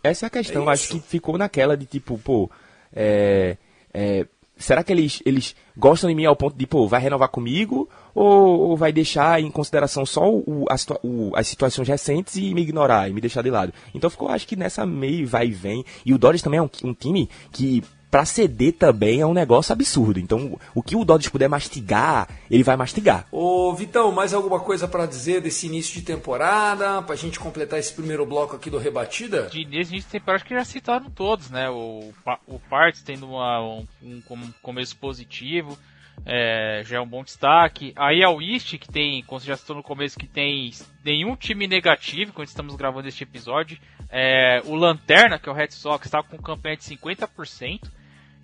essa 0.03 0.25
é 0.25 0.27
a 0.27 0.29
questão 0.29 0.69
É 0.69 0.73
acho 0.73 0.89
que 0.89 0.99
ficou 0.99 1.37
naquela 1.37 1.75
de 1.75 1.85
tipo 1.85 2.17
pô 2.19 2.49
é, 2.93 3.57
é, 3.93 4.25
será 4.57 4.83
que 4.83 4.91
eles 4.91 5.21
eles 5.25 5.55
gostam 5.77 6.09
de 6.09 6.15
mim 6.15 6.25
ao 6.25 6.35
ponto 6.35 6.57
de 6.57 6.67
pô 6.67 6.87
vai 6.87 6.99
renovar 7.01 7.29
comigo? 7.29 7.89
Ou, 8.13 8.59
ou 8.71 8.77
vai 8.77 8.91
deixar 8.91 9.39
em 9.41 9.49
consideração 9.49 10.05
só 10.05 10.29
o, 10.29 10.65
a 10.69 10.75
o- 11.03 11.31
as 11.35 11.47
situações 11.47 11.87
recentes 11.87 12.35
e 12.35 12.53
me 12.53 12.61
ignorar 12.61 13.07
e 13.09 13.13
me 13.13 13.21
deixar 13.21 13.41
de 13.43 13.49
lado? 13.49 13.73
Então 13.93 14.09
ficou 14.09 14.27
acho 14.27 14.47
que 14.47 14.55
nessa 14.55 14.85
meio 14.85 15.25
vai 15.27 15.47
e 15.47 15.51
vem. 15.51 15.85
E 16.05 16.13
o 16.13 16.17
Dodgers 16.17 16.41
também 16.41 16.59
é 16.59 16.63
um, 16.63 16.69
um 16.83 16.93
time 16.93 17.29
que 17.51 17.83
pra 18.11 18.25
ceder 18.25 18.73
também 18.73 19.21
é 19.21 19.25
um 19.25 19.33
negócio 19.33 19.71
absurdo 19.71 20.19
então 20.19 20.57
o 20.73 20.81
que 20.81 20.95
o 20.95 21.05
Dodgers 21.05 21.31
puder 21.31 21.47
mastigar 21.47 22.27
ele 22.49 22.63
vai 22.63 22.75
mastigar 22.75 23.27
Ô, 23.31 23.73
Vitão, 23.73 24.11
mais 24.11 24.33
alguma 24.33 24.59
coisa 24.59 24.87
para 24.87 25.05
dizer 25.05 25.41
desse 25.41 25.67
início 25.67 25.93
de 25.93 26.01
temporada? 26.01 27.01
Pra 27.03 27.15
gente 27.15 27.39
completar 27.39 27.77
esse 27.79 27.93
primeiro 27.93 28.25
bloco 28.25 28.55
aqui 28.55 28.69
do 28.69 28.77
Rebatida? 28.79 29.43
De 29.49 29.61
início 29.61 29.95
de 29.95 30.03
temporada, 30.05 30.37
acho 30.37 30.45
que 30.45 30.55
já 30.55 30.65
citaram 30.65 31.09
todos, 31.09 31.49
né? 31.51 31.69
O, 31.69 32.11
o 32.47 32.59
Parts 32.69 33.01
tendo 33.03 33.27
uma- 33.27 33.61
um, 33.61 33.85
um 34.01 34.21
com- 34.21 34.51
começo 34.61 34.95
positivo, 34.97 35.77
é, 36.25 36.81
já 36.85 36.97
é 36.97 36.99
um 36.99 37.07
bom 37.07 37.23
destaque. 37.23 37.93
Aí 37.95 38.23
a 38.23 38.29
Wist, 38.29 38.77
que 38.77 38.91
tem, 38.91 39.23
como 39.23 39.39
você 39.39 39.47
já 39.47 39.55
citou 39.57 39.75
no 39.75 39.83
começo, 39.83 40.17
que 40.17 40.27
tem 40.27 40.71
nenhum 41.05 41.35
time 41.35 41.67
negativo 41.67 42.33
quando 42.33 42.47
estamos 42.47 42.75
gravando 42.75 43.07
este 43.07 43.23
episódio. 43.23 43.77
É, 44.11 44.61
o 44.65 44.75
Lanterna, 44.75 45.37
que 45.37 45.47
é 45.47 45.51
o 45.51 45.55
Red 45.55 45.71
Sox, 45.71 46.05
está 46.05 46.23
com 46.23 46.37
campanha 46.37 46.75
de 46.77 46.83
50%. 46.83 47.81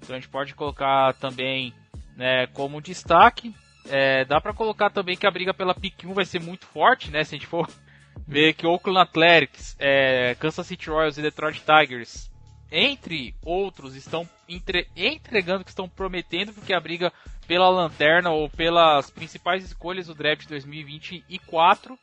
Então 0.06 0.16
a 0.16 0.20
gente 0.20 0.30
pode 0.30 0.54
colocar 0.54 1.14
também 1.16 1.74
né, 2.16 2.46
como 2.48 2.80
destaque. 2.80 3.54
É, 3.88 4.24
dá 4.24 4.40
pra 4.40 4.54
colocar 4.54 4.90
também 4.92 5.18
que 5.18 5.26
a 5.28 5.32
briga 5.32 5.54
pela 5.54 5.74
pick 5.74 6.06
1 6.06 6.14
vai 6.14 6.26
ser 6.26 6.40
muito 6.40 6.66
forte, 6.68 7.10
né? 7.12 7.24
Se 7.24 7.36
a 7.36 7.38
gente 7.38 7.48
for 7.48 7.68
ver 8.28 8.54
que 8.54 8.68
Oakland 8.68 9.00
Athletics, 9.00 9.76
é, 9.80 10.36
Kansas 10.40 10.66
City 10.68 10.90
Royals 10.90 11.18
e 11.18 11.24
Detroit 11.24 11.62
Tigers, 11.62 12.32
entre 12.72 13.36
outros, 13.44 13.96
estão 13.96 14.30
entre- 14.48 14.88
entregando 14.96 15.64
que 15.64 15.70
estão 15.72 15.90
prometendo, 15.90 16.54
porque 16.54 16.74
a 16.74 16.80
briga 16.80 17.12
pela 17.48 17.70
lanterna 17.70 18.30
ou 18.32 18.50
pelas 18.50 19.10
principais 19.10 19.64
escolhas 19.64 20.08
do 20.08 20.16
draft 20.16 20.48
2024 20.48 21.98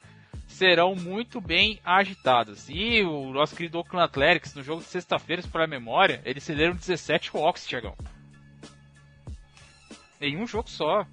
serão 0.62 0.94
muito 0.94 1.40
bem 1.40 1.80
agitadas. 1.84 2.68
E 2.68 3.02
o 3.02 3.32
nosso 3.32 3.56
querido 3.56 3.78
Oakland 3.78 4.04
Athletics, 4.04 4.54
no 4.54 4.62
jogo 4.62 4.80
de 4.80 4.86
sexta-feira, 4.86 5.42
se 5.42 5.48
for 5.48 5.60
a 5.60 5.66
memória, 5.66 6.22
eles 6.24 6.44
cederam 6.44 6.76
17 6.76 7.36
walks, 7.36 7.66
Tiagão. 7.66 7.96
Em 10.20 10.40
um 10.40 10.46
jogo 10.46 10.70
só. 10.70 11.04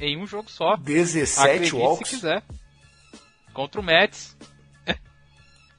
Em 0.00 0.20
um 0.20 0.26
jogo 0.26 0.50
só. 0.50 0.74
17 0.76 1.40
Acredite 1.40 1.76
walks? 1.76 2.08
se 2.08 2.16
quiser. 2.16 2.42
Contra 3.52 3.80
o 3.80 3.84
Mets. 3.84 4.36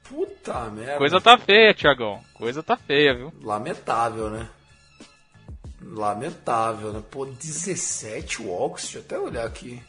Puta 0.07 0.69
merda. 0.69 0.97
Coisa 0.97 1.19
tá 1.19 1.37
feia, 1.37 1.73
Tiagão. 1.73 2.21
Coisa 2.33 2.63
tá 2.63 2.77
feia, 2.77 3.13
viu? 3.13 3.33
Lamentável, 3.41 4.29
né? 4.29 4.47
Lamentável, 5.81 6.93
né? 6.93 7.03
Pô, 7.11 7.25
17 7.25 8.41
walks? 8.41 8.83
Deixa 8.83 8.99
eu 8.99 9.01
até 9.01 9.19
olhar 9.19 9.45
aqui. 9.45 9.83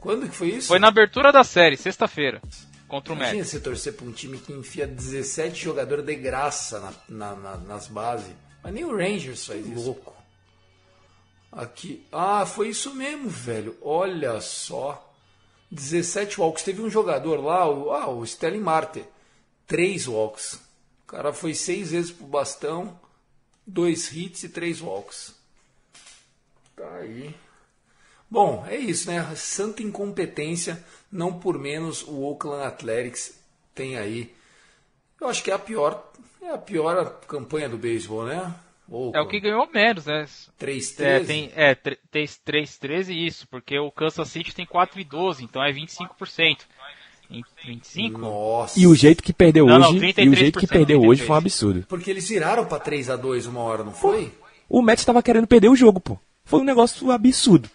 Quando 0.00 0.28
que 0.28 0.34
foi 0.34 0.48
isso? 0.48 0.68
Foi 0.68 0.78
na 0.78 0.88
abertura 0.88 1.32
da 1.32 1.42
série, 1.44 1.76
sexta-feira. 1.76 2.40
Contra 2.86 3.12
o 3.12 3.16
Imagina 3.16 3.38
Mets. 3.38 3.50
você 3.50 3.60
torcer 3.60 3.92
pra 3.94 4.06
um 4.06 4.12
time 4.12 4.38
que 4.38 4.52
enfia 4.52 4.86
17 4.86 5.62
jogadores 5.64 6.04
de 6.06 6.14
graça 6.14 6.78
na, 6.80 6.92
na- 7.08 7.34
na- 7.36 7.56
nas 7.58 7.86
bases. 7.88 8.32
Mas 8.62 8.72
nem 8.72 8.84
o 8.84 8.96
Rangers 8.96 9.44
faz 9.46 9.66
isso. 9.66 9.84
Louco. 9.84 10.14
Aqui. 11.50 12.06
Ah, 12.12 12.46
foi 12.46 12.68
isso 12.68 12.94
mesmo, 12.94 13.28
velho. 13.28 13.76
Olha 13.82 14.40
só. 14.40 15.04
17 15.70 16.40
walks. 16.40 16.62
Teve 16.62 16.80
um 16.80 16.88
jogador 16.90 17.42
lá, 17.44 17.68
o, 17.68 17.90
ah, 17.92 18.08
o 18.08 18.24
Stelling 18.24 18.60
Marte. 18.60 19.04
3 19.66 20.06
walks. 20.08 20.54
O 21.04 21.06
cara 21.08 21.32
foi 21.32 21.54
seis 21.54 21.90
vezes 21.90 22.10
pro 22.10 22.26
bastão, 22.26 22.98
dois 23.66 24.12
hits 24.12 24.42
e 24.44 24.48
três 24.48 24.80
walks. 24.80 25.34
Tá 26.76 26.88
aí. 27.00 27.34
Bom, 28.30 28.64
é 28.68 28.76
isso, 28.76 29.10
né? 29.10 29.26
Santa 29.34 29.82
incompetência, 29.82 30.82
não 31.10 31.32
por 31.32 31.58
menos 31.58 32.02
o 32.06 32.22
Oakland 32.22 32.64
Athletics 32.66 33.38
tem 33.74 33.96
aí. 33.96 34.32
Eu 35.20 35.28
acho 35.28 35.42
que 35.42 35.50
é 35.50 35.54
a 35.54 35.58
pior, 35.58 36.10
é 36.42 36.50
a 36.50 36.58
pior 36.58 37.20
campanha 37.26 37.68
do 37.68 37.78
beisebol, 37.78 38.24
né? 38.26 38.54
É 39.12 39.20
o 39.20 39.26
que 39.28 39.38
ganhou 39.40 39.68
menos, 39.72 40.06
né? 40.06 40.26
3 40.56 41.00
É, 41.00 41.20
tem, 41.20 41.50
é, 41.54 41.74
tre- 41.74 41.98
tem 42.10 42.24
3-13 42.24 43.10
isso, 43.10 43.46
porque 43.48 43.78
o 43.78 43.90
Kansas 43.90 44.28
City 44.28 44.54
tem 44.54 44.64
4 44.64 44.98
e 44.98 45.04
12, 45.04 45.44
então 45.44 45.62
é 45.62 45.70
25%. 45.72 46.60
Em 47.30 47.44
25? 47.66 48.18
Nossa. 48.18 48.80
e 48.80 48.86
o 48.86 48.94
jeito 48.94 49.22
que 49.22 49.34
perdeu 49.34 49.66
Não, 49.66 49.78
não, 49.78 49.88
hoje 49.90 49.96
e 50.06 50.10
o 50.10 50.14
33%, 50.14 50.34
jeito 50.34 50.58
que 50.58 50.66
perdeu 50.66 50.98
hoje 51.00 51.20
33. 51.20 51.26
foi 51.26 51.34
um 51.34 51.38
absurdo 51.38 51.86
Porque 51.86 52.10
eles 52.10 52.26
viraram 52.26 52.64
pra 52.64 52.78
3 52.78 53.10
a 53.10 53.16
2 53.16 53.44
uma 53.46 53.60
hora, 53.60 53.84
não 53.84 53.92
foi? 53.92 54.32
O 54.66 54.80
Mets 54.80 55.02
estava 55.02 55.22
querendo 55.22 55.46
perder 55.46 55.68
o 55.68 55.76
jogo, 55.76 56.00
pô. 56.00 56.18
Foi 56.46 56.60
um 56.60 56.64
negócio 56.64 57.10
absurdo. 57.10 57.68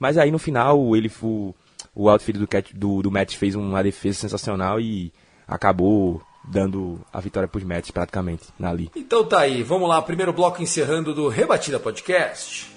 Mas 0.00 0.18
aí 0.18 0.30
no 0.32 0.38
final, 0.38 0.96
ele 0.96 1.08
o, 1.22 1.54
o 1.94 2.08
outfield 2.08 2.40
do, 2.40 2.48
Cat- 2.48 2.74
do, 2.74 3.02
do 3.02 3.10
Mets 3.10 3.34
fez 3.34 3.54
uma 3.54 3.82
defesa 3.82 4.18
sensacional 4.18 4.80
e 4.80 5.12
acabou 5.46 6.20
dando 6.48 6.98
a 7.12 7.20
vitória 7.20 7.46
pros 7.46 7.62
Mets 7.62 7.90
praticamente 7.90 8.44
na 8.58 8.70
ali. 8.70 8.90
Então 8.96 9.22
tá 9.24 9.40
aí, 9.40 9.62
vamos 9.62 9.88
lá, 9.88 10.00
primeiro 10.00 10.32
bloco 10.32 10.62
encerrando 10.62 11.12
do 11.14 11.28
Rebatida 11.28 11.78
Podcast. 11.78 12.70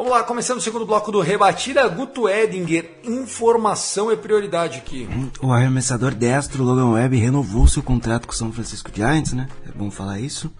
Vamos 0.00 0.14
lá, 0.14 0.22
começando 0.22 0.56
o 0.56 0.60
segundo 0.62 0.86
bloco 0.86 1.12
do 1.12 1.20
Rebatida, 1.20 1.86
Guto 1.86 2.26
Edinger, 2.26 2.90
informação 3.04 4.10
é 4.10 4.16
prioridade 4.16 4.78
aqui. 4.78 5.06
O 5.42 5.52
arremessador 5.52 6.14
destro 6.14 6.64
Logan 6.64 6.92
Webb 6.92 7.18
renovou 7.18 7.68
seu 7.68 7.82
contrato 7.82 8.26
com 8.26 8.32
o 8.32 8.34
São 8.34 8.50
Francisco 8.50 8.90
Giants, 8.94 9.34
né? 9.34 9.46
É 9.68 9.70
bom 9.70 9.90
falar 9.90 10.18
isso. 10.18 10.50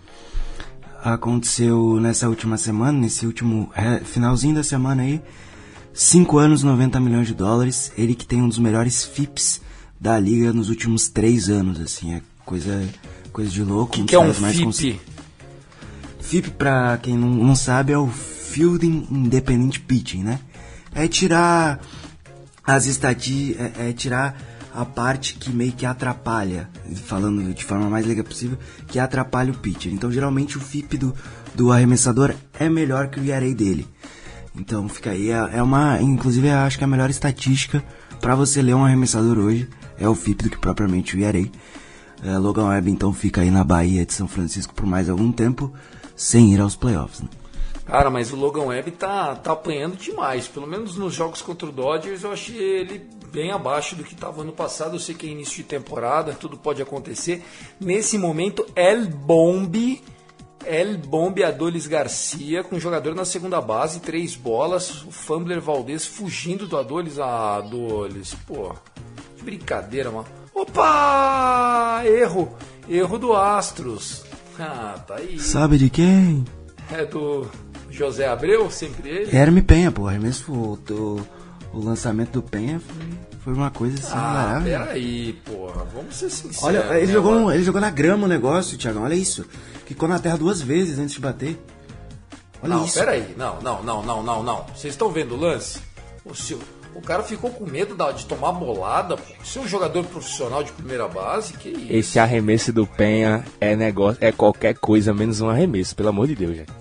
Aconteceu 1.02 1.98
nessa 1.98 2.28
última 2.28 2.58
semana, 2.58 2.98
nesse 2.98 3.24
último 3.24 3.70
é, 3.74 4.00
finalzinho 4.00 4.56
da 4.56 4.62
semana 4.62 5.04
aí, 5.04 5.22
5 5.94 6.36
anos, 6.36 6.62
90 6.62 7.00
milhões 7.00 7.26
de 7.26 7.32
dólares. 7.32 7.92
Ele 7.96 8.14
que 8.14 8.26
tem 8.26 8.42
um 8.42 8.48
dos 8.48 8.58
melhores 8.58 9.06
FIPS 9.06 9.62
da 9.98 10.18
liga 10.18 10.52
nos 10.52 10.68
últimos 10.68 11.08
3 11.08 11.48
anos, 11.48 11.80
assim, 11.80 12.12
é 12.12 12.20
coisa, 12.44 12.86
coisa 13.32 13.50
de 13.50 13.64
louco. 13.64 13.96
O 13.96 14.00
um 14.02 14.04
que, 14.04 14.10
que 14.10 14.14
é 14.14 14.18
um 14.18 14.34
mais 14.38 14.60
cons- 14.60 14.76
FIP? 14.78 15.00
FIP, 16.20 16.50
pra 16.50 16.98
quem 16.98 17.16
não, 17.16 17.30
não 17.30 17.56
sabe, 17.56 17.94
é 17.94 17.98
o 17.98 18.10
Fielding 18.50 19.06
Independent 19.10 19.78
Pitching, 19.86 20.24
né? 20.24 20.40
É 20.92 21.06
tirar 21.06 21.80
as 22.66 22.86
estati 22.86 23.56
é, 23.58 23.90
é 23.90 23.92
tirar 23.92 24.36
a 24.74 24.84
parte 24.84 25.34
que 25.34 25.50
meio 25.50 25.72
que 25.72 25.84
atrapalha, 25.84 26.68
falando 27.04 27.52
de 27.52 27.64
forma 27.64 27.88
mais 27.88 28.06
legal 28.06 28.24
possível, 28.24 28.58
que 28.86 28.98
atrapalha 28.98 29.52
o 29.52 29.56
pitcher. 29.56 29.92
Então, 29.92 30.10
geralmente 30.12 30.56
o 30.56 30.60
FIP 30.60 30.96
do, 30.96 31.14
do 31.54 31.72
arremessador 31.72 32.34
é 32.58 32.68
melhor 32.68 33.08
que 33.08 33.18
o 33.18 33.24
ERA 33.24 33.52
dele. 33.52 33.86
Então, 34.54 34.88
fica 34.88 35.10
aí, 35.10 35.30
é, 35.30 35.50
é 35.54 35.62
uma, 35.62 36.00
inclusive, 36.00 36.50
acho 36.50 36.78
que 36.78 36.84
a 36.84 36.86
melhor 36.88 37.10
estatística 37.10 37.82
para 38.20 38.34
você 38.34 38.62
ler 38.62 38.74
um 38.74 38.84
arremessador 38.84 39.38
hoje 39.38 39.68
é 39.98 40.08
o 40.08 40.14
FIP 40.14 40.44
do 40.44 40.50
que 40.50 40.58
propriamente 40.58 41.16
o 41.16 41.20
ERA. 41.20 41.44
É, 42.22 42.38
Logan 42.38 42.68
Webb, 42.68 42.90
então, 42.90 43.12
fica 43.12 43.40
aí 43.40 43.50
na 43.50 43.64
Bahia 43.64 44.06
de 44.06 44.12
São 44.12 44.28
Francisco 44.28 44.74
por 44.74 44.86
mais 44.86 45.08
algum 45.08 45.32
tempo, 45.32 45.72
sem 46.14 46.52
ir 46.54 46.60
aos 46.60 46.76
playoffs, 46.76 47.22
né? 47.22 47.39
Cara, 47.90 48.08
mas 48.08 48.32
o 48.32 48.36
Logan 48.36 48.66
Webb 48.66 48.92
tá, 48.92 49.34
tá 49.34 49.50
apanhando 49.50 49.96
demais. 49.96 50.46
Pelo 50.46 50.64
menos 50.64 50.94
nos 50.94 51.12
jogos 51.12 51.42
contra 51.42 51.68
o 51.68 51.72
Dodgers 51.72 52.22
eu 52.22 52.30
achei 52.30 52.56
ele 52.56 53.04
bem 53.32 53.50
abaixo 53.50 53.96
do 53.96 54.04
que 54.04 54.14
estava 54.14 54.42
ano 54.42 54.52
passado. 54.52 54.94
Eu 54.94 55.00
sei 55.00 55.12
que 55.12 55.26
é 55.26 55.30
início 55.30 55.56
de 55.56 55.64
temporada, 55.64 56.32
tudo 56.32 56.56
pode 56.56 56.80
acontecer. 56.80 57.44
Nesse 57.80 58.16
momento, 58.16 58.64
El 58.76 59.08
Bombi, 59.08 60.04
El 60.64 60.98
Bombi 60.98 61.42
Adolis 61.42 61.88
Garcia, 61.88 62.62
com 62.62 62.78
jogador 62.78 63.12
na 63.12 63.24
segunda 63.24 63.60
base, 63.60 63.98
três 63.98 64.36
bolas. 64.36 65.02
O 65.02 65.10
Fumbler 65.10 65.60
Valdez 65.60 66.06
fugindo 66.06 66.68
do 66.68 66.78
Adolis. 66.78 67.18
Ah, 67.18 67.56
Adolis, 67.56 68.36
pô, 68.46 68.72
que 69.36 69.42
brincadeira, 69.42 70.12
mano. 70.12 70.28
Opa! 70.54 72.02
Erro! 72.04 72.54
Erro 72.88 73.18
do 73.18 73.32
Astros. 73.32 74.22
Ah, 74.60 74.94
tá 75.04 75.16
aí. 75.16 75.40
Sabe 75.40 75.76
de 75.76 75.90
quem? 75.90 76.44
É 76.92 77.04
do 77.04 77.48
José 78.00 78.26
Abreu, 78.26 78.70
sempre 78.70 79.08
ele. 79.08 79.36
Herme 79.36 79.62
Penha, 79.62 79.92
pô. 79.92 80.08
Arremesso, 80.08 80.50
o, 80.52 80.78
o, 80.90 81.20
o 81.74 81.84
lançamento 81.84 82.32
do 82.32 82.42
Penha 82.42 82.80
foi, 82.80 83.06
foi 83.44 83.52
uma 83.52 83.70
coisa 83.70 83.98
assim, 83.98 84.12
Ah, 84.14 84.32
maravilhosa. 84.48 84.84
peraí, 84.86 85.32
porra, 85.44 85.84
vamos 85.94 86.16
ser 86.16 86.30
sinceros. 86.30 86.62
Olha, 86.64 86.78
ele 86.96 87.06
né, 87.06 87.12
jogou, 87.12 87.52
ele 87.52 87.62
jogou 87.62 87.80
na 87.80 87.90
grama 87.90 88.24
o 88.24 88.28
negócio, 88.28 88.78
Thiagão, 88.78 89.02
olha 89.02 89.14
isso. 89.14 89.44
Ficou 89.86 90.08
na 90.08 90.18
terra 90.18 90.36
duas 90.38 90.60
vezes 90.62 90.98
antes 90.98 91.14
de 91.14 91.20
bater. 91.20 91.58
Olha 92.62 92.74
Não, 92.74 92.84
isso. 92.84 92.98
peraí, 92.98 93.34
não, 93.36 93.60
não, 93.60 93.82
não, 93.82 94.02
não, 94.02 94.22
não, 94.22 94.42
não. 94.42 94.66
Vocês 94.74 94.94
estão 94.94 95.10
vendo 95.10 95.34
o 95.34 95.38
lance? 95.38 95.80
O, 96.24 96.34
seu, 96.34 96.58
o 96.94 97.00
cara 97.00 97.22
ficou 97.22 97.50
com 97.50 97.64
medo 97.66 97.96
de 98.14 98.26
tomar 98.26 98.52
bolada. 98.52 99.16
Você 99.42 99.58
é 99.58 99.62
um 99.62 99.66
jogador 99.68 100.04
profissional 100.04 100.62
de 100.62 100.70
primeira 100.72 101.08
base, 101.08 101.54
que 101.54 101.68
isso? 101.70 101.86
Esse 101.92 102.18
arremesso 102.18 102.72
do 102.72 102.86
Penha 102.86 103.44
é 103.60 103.74
negócio, 103.74 104.18
é 104.24 104.30
qualquer 104.32 104.74
coisa 104.74 105.12
menos 105.14 105.40
um 105.40 105.48
arremesso, 105.48 105.96
pelo 105.96 106.08
amor 106.10 106.26
de 106.26 106.34
Deus, 106.36 106.56
gente. 106.56 106.72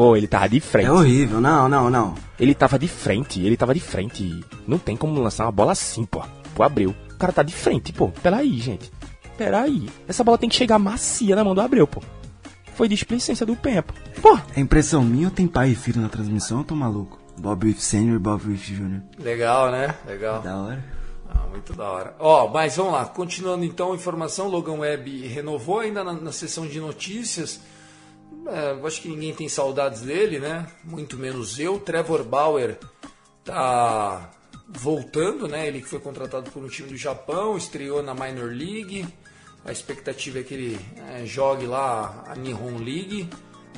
Pô, 0.00 0.16
ele 0.16 0.26
tava 0.26 0.48
de 0.48 0.60
frente. 0.60 0.86
É 0.86 0.90
horrível, 0.90 1.42
não, 1.42 1.68
não, 1.68 1.90
não. 1.90 2.14
Ele 2.38 2.54
tava 2.54 2.78
de 2.78 2.88
frente, 2.88 3.44
ele 3.44 3.54
tava 3.54 3.74
de 3.74 3.80
frente. 3.80 4.42
Não 4.66 4.78
tem 4.78 4.96
como 4.96 5.20
lançar 5.20 5.44
uma 5.44 5.52
bola 5.52 5.72
assim, 5.72 6.06
pô. 6.06 6.22
Pro 6.54 6.62
Abreu. 6.62 6.94
O 7.12 7.16
cara 7.16 7.34
tá 7.34 7.42
de 7.42 7.52
frente, 7.52 7.92
pô. 7.92 8.08
Peraí, 8.08 8.58
gente. 8.58 8.90
Peraí. 9.36 9.90
Essa 10.08 10.24
bola 10.24 10.38
tem 10.38 10.48
que 10.48 10.56
chegar 10.56 10.78
macia 10.78 11.36
na 11.36 11.44
mão 11.44 11.54
do 11.54 11.60
Abreu, 11.60 11.86
pô. 11.86 12.02
Foi 12.72 12.88
displicência 12.88 13.44
do 13.44 13.54
Penha, 13.54 13.82
pô. 13.82 13.92
Pô, 14.22 14.38
É 14.56 14.60
impressão 14.60 15.04
minha 15.04 15.26
ou 15.28 15.34
tem 15.34 15.46
pai 15.46 15.72
e 15.72 15.74
filho 15.74 16.00
na 16.00 16.08
transmissão? 16.08 16.60
Eu 16.60 16.64
tô 16.64 16.74
maluco. 16.74 17.20
Bob 17.36 17.66
Reef 17.66 17.80
Sr. 17.80 18.14
e 18.14 18.18
Bob 18.18 18.42
Reef 18.42 18.70
Jr. 18.70 19.02
Legal, 19.22 19.70
né? 19.70 19.94
Legal. 20.06 20.40
Da 20.40 20.56
hora. 20.56 20.84
Ah, 21.28 21.46
muito 21.50 21.74
da 21.74 21.84
hora. 21.84 22.16
Ó, 22.18 22.48
mas 22.48 22.74
vamos 22.74 22.94
lá. 22.94 23.04
Continuando 23.04 23.66
então 23.66 23.92
a 23.92 23.96
informação, 23.96 24.48
Logan 24.48 24.78
Webb 24.78 25.26
renovou 25.26 25.80
ainda 25.80 26.02
na, 26.02 26.14
na 26.14 26.32
sessão 26.32 26.66
de 26.66 26.80
notícias. 26.80 27.60
É, 28.46 28.86
acho 28.86 29.02
que 29.02 29.08
ninguém 29.08 29.34
tem 29.34 29.48
saudades 29.48 30.00
dele, 30.02 30.38
né? 30.38 30.66
Muito 30.84 31.16
menos 31.16 31.58
eu. 31.58 31.78
Trevor 31.78 32.24
Bauer 32.24 32.78
tá 33.44 34.30
voltando, 34.68 35.48
né? 35.48 35.66
Ele 35.66 35.80
que 35.80 35.88
foi 35.88 36.00
contratado 36.00 36.50
por 36.50 36.62
um 36.62 36.68
time 36.68 36.88
do 36.88 36.96
Japão, 36.96 37.56
estreou 37.56 38.02
na 38.02 38.14
Minor 38.14 38.50
League. 38.50 39.06
A 39.64 39.72
expectativa 39.72 40.38
é 40.40 40.42
que 40.42 40.54
ele 40.54 40.80
é, 41.10 41.26
jogue 41.26 41.66
lá 41.66 42.24
a 42.26 42.34
Nihon 42.34 42.78
League 42.78 43.28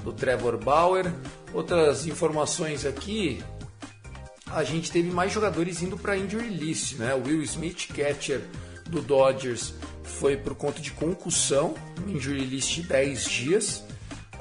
do 0.05 0.13
Trevor 0.13 0.57
Bauer. 0.57 1.13
Outras 1.53 2.07
informações 2.07 2.87
aqui, 2.87 3.43
a 4.47 4.63
gente 4.63 4.91
teve 4.93 5.11
mais 5.11 5.33
jogadores 5.33 5.83
indo 5.83 5.97
para 5.97 6.17
injury 6.17 6.49
list, 6.49 6.97
né? 6.97 7.15
O 7.15 7.27
Will 7.27 7.43
Smith, 7.43 7.89
catcher 7.89 8.43
do 8.89 9.01
Dodgers, 9.01 9.75
foi 10.05 10.37
por 10.37 10.55
conta 10.55 10.81
de 10.81 10.91
concussão, 10.93 11.75
injury 12.07 12.45
list 12.45 12.75
de 12.75 12.83
10 12.83 13.25
dias. 13.25 13.85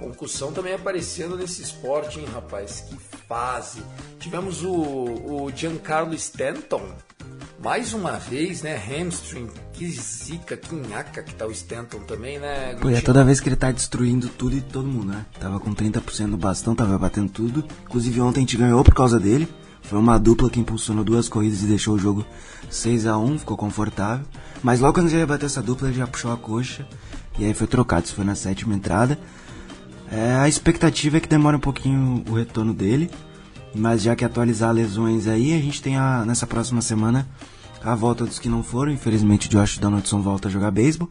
Concussão 0.02 0.52
também 0.52 0.74
aparecendo 0.74 1.38
nesse 1.38 1.62
esporte, 1.62 2.20
hein, 2.20 2.26
rapaz? 2.34 2.86
Que 2.90 2.98
fase! 3.28 3.84
Tivemos 4.20 4.64
o, 4.64 4.72
o 4.72 5.52
Giancarlo 5.56 6.16
Stanton, 6.16 6.82
mais 7.64 7.94
uma 7.94 8.14
vez, 8.14 8.64
né? 8.64 8.76
Hamstring, 8.76 9.48
que 9.74 9.88
zica, 9.92 10.58
que 10.58 10.74
nhaca 10.74 11.22
que 11.22 11.36
tá 11.36 11.46
o 11.46 11.52
Stanton 11.52 12.00
também, 12.00 12.40
né? 12.40 12.76
E 12.84 12.94
é 12.96 13.02
toda 13.02 13.24
vez 13.24 13.40
que 13.40 13.48
ele 13.48 13.56
tá 13.56 13.72
destruindo 13.72 14.28
tudo 14.28 14.58
e 14.58 14.62
todo 14.62 14.88
mundo, 14.88 15.14
né? 15.14 15.24
Tava 15.40 15.60
com 15.60 15.72
30% 15.72 16.26
no 16.26 16.38
bastão, 16.38 16.74
tava 16.74 16.98
batendo 16.98 17.30
tudo. 17.30 17.64
Inclusive 17.86 18.22
ontem 18.22 18.40
a 18.40 18.42
gente 18.42 18.58
ganhou 18.58 18.84
por 18.84 18.96
causa 18.96 19.20
dele. 19.20 19.48
Foi 19.84 20.00
uma 20.00 20.18
dupla 20.18 20.50
que 20.50 20.60
impulsionou 20.60 21.04
duas 21.04 21.30
corridas 21.30 21.62
e 21.62 21.68
deixou 21.68 21.94
o 21.94 22.00
jogo 22.00 22.26
6 22.72 23.06
a 23.06 23.20
1 23.20 23.38
ficou 23.38 23.56
confortável. 23.56 24.26
Mas 24.64 24.80
logo 24.80 24.96
quando 24.96 25.10
ele 25.10 25.18
ia 25.18 25.28
bater 25.28 25.46
essa 25.46 25.62
dupla, 25.62 25.90
ele 25.90 25.98
já 25.98 26.08
puxou 26.08 26.32
a 26.32 26.38
coxa. 26.38 26.88
E 27.38 27.46
aí 27.46 27.54
foi 27.54 27.68
trocado, 27.68 28.06
isso 28.06 28.16
foi 28.16 28.26
na 28.26 28.34
sétima 28.34 28.74
entrada. 28.74 29.20
É, 30.12 30.34
a 30.34 30.48
expectativa 30.48 31.18
é 31.18 31.20
que 31.22 31.28
demore 31.28 31.56
um 31.56 31.62
pouquinho 31.62 32.24
o 32.30 32.34
retorno 32.34 32.74
dele. 32.74 33.10
Mas 33.74 34.02
já 34.02 34.16
que 34.16 34.26
atualizar 34.26 34.74
lesões 34.74 35.28
aí, 35.28 35.54
a 35.54 35.62
gente 35.62 35.82
tem 35.82 35.96
a, 35.96 36.26
nessa 36.26 36.46
próxima 36.46 36.82
semana 36.82 37.26
a 37.82 37.96
volta 37.96 38.26
dos 38.26 38.38
que 38.38 38.50
não 38.50 38.62
foram. 38.62 38.92
Infelizmente 38.92 39.48
o 39.48 39.50
Josh 39.50 39.78
Donaldson 39.78 40.22
volta 40.22 40.50
a 40.50 40.52
jogar 40.52 40.72
beisebol. 40.72 41.10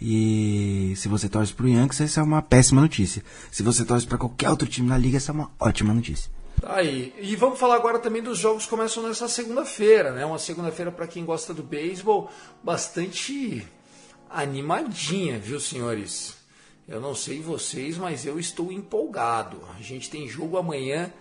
E 0.00 0.94
se 0.96 1.08
você 1.08 1.28
torce 1.28 1.52
pro 1.52 1.68
Yankees, 1.68 2.00
essa 2.00 2.20
é 2.20 2.22
uma 2.22 2.40
péssima 2.40 2.80
notícia. 2.80 3.22
Se 3.50 3.64
você 3.64 3.84
torce 3.84 4.06
para 4.06 4.16
qualquer 4.16 4.48
outro 4.48 4.68
time 4.68 4.88
na 4.88 4.96
liga, 4.96 5.16
essa 5.16 5.32
é 5.32 5.34
uma 5.34 5.50
ótima 5.58 5.92
notícia. 5.92 6.30
Tá 6.60 6.76
aí. 6.76 7.12
E 7.20 7.34
vamos 7.34 7.58
falar 7.58 7.74
agora 7.74 7.98
também 7.98 8.22
dos 8.22 8.38
jogos 8.38 8.62
que 8.64 8.70
começam 8.70 9.02
nessa 9.02 9.26
segunda-feira, 9.26 10.12
né? 10.12 10.24
Uma 10.24 10.38
segunda-feira 10.38 10.92
para 10.92 11.08
quem 11.08 11.24
gosta 11.24 11.52
do 11.52 11.64
beisebol, 11.64 12.30
bastante 12.62 13.66
animadinha, 14.30 15.36
viu, 15.38 15.58
senhores? 15.58 16.37
Eu 16.88 17.02
não 17.02 17.14
sei 17.14 17.42
vocês, 17.42 17.98
mas 17.98 18.24
eu 18.24 18.40
estou 18.40 18.72
empolgado. 18.72 19.60
A 19.78 19.82
gente 19.82 20.08
tem 20.08 20.26
jogo 20.26 20.56
amanhã, 20.56 21.12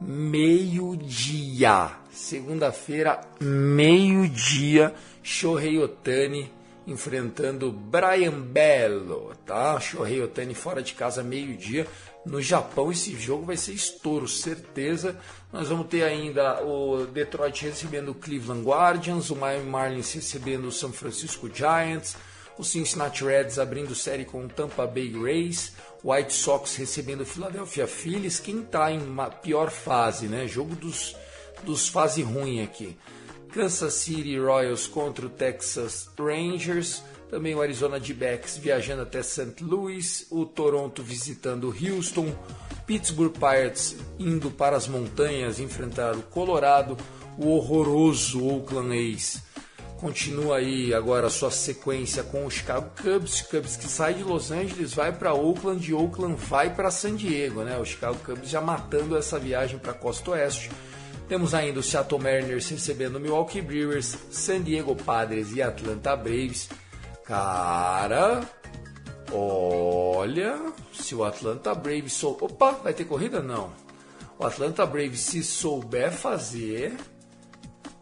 meio-dia. 0.00 1.90
Segunda-feira, 2.10 3.20
meio-dia. 3.38 4.94
Shohei 5.22 5.78
Otani 5.78 6.50
enfrentando 6.86 7.70
Brian 7.70 8.40
Bello, 8.40 9.34
tá? 9.44 9.78
Shohei 9.78 10.22
Otani 10.22 10.54
fora 10.54 10.82
de 10.82 10.94
casa, 10.94 11.22
meio-dia. 11.22 11.86
No 12.24 12.40
Japão, 12.40 12.90
esse 12.90 13.14
jogo 13.14 13.44
vai 13.44 13.58
ser 13.58 13.72
estouro, 13.72 14.26
certeza. 14.26 15.20
Nós 15.52 15.68
vamos 15.68 15.88
ter 15.88 16.02
ainda 16.02 16.64
o 16.64 17.04
Detroit 17.04 17.62
recebendo 17.62 18.12
o 18.12 18.14
Cleveland 18.14 18.64
Guardians, 18.64 19.28
o 19.28 19.36
Miami 19.36 19.68
Marlins 19.68 20.14
recebendo 20.14 20.68
o 20.68 20.72
San 20.72 20.92
Francisco 20.92 21.50
Giants, 21.52 22.16
o 22.58 22.64
Cincinnati 22.64 23.24
Reds 23.24 23.58
abrindo 23.58 23.94
série 23.94 24.24
com 24.24 24.44
o 24.44 24.48
Tampa 24.48 24.86
Bay 24.86 25.12
Rays, 25.12 25.72
White 26.04 26.32
Sox 26.32 26.74
recebendo 26.76 27.20
o 27.20 27.26
Philadelphia 27.26 27.86
Phillies. 27.86 28.40
Quem 28.40 28.60
está 28.60 28.90
em 28.90 29.00
pior 29.42 29.70
fase, 29.70 30.26
né? 30.26 30.46
Jogo 30.46 30.74
dos, 30.74 31.16
dos 31.62 31.88
fase 31.88 32.22
ruim 32.22 32.62
aqui. 32.62 32.96
Kansas 33.52 33.94
City 33.94 34.38
Royals 34.38 34.86
contra 34.86 35.26
o 35.26 35.30
Texas 35.30 36.10
Rangers. 36.18 37.02
Também 37.30 37.54
o 37.54 37.60
Arizona 37.60 38.00
D-Backs 38.00 38.56
viajando 38.56 39.02
até 39.02 39.22
St. 39.22 39.62
Louis. 39.62 40.26
O 40.30 40.44
Toronto 40.44 41.02
visitando 41.02 41.74
Houston. 41.80 42.34
Pittsburgh 42.86 43.32
Pirates 43.32 43.96
indo 44.18 44.50
para 44.50 44.76
as 44.76 44.88
montanhas 44.88 45.60
enfrentar 45.60 46.16
o 46.16 46.22
Colorado. 46.22 46.96
O 47.38 47.48
horroroso 47.50 48.44
Oakland 48.44 49.14
A's 49.14 49.42
continua 50.00 50.58
aí 50.58 50.94
agora 50.94 51.28
sua 51.28 51.50
sequência 51.50 52.22
com 52.22 52.46
o 52.46 52.50
Chicago 52.50 52.90
Cubs. 53.02 53.42
Cubs 53.42 53.76
que 53.76 53.88
sai 53.88 54.14
de 54.14 54.22
Los 54.22 54.50
Angeles, 54.50 54.94
vai 54.94 55.12
para 55.12 55.34
Oakland 55.34 55.88
e 55.88 55.92
Oakland 55.92 56.36
vai 56.36 56.74
para 56.74 56.90
San 56.90 57.16
Diego, 57.16 57.62
né? 57.62 57.78
O 57.78 57.84
Chicago 57.84 58.18
Cubs 58.24 58.48
já 58.48 58.60
matando 58.60 59.16
essa 59.16 59.38
viagem 59.38 59.78
para 59.78 59.92
a 59.92 59.94
costa 59.94 60.30
oeste. 60.30 60.70
Temos 61.28 61.52
ainda 61.52 61.80
o 61.80 61.82
Seattle 61.82 62.22
Mariners 62.22 62.68
recebendo 62.70 63.20
Milwaukee 63.20 63.60
Brewers, 63.60 64.16
San 64.30 64.62
Diego 64.62 64.96
Padres 64.96 65.54
e 65.54 65.60
Atlanta 65.60 66.16
Braves. 66.16 66.70
Cara, 67.24 68.40
olha, 69.30 70.58
se 70.94 71.14
o 71.14 71.22
Atlanta 71.22 71.74
Braves 71.74 72.14
sol... 72.14 72.38
Opa, 72.40 72.70
vai 72.70 72.94
ter 72.94 73.04
corrida? 73.04 73.42
Não. 73.42 73.70
O 74.38 74.46
Atlanta 74.46 74.86
Braves, 74.86 75.20
se 75.20 75.42
souber 75.42 76.12
fazer, 76.12 76.96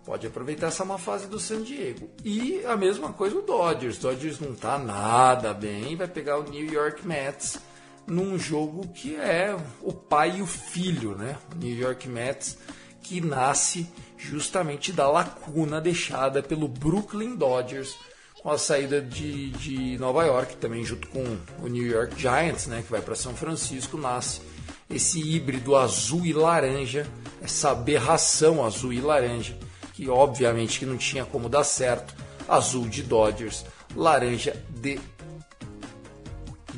pode 0.07 0.25
aproveitar 0.25 0.69
essa 0.69 0.85
má 0.85 0.97
fase 0.97 1.27
do 1.27 1.41
San 1.41 1.63
Diego. 1.63 2.09
E 2.25 2.65
a 2.65 2.77
mesma 2.77 3.13
coisa 3.13 3.37
o 3.37 3.43
Dodgers. 3.43 3.99
O 3.99 4.03
Dodgers 4.03 4.39
não 4.39 4.55
tá 4.55 4.79
nada 4.79 5.53
bem, 5.53 5.97
vai 5.97 6.07
pegar 6.07 6.39
o 6.39 6.49
New 6.49 6.73
York 6.73 7.05
Mets 7.05 7.59
num 8.07 8.39
jogo 8.39 8.87
que 8.95 9.17
é 9.17 9.57
o 9.83 9.93
pai 9.93 10.39
e 10.39 10.43
o 10.43 10.47
filho, 10.47 11.17
né? 11.17 11.37
O 11.53 11.59
New 11.59 11.77
York 11.77 12.09
Mets 12.09 12.57
que 13.03 13.21
nasce 13.21 13.89
justamente 14.17 14.93
da 14.93 15.11
lacuna 15.11 15.81
deixada 15.81 16.43
pelo 16.43 16.69
Brooklyn 16.69 17.35
Dodgers 17.35 17.97
com 18.43 18.51
a 18.51 18.59
saída 18.59 19.01
de, 19.01 19.51
de 19.51 19.99
Nova 19.99 20.25
York, 20.25 20.57
também 20.57 20.85
junto 20.85 21.09
com 21.09 21.37
o 21.61 21.67
New 21.67 21.85
York 21.85 22.21
Giants, 22.21 22.67
né, 22.69 22.83
que 22.83 22.91
vai 22.91 23.01
para 23.01 23.15
São 23.17 23.35
Francisco, 23.35 23.97
nasce 23.97 24.41
esse 24.89 25.21
híbrido 25.21 25.75
azul 25.75 26.25
e 26.25 26.33
laranja, 26.33 27.09
essa 27.43 27.71
aberração 27.71 28.65
azul 28.65 28.93
e 28.93 29.01
laranja, 29.01 29.57
que 29.97 30.11
obviamente 30.11 30.79
que 30.79 30.85
não 30.85 30.99
tinha 30.99 31.25
como 31.25 31.49
dar 31.49 31.65
certo, 31.65 32.15
azul 32.47 32.87
de 32.87 33.03
Dodgers, 33.03 33.65
laranja 33.97 34.55
de 34.69 35.01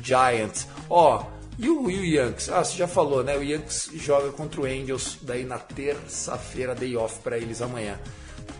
Giants. 0.01 0.65
Ó, 0.89 1.25
e 1.57 1.69
o, 1.69 1.91
e 1.91 1.99
o 1.99 2.05
Yankees? 2.05 2.47
Ah, 2.49 2.63
você 2.63 2.77
já 2.77 2.87
falou, 2.87 3.21
né? 3.21 3.37
O 3.37 3.43
Yankees 3.43 3.89
joga 3.95 4.31
contra 4.31 4.61
o 4.61 4.63
Angels 4.63 5.17
daí 5.21 5.43
na 5.43 5.59
terça-feira, 5.59 6.73
day 6.73 6.95
off 6.95 7.19
para 7.19 7.37
eles 7.37 7.61
amanhã. 7.61 7.99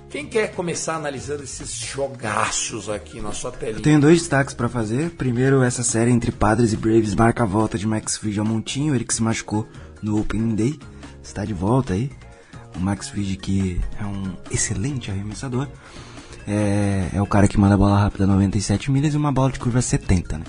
Quem 0.09 0.25
quer 0.25 0.53
começar 0.53 0.95
analisando 0.95 1.43
esses 1.43 1.71
jogaços 1.71 2.89
aqui 2.89 3.21
na 3.21 3.31
sua 3.31 3.53
telinha? 3.53 3.77
Eu 3.77 3.83
tenho 3.83 4.01
dois 4.01 4.19
destaques 4.19 4.53
para 4.53 4.67
fazer. 4.67 5.11
Primeiro, 5.11 5.63
essa 5.63 5.83
série 5.83 6.11
entre 6.11 6.33
Padres 6.33 6.73
e 6.73 6.77
Braves 6.77 7.15
marca 7.15 7.43
a 7.43 7.45
volta 7.45 7.77
de 7.77 7.87
Max 7.87 8.17
Fried 8.17 8.37
ao 8.37 8.45
Montinho, 8.45 8.93
ele 8.93 9.05
que 9.05 9.13
se 9.13 9.23
machucou 9.23 9.65
no 10.01 10.19
Opening 10.19 10.55
Day. 10.55 10.79
Está 11.23 11.45
de 11.45 11.53
volta 11.53 11.93
aí. 11.93 12.11
O 12.75 12.79
Max 12.79 13.09
Fried 13.09 13.37
que 13.37 13.79
é 13.99 14.05
um 14.05 14.35
excelente 14.51 15.11
arremessador. 15.11 15.67
É, 16.47 17.09
é 17.13 17.21
o 17.21 17.27
cara 17.27 17.47
que 17.47 17.59
manda 17.59 17.77
bola 17.77 17.99
rápida 17.99 18.25
97 18.25 18.91
milhas 18.91 19.13
e 19.13 19.17
uma 19.17 19.31
bola 19.31 19.51
de 19.51 19.59
curva 19.59 19.81
70, 19.81 20.39
né? 20.39 20.45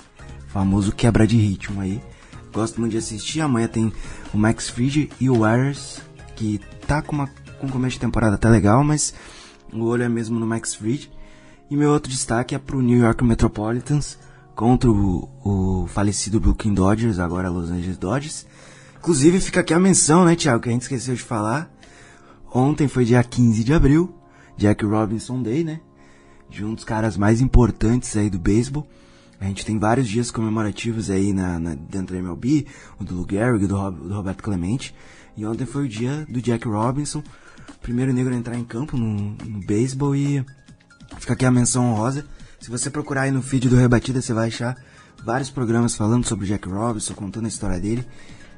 Famoso 0.49 0.93
quebra 0.93 1.27
de 1.27 1.37
ritmo 1.37 1.81
aí. 1.81 2.01
Gosto 2.53 2.81
muito 2.81 2.93
de 2.93 2.99
assistir. 2.99 3.41
Amanhã 3.41 3.69
tem 3.69 3.93
o 4.33 4.39
Max 4.39 4.69
Fried 4.69 5.11
e 5.21 5.31
o 5.31 5.41
Warriors, 5.41 6.01
que 6.35 6.61
tá 6.87 7.01
com, 7.03 7.13
uma, 7.13 7.29
com 7.59 7.67
um 7.67 7.71
começo 7.71 7.95
de 7.95 8.01
temporada 8.01 8.35
até 8.35 8.49
legal, 8.49 8.83
mas 8.83 9.15
o 9.73 9.85
olho 9.85 10.03
é 10.03 10.09
mesmo 10.09 10.39
no 10.39 10.47
Max 10.47 10.75
Fried. 10.75 11.11
E 11.71 11.77
meu 11.77 11.91
outro 11.91 12.11
destaque 12.11 12.55
é 12.55 12.59
pro 12.59 12.83
New 12.83 12.99
York 12.99 13.23
Metropolitans 13.23 14.19
contra 14.57 14.91
o, 14.91 15.29
o 15.45 15.87
falecido 15.87 16.41
Brooklyn 16.41 16.75
Dodgers, 16.75 17.19
agora 17.19 17.49
Los 17.49 17.71
Angeles 17.71 17.97
Dodgers. 17.97 18.47
Inclusive 18.99 19.41
fica 19.41 19.61
aqui 19.61 19.73
a 19.73 19.79
menção, 19.79 20.25
né, 20.25 20.35
Thiago, 20.35 20.63
que 20.63 20.69
a 20.69 20.73
gente 20.73 20.83
esqueceu 20.83 21.15
de 21.15 21.23
falar. 21.23 21.71
Ontem 22.53 22.89
foi 22.89 23.05
dia 23.05 23.23
15 23.23 23.63
de 23.63 23.73
abril, 23.73 24.13
Jack 24.57 24.85
Robinson 24.85 25.41
Day, 25.41 25.63
né? 25.63 25.81
De 26.49 26.65
um 26.65 26.75
dos 26.75 26.83
caras 26.83 27.17
mais 27.17 27.41
importantes 27.41 28.17
aí 28.17 28.29
do 28.29 28.39
beisebol. 28.39 28.89
A 29.41 29.45
gente 29.45 29.65
tem 29.65 29.79
vários 29.79 30.09
dias 30.09 30.31
comemorativos 30.31 31.11
aí 31.11 31.33
na, 31.33 31.59
na, 31.61 31.75
dentro 31.75 32.15
da 32.15 32.19
MLB, 32.19 32.67
o 32.99 33.05
do 33.05 33.15
Lou 33.15 33.27
Gehrig, 33.29 33.67
do, 33.67 33.77
Rob, 33.77 34.09
do 34.09 34.15
Roberto 34.15 34.43
Clemente. 34.43 34.95
E 35.37 35.47
ontem 35.47 35.65
foi 35.65 35.85
o 35.85 35.89
dia 35.89 36.27
do 36.29 36.43
Jack 36.43 36.67
Robinson, 36.67 37.23
primeiro 37.81 38.13
negro 38.13 38.35
a 38.35 38.37
entrar 38.37 38.57
em 38.57 38.65
campo 38.65 38.97
no, 38.97 39.15
no 39.15 39.61
beisebol 39.65 40.15
e 40.15 40.45
fica 41.19 41.35
aqui 41.35 41.47
a 41.47 41.51
menção 41.51 41.93
honrosa. 41.93 42.27
Se 42.61 42.69
você 42.69 42.91
procurar 42.91 43.23
aí 43.23 43.31
no 43.31 43.41
feed 43.41 43.69
do 43.69 43.77
Rebatida, 43.77 44.21
você 44.21 44.35
vai 44.35 44.49
achar 44.49 44.77
vários 45.25 45.49
programas 45.51 45.95
falando 45.95 46.27
sobre 46.27 46.47
Jack 46.47 46.69
Robinson, 46.69 47.15
contando 47.15 47.47
a 47.47 47.49
história 47.49 47.81
dele. 47.81 48.05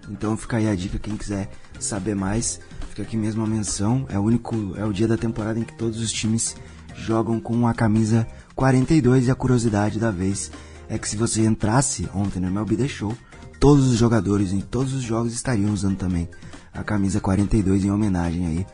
Então 0.09 0.36
fica 0.36 0.57
aí 0.57 0.68
a 0.68 0.74
dica, 0.74 0.99
quem 0.99 1.16
quiser 1.16 1.49
saber 1.78 2.16
mais, 2.16 2.59
fica 2.93 3.03
aqui 3.03 3.16
mesmo 3.16 3.43
a 3.43 3.47
menção. 3.47 4.07
É 4.09 4.18
o 4.18 4.22
único, 4.22 4.74
é 4.76 4.84
o 4.84 4.93
dia 4.93 5.09
da 5.09 5.16
temporada 5.16 5.59
em 5.59 5.64
que 5.64 5.72
todos 5.72 5.99
os 5.99 6.12
times 6.12 6.55
jogam 6.95 7.40
com 7.40 7.66
a 7.66 7.72
camisa 7.72 8.26
42 8.55 9.26
e 9.26 9.30
a 9.30 9.34
curiosidade 9.34 9.99
da 9.99 10.11
vez 10.11 10.53
é 10.90 10.99
que 10.99 11.09
se 11.09 11.16
você 11.16 11.43
entrasse 11.43 12.07
ontem 12.14 12.38
no 12.38 12.49
MLB 12.49 12.86
Show, 12.86 13.16
todos 13.59 13.88
os 13.88 13.97
jogadores 13.97 14.53
em 14.53 14.61
todos 14.61 14.93
os 14.93 15.03
jogos 15.03 15.32
estariam 15.32 15.72
usando 15.72 15.97
também 15.97 16.28
a 16.74 16.84
camisa 16.84 17.18
42 17.18 17.84
em 17.84 17.90
homenagem 17.90 18.47
aí 18.47 18.66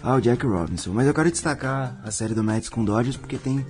ao 0.00 0.20
Jack 0.20 0.46
Robinson. 0.46 0.92
Mas 0.92 1.08
eu 1.08 1.14
quero 1.14 1.30
destacar 1.30 2.00
a 2.04 2.10
série 2.12 2.32
do 2.32 2.44
Mets 2.44 2.68
com 2.68 2.84
Dodgers 2.84 3.16
porque 3.16 3.36
tem 3.36 3.66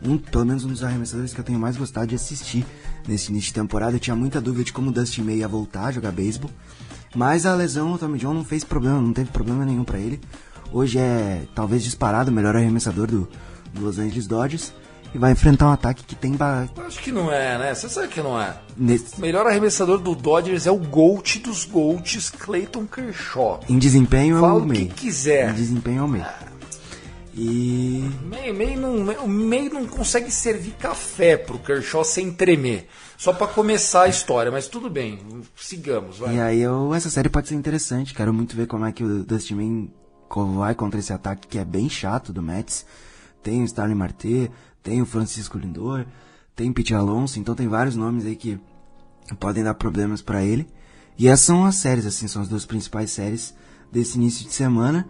um, 0.00 0.16
pelo 0.16 0.46
menos 0.46 0.64
um 0.64 0.68
dos 0.68 0.84
arremessadores 0.84 1.34
que 1.34 1.40
eu 1.40 1.44
tenho 1.44 1.58
mais 1.58 1.76
gostado 1.76 2.06
de 2.06 2.14
assistir 2.14 2.64
nesse 3.08 3.32
início 3.32 3.48
de 3.48 3.54
temporada. 3.54 3.96
Eu 3.96 4.00
tinha 4.00 4.14
muita 4.14 4.40
dúvida 4.40 4.62
de 4.62 4.72
como 4.72 4.90
o 4.90 4.92
Dustin 4.92 5.22
May 5.22 5.38
ia 5.38 5.48
voltar 5.48 5.86
a 5.86 5.90
jogar 5.90 6.12
beisebol, 6.12 6.50
mas 7.14 7.46
a 7.46 7.54
lesão 7.54 7.92
do 7.92 7.98
Tommy 7.98 8.18
John 8.18 8.34
não 8.34 8.44
fez 8.44 8.64
problema, 8.64 9.00
não 9.00 9.12
teve 9.12 9.30
problema 9.30 9.64
nenhum 9.64 9.84
para 9.84 9.98
ele. 9.98 10.20
Hoje 10.72 10.98
é 10.98 11.42
talvez 11.54 11.82
disparado 11.82 12.30
o 12.30 12.34
melhor 12.34 12.54
arremessador 12.54 13.06
do, 13.06 13.28
do 13.72 13.84
Los 13.84 13.98
Angeles 13.98 14.26
Dodgers 14.26 14.72
e 15.14 15.18
vai 15.18 15.32
enfrentar 15.32 15.68
um 15.68 15.72
ataque 15.72 16.04
que 16.04 16.14
tem 16.14 16.32
ba... 16.32 16.68
Acho 16.86 17.00
que 17.00 17.10
não 17.10 17.32
é, 17.32 17.58
né? 17.58 17.74
Você 17.74 17.88
sabe 17.88 18.08
que 18.08 18.20
não 18.20 18.40
é. 18.40 18.54
Nesse... 18.76 19.16
O 19.16 19.20
melhor 19.20 19.46
arremessador 19.46 19.98
do 19.98 20.14
Dodgers 20.14 20.66
é 20.66 20.70
o 20.70 20.76
GOAT 20.76 21.38
dos 21.38 21.64
GOATs, 21.64 22.30
Clayton 22.30 22.86
Kershaw. 22.86 23.60
Em 23.68 23.78
desempenho 23.78 24.36
é 24.36 24.40
Fala 24.40 24.60
o 24.60 24.66
o 24.66 24.70
que 24.70 24.86
quiser. 24.86 25.50
Em 25.50 25.54
desempenho 25.54 26.00
é 26.00 26.02
o 26.02 26.08
May. 26.08 26.26
E 27.34 28.10
May, 28.24 28.52
May 28.52 28.76
não, 28.76 28.96
o 29.24 29.28
May 29.28 29.68
não 29.68 29.86
consegue 29.86 30.30
servir 30.30 30.72
café 30.72 31.36
pro 31.36 31.58
Kershaw 31.58 32.04
sem 32.04 32.32
tremer. 32.32 32.88
Só 33.18 33.32
pra 33.32 33.48
começar 33.48 34.02
a 34.04 34.08
história, 34.08 34.50
mas 34.52 34.68
tudo 34.68 34.88
bem, 34.88 35.18
sigamos, 35.56 36.18
vai. 36.20 36.36
E 36.36 36.40
aí 36.40 36.60
eu, 36.60 36.94
essa 36.94 37.10
série 37.10 37.28
pode 37.28 37.48
ser 37.48 37.56
interessante. 37.56 38.14
Quero 38.14 38.32
muito 38.32 38.54
ver 38.54 38.68
como 38.68 38.84
é 38.84 38.92
que 38.92 39.02
o 39.02 39.26
co- 40.28 40.46
vai 40.52 40.72
contra 40.72 41.00
esse 41.00 41.12
ataque 41.12 41.48
que 41.48 41.58
é 41.58 41.64
bem 41.64 41.88
chato 41.90 42.32
do 42.32 42.40
Mets. 42.40 42.86
Tem 43.42 43.60
o 43.60 43.64
Starling 43.64 43.96
Marte, 43.96 44.50
tem 44.84 45.02
o 45.02 45.06
Francisco 45.06 45.58
Lindor, 45.58 46.06
tem 46.54 46.72
Pete 46.72 46.94
Alonso, 46.94 47.40
então 47.40 47.56
tem 47.56 47.66
vários 47.66 47.96
nomes 47.96 48.24
aí 48.24 48.36
que 48.36 48.56
podem 49.40 49.64
dar 49.64 49.74
problemas 49.74 50.22
pra 50.22 50.44
ele. 50.44 50.68
E 51.18 51.26
essas 51.26 51.46
são 51.46 51.64
as 51.64 51.74
séries, 51.74 52.06
assim, 52.06 52.28
são 52.28 52.42
as 52.42 52.48
duas 52.48 52.64
principais 52.64 53.10
séries 53.10 53.52
desse 53.90 54.16
início 54.16 54.46
de 54.46 54.52
semana. 54.52 55.08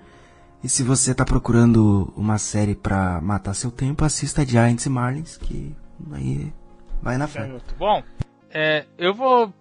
E 0.65 0.69
se 0.69 0.83
você 0.83 1.15
tá 1.15 1.27
procurando 1.27 2.11
uma 2.17 2.39
série 2.39 2.75
pra 2.75 3.21
matar 3.21 3.53
seu 3.53 3.71
tempo, 3.71 4.03
assista 4.03 4.47
Giants 4.47 4.87
e 4.87 4.89
Marlins, 4.89 5.37
que 5.37 5.77
aí 6.13 6.51
vai 7.03 7.17
na 7.17 7.27
frente. 7.27 7.63
Bom. 7.77 8.03
É, 8.51 8.87
eu 8.97 9.13
vou 9.13 9.53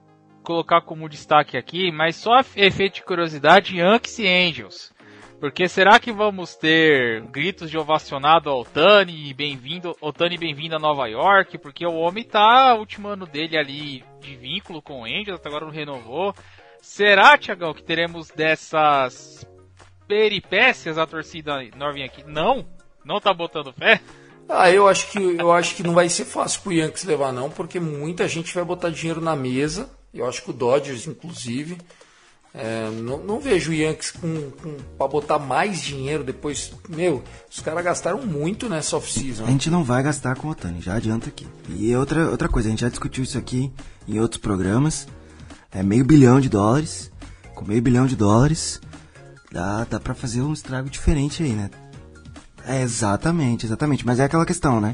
colocar 0.44 0.82
como 0.82 1.10
destaque 1.10 1.58
aqui, 1.58 1.92
mas 1.92 2.16
só 2.16 2.40
efeito 2.56 2.96
de 2.96 3.04
curiosidade, 3.04 3.78
Yankees 3.78 4.20
e 4.20 4.28
Angels. 4.28 4.94
Porque 5.40 5.68
será 5.68 6.00
que 6.00 6.12
vamos 6.12 6.56
ter 6.56 7.22
gritos 7.28 7.70
de 7.70 7.78
ovacionado 7.78 8.50
ao 8.50 8.62
Otani, 8.62 9.34
bem-vindo, 9.36 9.96
Otani 10.02 10.38
bem-vindo 10.38 10.76
a 10.76 10.80
Nova 10.80 11.06
York, 11.08 11.60
porque 11.60 11.86
o 11.86 11.94
homem 11.94 12.24
tá 12.24 12.74
último 12.74 13.08
ano 13.10 13.28
dele 13.28 13.58
ali 13.58 14.04
de 14.20 14.36
vínculo 14.36 14.82
com 14.82 15.02
o 15.02 15.06
Angels, 15.06 15.40
até 15.40 15.48
agora 15.48 15.66
não 15.66 15.72
renovou. 15.72 16.34
Será, 16.82 17.38
Tiagão, 17.38 17.74
que 17.74 17.84
teremos 17.84 18.30
dessas 18.32 19.46
peripécias 20.08 20.98
a 20.98 21.06
torcida 21.06 21.60
Norvin 21.76 22.04
aqui? 22.04 22.24
Não? 22.24 22.66
Não 23.06 23.20
tá 23.20 23.34
botando 23.34 23.74
fé? 23.74 24.02
Ah, 24.50 24.72
eu 24.72 24.88
acho 24.88 25.12
que 25.12 25.20
eu 25.20 25.52
acho 25.52 25.76
que 25.76 25.84
não 25.84 25.94
vai 25.94 26.08
ser 26.10 26.26
fácil 26.26 26.62
pro 26.62 26.72
Yankees 26.72 27.04
levar 27.04 27.34
não, 27.34 27.50
porque 27.50 27.80
muita 27.80 28.28
gente 28.28 28.54
vai 28.54 28.64
botar 28.64 28.90
dinheiro 28.90 29.20
na 29.22 29.36
mesa. 29.36 29.90
Eu 30.14 30.26
acho 30.28 30.42
que 30.42 30.50
o 30.50 30.54
Dodgers, 30.54 31.06
inclusive, 31.08 31.78
É, 32.54 32.90
não, 32.90 33.18
não 33.20 33.40
vejo 33.40 33.70
o 33.70 33.74
Yankees 33.74 34.10
com, 34.10 34.50
com, 34.52 34.78
pra 34.98 35.08
botar 35.08 35.38
mais 35.38 35.80
dinheiro 35.80 36.24
depois. 36.24 36.72
Meu, 36.90 37.22
os 37.52 37.60
caras 37.60 37.84
gastaram 37.84 38.26
muito 38.26 38.68
nessa 38.68 38.98
off-season. 38.98 39.46
A 39.46 39.52
gente 39.52 39.70
não 39.70 39.84
vai 39.84 40.02
gastar 40.02 40.36
com 40.36 40.48
o 40.48 40.52
Otani, 40.52 40.82
já 40.82 40.96
adianta 40.96 41.28
aqui. 41.28 41.46
E 41.70 41.96
outra, 41.96 42.30
outra 42.32 42.50
coisa, 42.50 42.68
a 42.68 42.72
gente 42.72 42.82
já 42.82 42.90
discutiu 42.90 43.24
isso 43.24 43.38
aqui 43.38 43.72
em 44.08 44.20
outros 44.20 44.42
programas. 44.42 45.08
É 45.72 45.84
meio 45.84 46.04
bilhão 46.04 46.40
de 46.42 46.50
dólares. 46.50 47.12
Com 47.54 47.66
meio 47.66 47.82
bilhão 47.82 48.08
de 48.08 48.16
dólares, 48.16 48.82
dá, 49.52 49.84
dá 49.84 50.00
pra 50.00 50.16
fazer 50.16 50.42
um 50.42 50.54
estrago 50.54 50.90
diferente 50.90 51.44
aí, 51.44 51.52
né? 51.52 51.70
É, 52.68 52.82
exatamente, 52.82 53.66
exatamente. 53.66 54.06
Mas 54.06 54.20
é 54.20 54.26
aquela 54.26 54.46
questão, 54.46 54.82
né? 54.82 54.94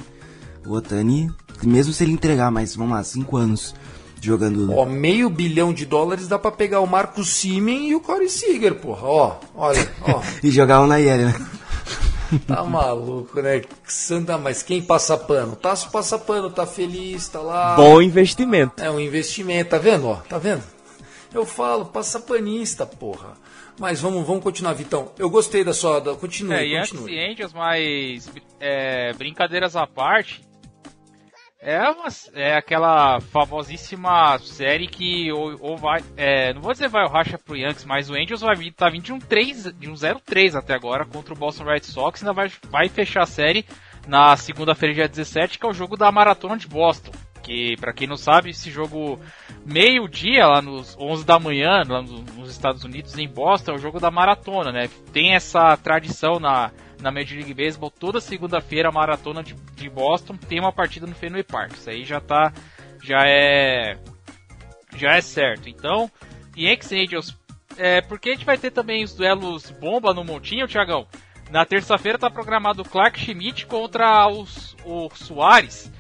O 0.66 0.74
Otani, 0.74 1.30
mesmo 1.64 1.92
se 1.92 2.04
ele 2.04 2.14
entregar 2.14 2.52
mais, 2.52 2.76
vamos 2.76 2.94
lá, 2.94 3.04
cinco 3.04 3.36
anos 3.36 3.76
jogando. 4.22 4.72
Ó, 4.72 4.86
meio 4.86 5.30
bilhão 5.30 5.74
de 5.74 5.86
dólares 5.86 6.28
dá 6.28 6.40
pra 6.40 6.52
pegar 6.52 6.80
o 6.80 6.88
Marcos 6.88 7.30
Simen 7.30 7.90
e 7.90 7.96
o 7.96 8.00
Corey 8.00 8.30
Seager, 8.30 8.76
porra. 8.76 9.08
Ó, 9.08 9.36
olha, 9.56 9.92
ó. 10.02 10.22
e 10.42 10.50
jogar 10.50 10.82
o 10.82 10.88
Nayeli, 10.88 11.26
né? 11.26 11.36
Tá 12.48 12.64
maluco, 12.64 13.42
né? 13.44 13.62
Santa, 13.86 14.40
mas 14.40 14.64
quem 14.64 14.82
passa 14.82 15.16
pano? 15.16 15.56
Tasso 15.56 15.92
passa 15.92 16.18
pano, 16.18 16.50
tá 16.50 16.66
feliz, 16.66 17.28
tá 17.28 17.40
lá. 17.40 17.76
Bom 17.76 18.02
investimento. 18.02 18.82
É 18.82 18.90
um 18.90 19.00
investimento, 19.00 19.70
tá 19.70 19.78
vendo? 19.78 20.08
Ó, 20.08 20.16
tá 20.16 20.40
vendo? 20.40 20.64
Eu 21.32 21.46
falo, 21.46 21.86
passa 21.86 22.20
panista, 22.20 22.88
porra. 22.88 23.34
Mas 23.80 24.00
vamos, 24.02 24.26
vamos 24.26 24.44
continuar, 24.44 24.74
Vitão. 24.74 25.12
Eu 25.18 25.30
gostei 25.30 25.64
da 25.64 25.74
sua. 25.74 26.00
Da, 26.00 26.14
continue, 26.16 26.56
É, 26.56 26.66
Yankees 26.66 26.92
continue. 26.92 27.16
e 27.16 27.32
Angels, 27.32 27.54
mas 27.54 28.32
é, 28.60 29.14
brincadeiras 29.14 29.76
à 29.76 29.88
parte, 29.88 30.44
É, 31.66 31.80
uma, 31.90 32.08
é 32.34 32.58
aquela 32.58 33.22
famosíssima 33.22 34.38
série 34.40 34.86
que 34.86 35.32
ou, 35.32 35.56
ou 35.62 35.78
vai. 35.78 36.04
É, 36.18 36.54
não 36.54 36.62
vou 36.62 36.74
dizer 36.74 36.90
vai 36.90 37.06
o 37.06 37.10
racha 37.10 37.38
pro 37.38 37.56
Yankees, 37.56 37.86
mas 37.86 38.10
o 38.10 38.14
Angels 38.16 38.42
vai 38.42 38.54
vir, 38.56 38.74
tá 38.74 38.90
vindo 38.90 39.04
de 39.04 39.14
um 39.14 39.20
3, 39.20 39.74
de 39.80 39.90
um 39.90 39.94
0-3 39.94 40.56
até 40.56 40.74
agora 40.74 41.06
contra 41.06 41.34
o 41.34 41.38
Boston 41.38 41.64
Red 41.64 41.84
Sox, 41.84 42.22
ainda 42.22 42.34
vai, 42.34 42.52
vai 42.70 42.90
fechar 42.90 43.24
a 43.24 43.26
série 43.26 43.66
na 44.06 44.36
segunda-feira, 44.36 44.94
dia 44.94 45.08
17, 45.08 45.58
que 45.58 45.66
é 45.66 45.70
o 45.70 45.74
jogo 45.74 45.96
da 45.96 46.12
Maratona 46.12 46.58
de 46.58 46.68
Boston. 46.68 47.12
Que, 47.44 47.76
para 47.78 47.94
quem 47.94 48.08
não 48.08 48.16
sabe, 48.16 48.52
esse 48.52 48.72
jogo 48.72 49.20
meio-dia, 49.66 50.48
lá 50.48 50.62
nos 50.62 50.98
11 50.98 51.26
da 51.26 51.38
manhã, 51.38 51.84
lá 51.88 52.02
nos 52.02 52.50
Estados 52.50 52.84
Unidos, 52.84 53.18
em 53.18 53.28
Boston, 53.28 53.74
é 53.74 53.76
o 53.76 53.80
jogo 53.80 54.00
da 54.00 54.10
maratona, 54.10 54.72
né? 54.72 54.90
Tem 55.12 55.36
essa 55.36 55.76
tradição 55.78 56.40
na, 56.40 56.72
na 57.02 57.12
Major 57.12 57.38
League 57.38 57.54
Baseball, 57.54 57.92
toda 57.92 58.22
segunda-feira 58.22 58.90
a 58.90 58.92
maratona 58.92 59.44
de, 59.44 59.54
de 59.76 59.90
Boston 59.90 60.38
tem 60.38 60.60
uma 60.60 60.72
partida 60.72 61.06
no 61.06 61.14
Fenway 61.14 61.44
Park. 61.44 61.74
Isso 61.74 61.90
aí 61.90 62.06
já 62.06 62.22
tá, 62.22 62.54
já 63.04 63.28
é, 63.28 63.98
já 64.96 65.16
é 65.16 65.22
certo. 65.22 65.70
Então, 65.70 66.10
Yankees 66.58 66.92
Angels, 66.94 67.38
é, 67.78 68.02
porque 68.02 68.30
a 68.30 68.34
gente 68.34 68.46
vai 68.46 68.58
ter 68.58 68.72
também 68.72 69.04
os 69.04 69.14
duelos 69.14 69.70
bomba 69.70 70.14
no 70.14 70.24
Montinho, 70.24 70.68
Thiagão? 70.68 71.06
Na 71.52 71.66
terça-feira 71.66 72.18
tá 72.18 72.30
programado 72.30 72.82
o 72.82 72.90
Clark 72.90 73.20
Schmidt 73.20 73.66
contra 73.66 74.28
os, 74.28 74.76
o 74.86 75.10
Soares. 75.14 75.92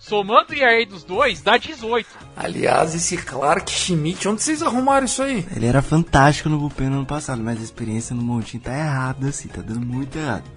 Somando 0.00 0.54
o 0.54 0.54
ERA 0.54 0.86
dos 0.86 1.04
dois, 1.04 1.42
dá 1.42 1.58
18. 1.58 2.08
Aliás, 2.34 2.94
esse 2.94 3.18
Clark 3.18 3.70
Schmidt, 3.70 4.26
onde 4.26 4.42
vocês 4.42 4.62
arrumaram 4.62 5.04
isso 5.04 5.22
aí? 5.22 5.46
Ele 5.54 5.66
era 5.66 5.82
fantástico 5.82 6.48
no 6.48 6.58
bullpen 6.58 6.88
no 6.88 6.96
ano 6.96 7.06
passado, 7.06 7.42
mas 7.42 7.60
a 7.60 7.62
experiência 7.62 8.16
no 8.16 8.22
Montinho 8.22 8.62
tá 8.62 8.74
errada, 8.74 9.28
assim, 9.28 9.48
tá 9.48 9.60
dando 9.60 9.84
muito 9.84 10.16
errado. 10.16 10.50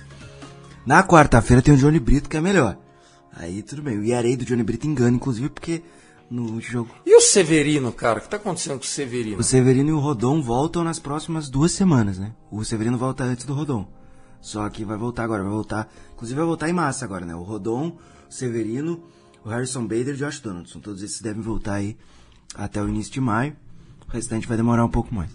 Na 0.86 1.04
quarta-feira 1.04 1.62
tem 1.62 1.74
o 1.74 1.78
Johnny 1.78 2.00
Brito, 2.00 2.30
que 2.30 2.38
é 2.38 2.42
melhor. 2.42 2.78
Aí 3.36 3.62
tudo 3.62 3.82
bem, 3.82 4.00
o 4.00 4.04
ERA 4.06 4.38
do 4.38 4.46
Johnny 4.46 4.64
Brito 4.64 4.88
engana, 4.88 5.18
inclusive, 5.18 5.50
porque 5.50 5.84
no 6.32 6.62
jogo... 6.62 6.96
E 7.06 7.14
o 7.14 7.20
Severino, 7.20 7.92
cara? 7.92 8.20
O 8.20 8.22
que 8.22 8.30
tá 8.30 8.38
acontecendo 8.38 8.78
com 8.78 8.86
o 8.86 8.88
Severino? 8.88 9.40
O 9.40 9.44
Severino 9.44 9.90
e 9.90 9.94
o 9.94 10.00
Rodon 10.00 10.42
voltam 10.42 10.86
nas 10.86 11.00
próximas 11.00 11.50
duas 11.50 11.74
semanas, 11.74 12.18
né? 12.18 12.32
O 12.50 12.64
Severino 12.64 12.98
volta 12.98 13.26
antes 13.26 13.44
do 13.44 13.54
Rodon. 13.54 13.92
Só 14.40 14.70
que 14.70 14.86
vai 14.86 14.98
voltar 14.98 15.26
agora, 15.26 15.44
vai 15.44 15.52
voltar... 15.52 15.92
Inclusive 16.14 16.38
vai 16.38 16.48
voltar 16.48 16.70
em 16.70 16.74
massa 16.74 17.04
agora, 17.04 17.26
né? 17.26 17.36
O 17.36 17.44
Rodon, 17.44 17.98
o 18.30 18.34
Severino 18.34 19.04
o 19.44 19.50
Harrison 19.50 19.84
Bader 19.84 20.10
e 20.10 20.12
o 20.12 20.18
Josh 20.18 20.40
Donaldson. 20.40 20.80
Todos 20.80 21.04
esses 21.04 21.22
devem 21.22 21.42
voltar 21.42 21.76
aí 21.76 21.98
até 22.56 22.82
o 22.82 22.88
início 22.88 23.12
de 23.12 23.22
maio. 23.22 23.56
O 24.08 24.12
restante 24.12 24.48
vai 24.48 24.58
demorar 24.58 24.86
um 24.86 24.90
pouco 24.90 25.14
mais. 25.14 25.30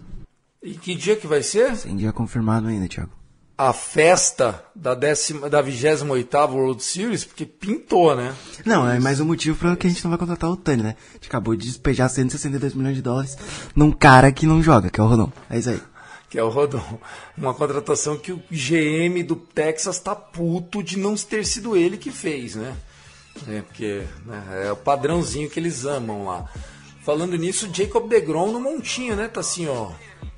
E 0.62 0.74
que 0.74 0.94
dia 0.94 1.16
que 1.16 1.26
vai 1.26 1.42
ser? 1.42 1.76
Sem 1.76 1.96
dia 1.96 2.12
confirmado 2.12 2.66
ainda, 2.66 2.88
Thiago. 2.88 3.12
A 3.56 3.72
festa 3.72 4.64
da, 4.74 4.94
décima, 4.94 5.50
da 5.50 5.60
28 5.60 6.04
World 6.52 6.82
Series, 6.82 7.24
porque 7.24 7.44
pintou, 7.44 8.14
né? 8.14 8.32
Não, 8.64 8.88
é 8.88 9.00
mais 9.00 9.18
um 9.18 9.24
motivo 9.24 9.58
para 9.58 9.74
que 9.74 9.86
a 9.86 9.90
gente 9.90 10.02
não 10.04 10.10
vai 10.10 10.18
contratar 10.18 10.48
o 10.48 10.56
Tani, 10.56 10.82
né? 10.82 10.96
A 11.10 11.14
gente 11.14 11.26
acabou 11.26 11.56
de 11.56 11.66
despejar 11.66 12.08
162 12.08 12.74
milhões 12.74 12.94
de 12.94 13.02
dólares 13.02 13.36
num 13.74 13.90
cara 13.90 14.30
que 14.30 14.46
não 14.46 14.62
joga, 14.62 14.90
que 14.90 15.00
é 15.00 15.02
o 15.02 15.08
Rodon. 15.08 15.32
É 15.50 15.58
isso 15.58 15.70
aí. 15.70 15.82
Que 16.30 16.38
é 16.38 16.42
o 16.42 16.48
Rodon. 16.48 17.00
Uma 17.36 17.52
contratação 17.52 18.16
que 18.16 18.30
o 18.30 18.40
GM 18.50 19.24
do 19.26 19.34
Texas 19.34 19.98
tá 19.98 20.14
puto 20.14 20.80
de 20.80 20.96
não 20.96 21.16
ter 21.16 21.44
sido 21.44 21.76
ele 21.76 21.96
que 21.96 22.12
fez, 22.12 22.54
né? 22.54 22.76
É, 23.46 23.62
porque 23.62 24.02
né, 24.26 24.64
é 24.66 24.72
o 24.72 24.76
padrãozinho 24.76 25.48
que 25.48 25.60
eles 25.60 25.84
amam 25.84 26.24
lá. 26.24 26.48
Falando 27.02 27.36
nisso, 27.36 27.70
Jacob 27.72 28.08
DeGrom 28.08 28.52
no 28.52 28.60
montinho, 28.60 29.16
né? 29.16 29.28
Tá 29.28 29.40
assim, 29.40 29.66
ó. 29.66 29.92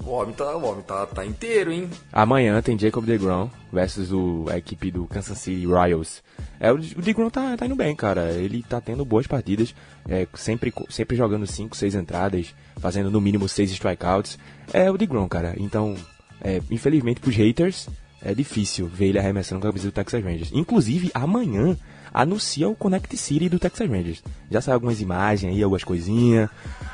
O 0.05 0.11
homem 0.11 0.35
tá, 0.35 0.57
o 0.57 0.65
homem 0.65 0.83
tá, 0.83 1.05
tá 1.05 1.27
inteiro, 1.27 1.73
hein? 1.73 1.91
Amanhã 2.13 2.61
tem 2.63 2.79
Jacob 2.79 3.05
DeGrom 3.05 3.51
versus 3.73 4.13
o, 4.13 4.47
a 4.49 4.57
equipe 4.57 4.91
do 4.91 5.05
Kansas 5.07 5.37
City 5.39 5.67
Royals. 5.67 6.23
É, 6.59 6.73
o, 6.73 6.79
DeGrom 6.79 7.29
tá, 7.29 7.57
tá 7.57 7.67
indo 7.67 7.75
bem, 7.77 7.95
cara. 7.95 8.33
Ele 8.33 8.63
tá 8.63 8.81
tendo 8.81 9.05
boas 9.05 9.27
partidas, 9.27 9.75
é, 10.09 10.27
sempre, 10.35 10.73
sempre 10.89 11.17
jogando 11.17 11.47
5, 11.47 11.77
6 11.77 11.95
entradas, 11.97 12.55
fazendo 12.79 13.11
no 13.11 13.21
mínimo 13.21 13.49
6 13.49 13.73
strikeouts. 13.73 14.39
É 14.73 14.91
o 14.91 14.97
DeGrom, 14.97 15.29
cara. 15.29 15.55
Então, 15.59 15.97
é, 16.41 16.63
infelizmente 16.71 17.21
pros 17.21 17.35
haters, 17.35 17.89
é 18.23 18.35
difícil 18.35 18.87
ver 18.87 19.09
ele 19.09 19.19
arremessando 19.19 19.61
com 19.61 19.67
a 19.67 19.71
camisa 19.71 19.89
do 19.89 19.93
Texas 19.93 20.23
Rangers. 20.23 20.51
Inclusive, 20.53 21.11
amanhã 21.13 21.77
anuncia 22.13 22.69
o 22.69 22.75
Connect 22.75 23.17
City 23.17 23.49
do 23.49 23.59
Texas 23.59 23.89
Rangers. 23.89 24.23
Já 24.51 24.61
saiu 24.61 24.75
algumas 24.75 25.01
imagens 25.01 25.53
aí, 25.53 25.63
algumas 25.63 25.85
coisinhas. 25.85 26.49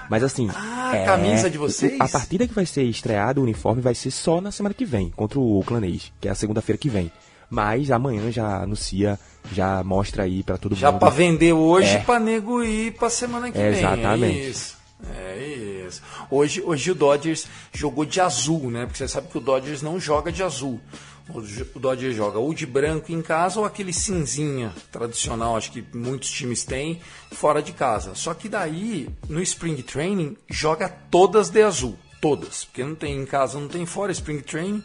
Mas 0.08 0.22
assim. 0.22 0.48
Ah, 0.54 0.96
é, 0.96 1.04
camisa 1.04 1.50
de 1.50 1.58
vocês? 1.58 2.00
A 2.00 2.08
partida 2.08 2.46
que 2.46 2.54
vai 2.54 2.66
ser 2.66 2.84
estreada, 2.84 3.40
o 3.40 3.42
uniforme, 3.42 3.82
vai 3.82 3.94
ser 3.94 4.10
só 4.10 4.40
na 4.40 4.52
semana 4.52 4.74
que 4.74 4.84
vem, 4.84 5.10
contra 5.10 5.38
o 5.38 5.58
Oakland 5.58 5.86
A's, 5.86 6.12
que 6.20 6.28
é 6.28 6.30
a 6.30 6.34
segunda-feira 6.34 6.78
que 6.78 6.88
vem. 6.88 7.10
Mas 7.48 7.90
amanhã 7.90 8.30
já 8.30 8.62
anuncia, 8.62 9.18
já 9.52 9.82
mostra 9.84 10.24
aí 10.24 10.42
para 10.42 10.58
todo 10.58 10.74
já 10.74 10.90
mundo. 10.90 11.00
Já 11.00 11.06
pra 11.06 11.10
vender 11.10 11.52
hoje, 11.52 11.96
é. 11.96 11.98
pra 11.98 12.18
nego 12.18 12.62
ir 12.62 12.92
pra 12.92 13.08
semana 13.08 13.50
que 13.50 13.58
é, 13.58 13.70
vem. 13.70 13.78
Exatamente. 13.78 14.38
É 14.38 14.48
isso. 14.48 14.76
É 15.14 15.84
isso. 15.86 16.02
Hoje, 16.30 16.62
hoje 16.62 16.90
o 16.90 16.94
Dodgers 16.94 17.46
jogou 17.72 18.04
de 18.04 18.20
azul, 18.20 18.70
né? 18.70 18.86
Porque 18.86 18.98
você 18.98 19.08
sabe 19.08 19.28
que 19.28 19.38
o 19.38 19.40
Dodgers 19.40 19.82
não 19.82 20.00
joga 20.00 20.32
de 20.32 20.42
azul. 20.42 20.80
O 21.28 21.78
Dodger 21.80 22.12
joga 22.12 22.38
ou 22.38 22.54
de 22.54 22.64
branco 22.64 23.10
em 23.10 23.20
casa 23.20 23.58
ou 23.58 23.66
aquele 23.66 23.92
cinzinha 23.92 24.72
tradicional, 24.92 25.56
acho 25.56 25.72
que 25.72 25.84
muitos 25.92 26.30
times 26.30 26.64
têm, 26.64 27.00
fora 27.32 27.60
de 27.60 27.72
casa. 27.72 28.14
Só 28.14 28.32
que 28.32 28.48
daí, 28.48 29.08
no 29.28 29.42
Spring 29.42 29.82
Training, 29.82 30.36
joga 30.48 30.88
todas 30.88 31.50
de 31.50 31.62
azul. 31.62 31.98
Todas. 32.20 32.64
Porque 32.64 32.84
não 32.84 32.94
tem 32.94 33.20
em 33.20 33.26
casa, 33.26 33.58
não 33.58 33.68
tem 33.68 33.84
fora 33.84 34.12
Spring 34.12 34.40
Training. 34.40 34.82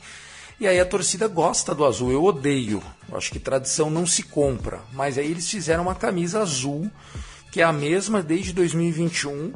E 0.60 0.68
aí 0.68 0.80
a 0.80 0.86
torcida 0.86 1.28
gosta 1.28 1.74
do 1.74 1.86
azul. 1.86 2.12
Eu 2.12 2.24
odeio. 2.24 2.84
Eu 3.10 3.18
acho 3.18 3.32
que 3.32 3.40
tradição 3.40 3.90
não 3.90 4.06
se 4.06 4.24
compra. 4.24 4.80
Mas 4.94 5.18
aí 5.18 5.30
eles 5.30 5.50
fizeram 5.50 5.84
uma 5.84 5.96
camisa 5.96 6.42
azul, 6.42 6.90
que 7.52 7.62
é 7.62 7.64
a 7.64 7.72
mesma 7.72 8.22
desde 8.22 8.52
2021. 8.54 9.54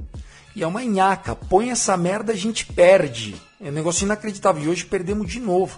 E 0.55 0.63
é 0.63 0.67
uma 0.67 0.83
nhaca. 0.83 1.35
Põe 1.35 1.69
essa 1.69 1.97
merda, 1.97 2.31
a 2.31 2.35
gente 2.35 2.65
perde. 2.65 3.35
É 3.61 3.69
um 3.69 3.73
negócio 3.73 4.05
inacreditável. 4.05 4.63
E 4.63 4.67
hoje 4.67 4.85
perdemos 4.85 5.29
de 5.29 5.39
novo. 5.39 5.77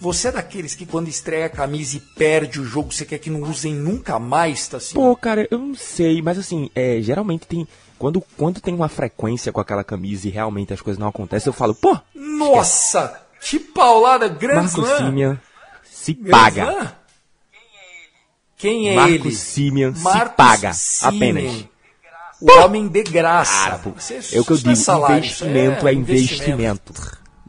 Você 0.00 0.28
é 0.28 0.32
daqueles 0.32 0.74
que 0.74 0.86
quando 0.86 1.08
estreia 1.08 1.46
a 1.46 1.50
camisa 1.50 1.96
e 1.96 2.00
perde 2.00 2.60
o 2.60 2.64
jogo, 2.64 2.92
você 2.92 3.04
quer 3.04 3.18
que 3.18 3.30
não 3.30 3.42
usem 3.42 3.74
nunca 3.74 4.18
mais, 4.18 4.68
tá 4.68 4.76
assim? 4.76 4.94
Pô, 4.94 5.14
cara, 5.16 5.46
eu 5.50 5.58
não 5.58 5.74
sei, 5.74 6.22
mas 6.22 6.38
assim, 6.38 6.70
é, 6.74 7.00
geralmente 7.00 7.46
tem. 7.46 7.66
Quando, 7.98 8.20
quando 8.36 8.60
tem 8.60 8.74
uma 8.74 8.88
frequência 8.88 9.52
com 9.52 9.60
aquela 9.60 9.82
camisa 9.82 10.28
e 10.28 10.30
realmente 10.30 10.72
as 10.72 10.80
coisas 10.80 11.00
não 11.00 11.08
acontecem, 11.08 11.48
eu 11.48 11.52
falo, 11.52 11.74
pô! 11.74 11.98
Nossa! 12.14 13.20
Que 13.40 13.58
paulada 13.58 14.28
grande! 14.28 14.80
Marco 14.80 14.86
Simeon 14.98 15.36
se 15.82 16.14
paga. 16.14 16.96
Quem 18.56 18.90
é 18.90 18.94
Marco 18.94 19.12
ele? 19.12 19.32
Simeon 19.32 19.94
se 19.94 20.02
Marcos 20.02 20.36
paga. 20.36 20.72
Simeon. 20.72 21.16
Apenas. 21.16 21.64
O 22.40 22.52
homem 22.60 22.86
de 22.86 23.02
graça. 23.02 23.64
Cara, 23.64 23.78
pô, 23.78 23.90
é 23.90 24.40
o 24.40 24.44
que 24.44 24.52
eu 24.52 24.56
não 24.56 24.62
digo, 24.62 24.76
salário, 24.76 25.16
investimento 25.18 25.78
isso 25.78 25.88
é 25.88 25.92
investimento. 25.92 26.94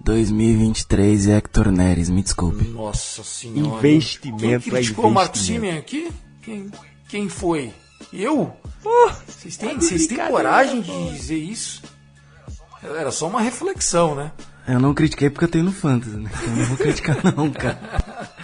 2023 0.01 1.25
e 1.25 1.31
Hector 1.31 1.71
Neres, 1.71 2.09
me 2.09 2.23
desculpe. 2.23 2.65
Nossa 2.65 3.23
senhora. 3.23 3.87
Investimento 3.87 4.37
Quem 4.39 4.53
é 4.53 4.59
criticou 4.59 5.07
o 5.07 5.11
Marco. 5.11 5.37
Simeon 5.37 5.77
aqui? 5.77 6.11
Quem, 6.41 6.71
quem 7.07 7.29
foi? 7.29 7.73
Eu? 8.13 8.53
Vocês 9.27 9.57
têm, 9.57 9.75
tá 9.75 9.81
vocês 9.81 10.07
têm 10.07 10.17
coragem 10.17 10.81
pô. 10.81 10.91
de 10.91 11.17
dizer 11.17 11.37
isso? 11.37 11.81
Era 12.81 13.11
só 13.11 13.27
uma 13.27 13.41
reflexão, 13.41 14.15
né? 14.15 14.31
Eu 14.67 14.79
não 14.79 14.93
critiquei 14.93 15.29
porque 15.29 15.45
eu 15.45 15.49
tenho 15.49 15.65
no 15.65 15.71
Fantasy, 15.71 16.15
né? 16.15 16.29
Então 16.33 16.53
eu 16.53 16.55
não 16.55 16.65
vou 16.65 16.77
criticar 16.77 17.17
não, 17.35 17.51
cara. 17.51 18.29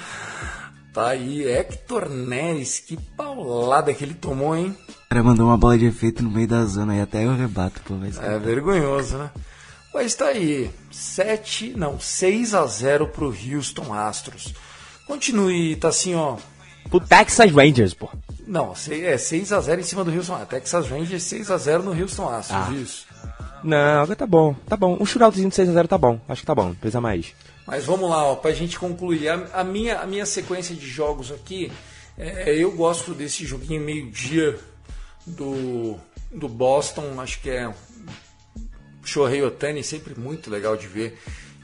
Tá 0.95 1.09
aí, 1.09 1.45
Hector 1.45 2.09
Neres, 2.09 2.79
que 2.79 2.95
paulada 2.95 3.93
que 3.93 4.01
ele 4.01 4.13
tomou, 4.13 4.55
hein? 4.55 4.73
O 4.87 5.09
cara 5.09 5.21
mandou 5.21 5.47
uma 5.47 5.57
bola 5.57 5.77
de 5.77 5.85
efeito 5.85 6.23
no 6.23 6.31
meio 6.31 6.47
da 6.47 6.63
zona 6.63 6.95
e 6.95 7.01
até 7.01 7.25
eu 7.25 7.35
rebato, 7.35 7.81
pô. 7.81 7.95
Mas... 7.95 8.17
É 8.17 8.39
vergonhoso, 8.39 9.17
né? 9.17 9.29
Mas 9.95 10.13
tá 10.13 10.25
aí, 10.25 10.69
7, 10.91 11.69
não, 11.77 11.97
6 11.97 12.53
a 12.53 12.65
0 12.65 13.07
pro 13.07 13.27
Houston 13.33 13.93
Astros. 13.93 14.53
Continue, 15.07 15.77
tá 15.77 15.87
assim, 15.87 16.13
ó. 16.15 16.35
Pro 16.89 16.99
Texas 16.99 17.49
Rangers, 17.49 17.93
pô. 17.93 18.09
Não, 18.45 18.73
é 18.89 19.17
6 19.17 19.53
a 19.53 19.61
0 19.61 19.79
em 19.79 19.85
cima 19.85 20.03
do 20.03 20.11
Houston 20.11 20.33
Astros. 20.33 20.49
Texas 20.49 20.89
Rangers 20.89 21.23
6 21.23 21.49
a 21.49 21.57
0 21.57 21.83
no 21.83 21.97
Houston 21.97 22.27
Astros, 22.27 22.67
Ah. 22.67 22.73
isso. 22.73 23.07
Não, 23.63 24.05
tá 24.17 24.27
bom, 24.27 24.53
tá 24.67 24.75
bom. 24.75 24.97
Um 24.99 25.05
shootoutzinho 25.05 25.49
de 25.49 25.55
6x0 25.55 25.87
tá 25.87 25.97
bom. 25.97 26.19
Acho 26.27 26.41
que 26.41 26.45
tá 26.45 26.53
bom, 26.53 26.65
não 26.65 26.75
precisa 26.75 26.99
mais. 26.99 27.33
Mas 27.65 27.85
vamos 27.85 28.09
lá, 28.09 28.25
ó, 28.25 28.35
pra 28.35 28.51
gente 28.51 28.77
concluir. 28.77 29.29
A, 29.29 29.47
a 29.53 29.63
minha, 29.63 29.99
a 30.01 30.05
minha 30.05 30.25
sequência 30.25 30.75
de 30.75 30.85
jogos 30.85 31.31
aqui, 31.31 31.71
é, 32.17 32.53
eu 32.53 32.73
gosto 32.73 33.13
desse 33.13 33.45
joguinho 33.45 33.81
meio-dia 33.81 34.59
do, 35.25 35.95
do 36.31 36.49
Boston, 36.49 37.19
acho 37.21 37.39
que 37.41 37.49
é 37.49 37.73
Shohei 39.05 39.41
Otani, 39.41 39.83
sempre 39.83 40.19
muito 40.19 40.49
legal 40.49 40.75
de 40.75 40.87
ver. 40.87 41.19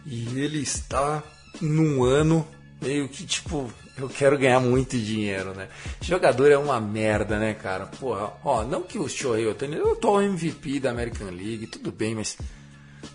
E 0.05 0.39
ele 0.39 0.59
está 0.59 1.23
num 1.59 2.03
ano 2.03 2.47
meio 2.81 3.07
que 3.07 3.25
tipo, 3.25 3.71
eu 3.97 4.09
quero 4.09 4.37
ganhar 4.37 4.59
muito 4.59 4.97
dinheiro, 4.97 5.53
né? 5.53 5.67
Jogador 6.01 6.51
é 6.51 6.57
uma 6.57 6.79
merda, 6.79 7.37
né, 7.37 7.53
cara? 7.53 7.85
Porra, 7.85 8.31
ó, 8.43 8.63
não 8.63 8.81
que 8.83 8.97
o 8.97 9.07
Shohei 9.07 9.45
Otani, 9.47 9.75
eu 9.75 9.95
tô 9.95 10.19
MVP 10.21 10.79
da 10.79 10.91
American 10.91 11.29
League, 11.29 11.67
tudo 11.67 11.91
bem, 11.91 12.15
mas. 12.15 12.37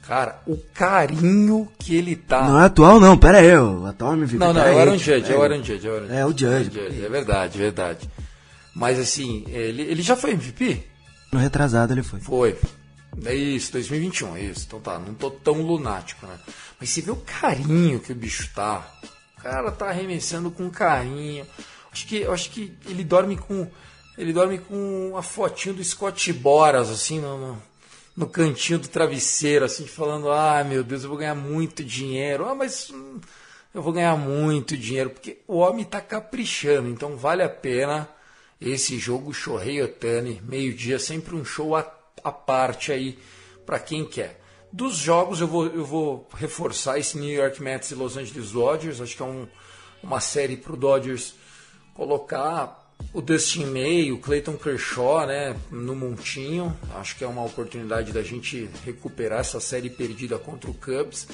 Cara, 0.02 0.40
o 0.46 0.56
carinho 0.74 1.68
que 1.78 1.96
ele 1.96 2.14
tá. 2.16 2.48
Não 2.48 2.60
é 2.60 2.66
atual 2.66 3.00
não, 3.00 3.16
pera 3.16 3.38
aí, 3.38 3.56
o 3.56 3.86
atual 3.86 4.14
MVP. 4.14 4.36
Não, 4.36 4.52
não, 4.52 4.60
é 4.60 4.64
o 4.64 4.68
aí. 4.68 4.78
Aaron 4.80 4.98
Judge, 4.98 5.32
é 5.32 5.36
o 5.36 5.42
Aaron 5.42 5.62
Judge. 5.62 5.86
É 5.86 5.90
o, 6.24 6.30
É, 6.30 6.64
Judge. 6.64 7.04
É 7.04 7.08
verdade, 7.08 7.58
verdade. 7.58 8.10
Mas 8.74 8.98
assim, 8.98 9.44
ele, 9.48 9.82
ele 9.82 10.02
já 10.02 10.14
foi 10.14 10.32
MVP? 10.32 10.84
No 11.32 11.38
retrasado 11.38 11.92
ele 11.92 12.02
foi. 12.02 12.20
Foi. 12.20 12.56
É 13.24 13.34
isso, 13.34 13.72
2021, 13.72 14.36
é 14.36 14.40
isso. 14.42 14.64
Então 14.66 14.80
tá, 14.80 14.98
não 14.98 15.14
tô 15.14 15.30
tão 15.30 15.62
lunático, 15.62 16.26
né? 16.26 16.38
Mas 16.78 16.90
você 16.90 17.00
vê 17.00 17.10
o 17.10 17.16
carinho 17.16 18.00
que 18.00 18.12
o 18.12 18.14
bicho 18.14 18.50
tá. 18.54 18.86
O 19.38 19.42
cara 19.42 19.70
tá 19.70 19.88
arremessando 19.88 20.50
com 20.50 20.68
carinho. 20.70 21.46
Acho 21.90 22.06
que, 22.06 22.24
acho 22.24 22.50
que 22.50 22.76
ele 22.86 23.04
dorme 23.04 23.36
com. 23.36 23.66
Ele 24.18 24.32
dorme 24.32 24.58
com 24.58 25.14
a 25.16 25.22
fotinho 25.22 25.74
do 25.74 25.84
Scott 25.84 26.32
Boras, 26.32 26.90
assim, 26.90 27.20
no, 27.20 27.38
no, 27.38 27.62
no 28.16 28.26
cantinho 28.26 28.78
do 28.78 28.88
travesseiro, 28.88 29.64
assim, 29.64 29.86
falando, 29.86 30.30
ah, 30.30 30.64
meu 30.64 30.82
Deus, 30.82 31.02
eu 31.02 31.10
vou 31.10 31.18
ganhar 31.18 31.34
muito 31.34 31.84
dinheiro. 31.84 32.46
Ah, 32.46 32.54
mas 32.54 32.90
hum, 32.90 33.20
eu 33.74 33.82
vou 33.82 33.92
ganhar 33.92 34.16
muito 34.16 34.76
dinheiro, 34.76 35.10
porque 35.10 35.38
o 35.46 35.58
homem 35.58 35.84
tá 35.84 36.00
caprichando, 36.00 36.88
então 36.88 37.14
vale 37.16 37.42
a 37.42 37.48
pena 37.48 38.08
esse 38.58 38.98
jogo 38.98 39.34
Shohei 39.34 39.82
Otani, 39.82 40.40
meio-dia, 40.48 40.98
sempre 40.98 41.36
um 41.36 41.44
show 41.44 41.76
à, 41.76 41.82
à 42.26 42.32
parte 42.32 42.90
aí 42.90 43.18
para 43.64 43.78
quem 43.78 44.04
quer. 44.04 44.40
Dos 44.72 44.96
jogos 44.96 45.40
eu 45.40 45.46
vou, 45.46 45.66
eu 45.66 45.84
vou 45.84 46.28
reforçar 46.34 46.98
esse 46.98 47.16
New 47.16 47.32
York 47.32 47.62
Mets 47.62 47.90
e 47.92 47.94
Los 47.94 48.16
Angeles 48.16 48.50
Dodgers, 48.50 49.00
acho 49.00 49.16
que 49.16 49.22
é 49.22 49.24
um, 49.24 49.46
uma 50.02 50.20
série 50.20 50.56
para 50.56 50.72
o 50.72 50.76
Dodgers 50.76 51.34
colocar 51.94 52.84
o 53.12 53.20
Dustin 53.22 53.66
May, 53.66 54.10
o 54.10 54.18
Clayton 54.18 54.56
Kershaw, 54.56 55.26
né, 55.26 55.56
no 55.70 55.94
montinho. 55.94 56.76
Acho 56.94 57.16
que 57.16 57.24
é 57.24 57.26
uma 57.26 57.44
oportunidade 57.44 58.12
da 58.12 58.22
gente 58.22 58.68
recuperar 58.84 59.40
essa 59.40 59.60
série 59.60 59.88
perdida 59.88 60.38
contra 60.38 60.70
o 60.70 60.74
Cubs. 60.74 61.28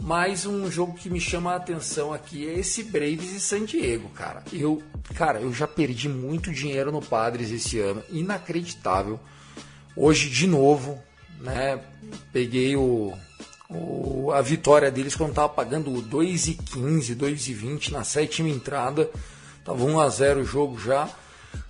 Mas 0.00 0.46
um 0.46 0.70
jogo 0.70 0.94
que 0.94 1.10
me 1.10 1.20
chama 1.20 1.52
a 1.52 1.56
atenção 1.56 2.12
aqui 2.12 2.48
é 2.48 2.58
esse 2.58 2.84
Braves 2.84 3.32
e 3.32 3.40
San 3.40 3.64
Diego, 3.64 4.08
cara. 4.10 4.42
Eu, 4.52 4.82
cara, 5.14 5.40
eu 5.40 5.52
já 5.52 5.66
perdi 5.66 6.08
muito 6.08 6.52
dinheiro 6.52 6.90
no 6.90 7.02
Padres 7.02 7.50
esse 7.50 7.78
ano, 7.78 8.02
inacreditável. 8.10 9.20
Hoje 9.96 10.30
de 10.30 10.46
novo, 10.46 10.98
né? 11.40 11.80
Peguei 12.32 12.76
o, 12.76 13.12
o 13.68 14.30
a 14.32 14.40
vitória 14.40 14.90
deles 14.90 15.14
quando 15.14 15.34
tava 15.34 15.48
pagando 15.48 15.90
2,15, 15.90 17.16
2,20 17.16 17.90
na 17.90 18.04
sétima 18.04 18.48
entrada. 18.48 19.10
Tava 19.64 19.84
1 19.84 20.00
a 20.00 20.08
0 20.08 20.40
o 20.40 20.44
jogo 20.44 20.80
já. 20.80 21.08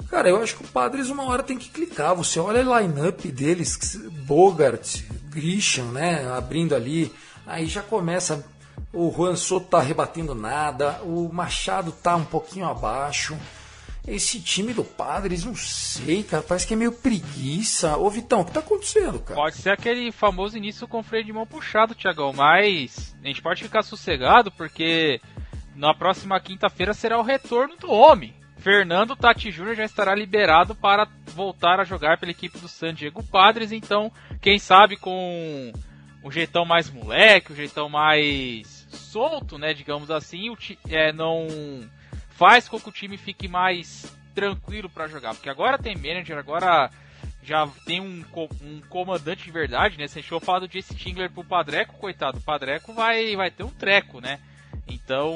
Cara, 0.08 0.28
eu 0.28 0.42
acho 0.42 0.56
que 0.56 0.64
o 0.64 0.68
Padres 0.68 1.08
uma 1.08 1.24
hora 1.24 1.42
tem 1.42 1.58
que 1.58 1.70
clicar. 1.70 2.14
Você 2.14 2.38
olha 2.38 2.60
a 2.60 2.80
line-up 2.80 3.30
deles, 3.30 3.96
Bogart, 4.26 5.00
Grisham, 5.30 5.86
né? 5.86 6.30
Abrindo 6.30 6.74
ali 6.74 7.12
Aí 7.46 7.66
já 7.66 7.82
começa. 7.82 8.44
O 8.92 9.10
Juan 9.10 9.36
Soto 9.36 9.66
tá 9.66 9.80
rebatendo 9.80 10.34
nada, 10.34 11.00
o 11.02 11.30
Machado 11.32 11.92
tá 11.92 12.16
um 12.16 12.24
pouquinho 12.24 12.66
abaixo. 12.66 13.36
Esse 14.06 14.40
time 14.40 14.74
do 14.74 14.82
Padres, 14.82 15.44
não 15.44 15.54
sei, 15.54 16.24
cara, 16.24 16.42
parece 16.42 16.66
que 16.66 16.74
é 16.74 16.76
meio 16.76 16.90
preguiça. 16.90 17.96
Ô 17.96 18.10
Vitão, 18.10 18.40
o 18.40 18.44
que 18.44 18.50
tá 18.50 18.58
acontecendo, 18.58 19.20
cara? 19.20 19.36
Pode 19.36 19.56
ser 19.56 19.70
aquele 19.70 20.10
famoso 20.10 20.56
início 20.56 20.88
com 20.88 20.98
o 20.98 21.02
freio 21.04 21.24
de 21.24 21.32
mão 21.32 21.46
puxado, 21.46 21.94
Tiagão, 21.94 22.32
mas 22.32 23.16
a 23.22 23.26
gente 23.28 23.40
pode 23.40 23.62
ficar 23.62 23.82
sossegado 23.82 24.50
porque 24.50 25.20
na 25.76 25.94
próxima 25.94 26.40
quinta-feira 26.40 26.92
será 26.92 27.18
o 27.18 27.22
retorno 27.22 27.76
do 27.76 27.90
homem. 27.92 28.34
Fernando 28.58 29.16
Tati 29.16 29.50
Júnior 29.50 29.76
já 29.76 29.84
estará 29.84 30.14
liberado 30.14 30.74
para 30.74 31.08
voltar 31.34 31.80
a 31.80 31.84
jogar 31.84 32.18
pela 32.18 32.32
equipe 32.32 32.58
do 32.58 32.68
San 32.68 32.94
Diego 32.94 33.22
Padres, 33.22 33.72
então, 33.72 34.10
quem 34.40 34.58
sabe 34.58 34.96
com 34.96 35.72
um 36.24 36.30
jeitão 36.30 36.64
mais 36.64 36.90
moleque, 36.90 37.52
um 37.52 37.56
jeitão 37.56 37.88
mais 37.88 38.86
solto, 38.88 39.58
né, 39.58 39.74
digamos 39.74 40.10
assim, 40.10 40.54
é, 40.88 41.12
não 41.12 41.48
faz 42.36 42.68
com 42.68 42.80
que 42.80 42.88
o 42.88 42.92
time 42.92 43.16
fique 43.16 43.48
mais 43.48 44.16
tranquilo 44.34 44.88
para 44.88 45.08
jogar, 45.08 45.34
porque 45.34 45.50
agora 45.50 45.78
tem 45.78 45.94
manager, 45.94 46.38
agora 46.38 46.90
já 47.42 47.66
tem 47.84 48.00
um, 48.00 48.24
um 48.62 48.80
comandante 48.88 49.44
de 49.44 49.50
verdade, 49.50 49.98
né? 49.98 50.06
Você 50.06 50.20
a 50.20 50.40
falar 50.40 50.60
do 50.60 50.70
Jesse 50.70 50.94
Tingler 50.94 51.30
pro 51.30 51.44
Padreco, 51.44 51.98
coitado, 51.98 52.38
o 52.38 52.42
Padreco 52.42 52.92
vai, 52.92 53.34
vai 53.36 53.50
ter 53.50 53.64
um 53.64 53.70
treco, 53.70 54.20
né? 54.20 54.40
Então, 54.86 55.34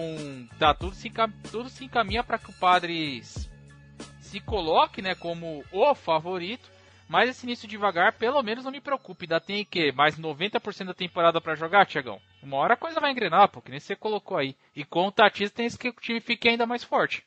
tá, 0.58 0.72
tudo 0.72 0.94
se, 0.94 1.12
tudo 1.50 1.68
se 1.68 1.84
encaminha 1.84 2.22
para 2.22 2.38
que 2.38 2.50
o 2.50 2.54
Padres 2.54 3.50
se 4.20 4.40
coloque, 4.40 5.00
né, 5.00 5.14
como 5.14 5.64
o 5.72 5.94
favorito 5.94 6.76
mas 7.08 7.30
esse 7.30 7.46
início 7.46 7.68
devagar, 7.68 8.12
pelo 8.14 8.42
menos 8.42 8.64
não 8.64 8.72
me 8.72 8.80
preocupe. 8.80 9.24
Ainda 9.24 9.40
tem 9.40 9.64
que 9.64 9.92
mais 9.92 10.18
90% 10.18 10.86
da 10.86 10.94
temporada 10.94 11.40
para 11.40 11.54
jogar, 11.54 11.86
Tiagão. 11.86 12.20
Uma 12.42 12.58
hora 12.58 12.74
a 12.74 12.76
coisa 12.76 13.00
vai 13.00 13.10
engrenar, 13.10 13.48
pô, 13.48 13.60
que 13.60 13.70
nem 13.70 13.80
você 13.80 13.96
colocou 13.96 14.36
aí. 14.36 14.56
E 14.74 14.84
com 14.84 15.06
o 15.06 15.12
Tatis 15.12 15.50
tem 15.50 15.68
que 15.70 15.88
o 15.88 15.92
time 15.92 16.20
fique 16.20 16.48
ainda 16.48 16.66
mais 16.66 16.84
forte. 16.84 17.24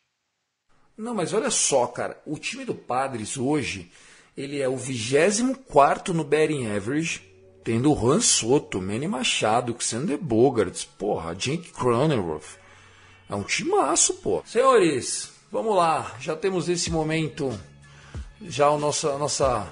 Não, 0.97 1.13
mas 1.13 1.33
olha 1.33 1.49
só, 1.49 1.87
cara. 1.87 2.21
O 2.25 2.37
time 2.37 2.65
do 2.65 2.75
Padres 2.75 3.37
hoje, 3.37 3.91
ele 4.35 4.61
é 4.61 4.67
o 4.67 4.77
24 4.77 6.13
no 6.13 6.23
betting 6.23 6.67
average, 6.67 7.21
tendo 7.63 7.91
o 7.91 7.95
Juan 7.95 8.21
Soto, 8.21 8.81
Manny 8.81 9.07
Machado, 9.07 9.75
Xander 9.79 10.17
Bogarts, 10.17 10.83
porra, 10.83 11.35
Jake 11.35 11.71
Cronenworth. 11.71 12.57
É 13.29 13.35
um 13.35 13.43
timaço, 13.43 14.15
pô. 14.15 14.41
Senhores, 14.45 15.33
vamos 15.51 15.75
lá. 15.75 16.15
Já 16.19 16.35
temos 16.35 16.67
esse 16.67 16.91
momento 16.91 17.57
já 18.41 18.67
a 18.67 18.77
nossa, 18.77 19.11
a 19.11 19.17
nossa 19.17 19.67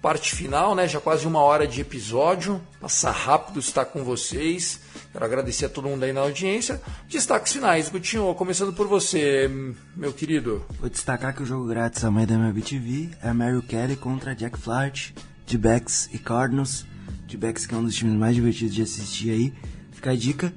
parte 0.00 0.34
final, 0.34 0.74
né? 0.74 0.86
Já 0.86 1.00
quase 1.00 1.26
uma 1.26 1.40
hora 1.40 1.66
de 1.66 1.80
episódio. 1.80 2.60
Passa 2.80 3.10
rápido 3.10 3.58
estar 3.60 3.84
com 3.84 4.04
vocês. 4.04 4.80
Quero 5.12 5.24
agradecer 5.24 5.66
a 5.66 5.68
todo 5.68 5.88
mundo 5.88 6.04
aí 6.04 6.12
na 6.12 6.20
audiência. 6.20 6.80
Destaques 7.08 7.52
finais, 7.52 7.88
Gutinho, 7.88 8.34
começando 8.34 8.72
por 8.72 8.86
você, 8.86 9.50
meu 9.96 10.12
querido. 10.12 10.64
Vou 10.80 10.88
destacar 10.88 11.34
que 11.34 11.42
o 11.42 11.46
jogo 11.46 11.66
grátis 11.66 12.04
amanhã 12.04 12.26
da 12.26 12.60
TV 12.60 13.10
é 13.22 13.32
Mary 13.32 13.60
Kelly 13.62 13.96
contra 13.96 14.34
Jack 14.34 14.58
Flaherty, 14.58 15.14
D-backs 15.46 16.08
e 16.12 16.18
Cardinals. 16.18 16.86
D-backs 17.26 17.66
que 17.66 17.74
é 17.74 17.78
um 17.78 17.84
dos 17.84 17.94
times 17.94 18.14
mais 18.14 18.34
divertidos 18.34 18.74
de 18.74 18.82
assistir 18.82 19.30
aí. 19.30 19.54
Fica 19.92 20.10
a 20.10 20.16
dica. 20.16 20.52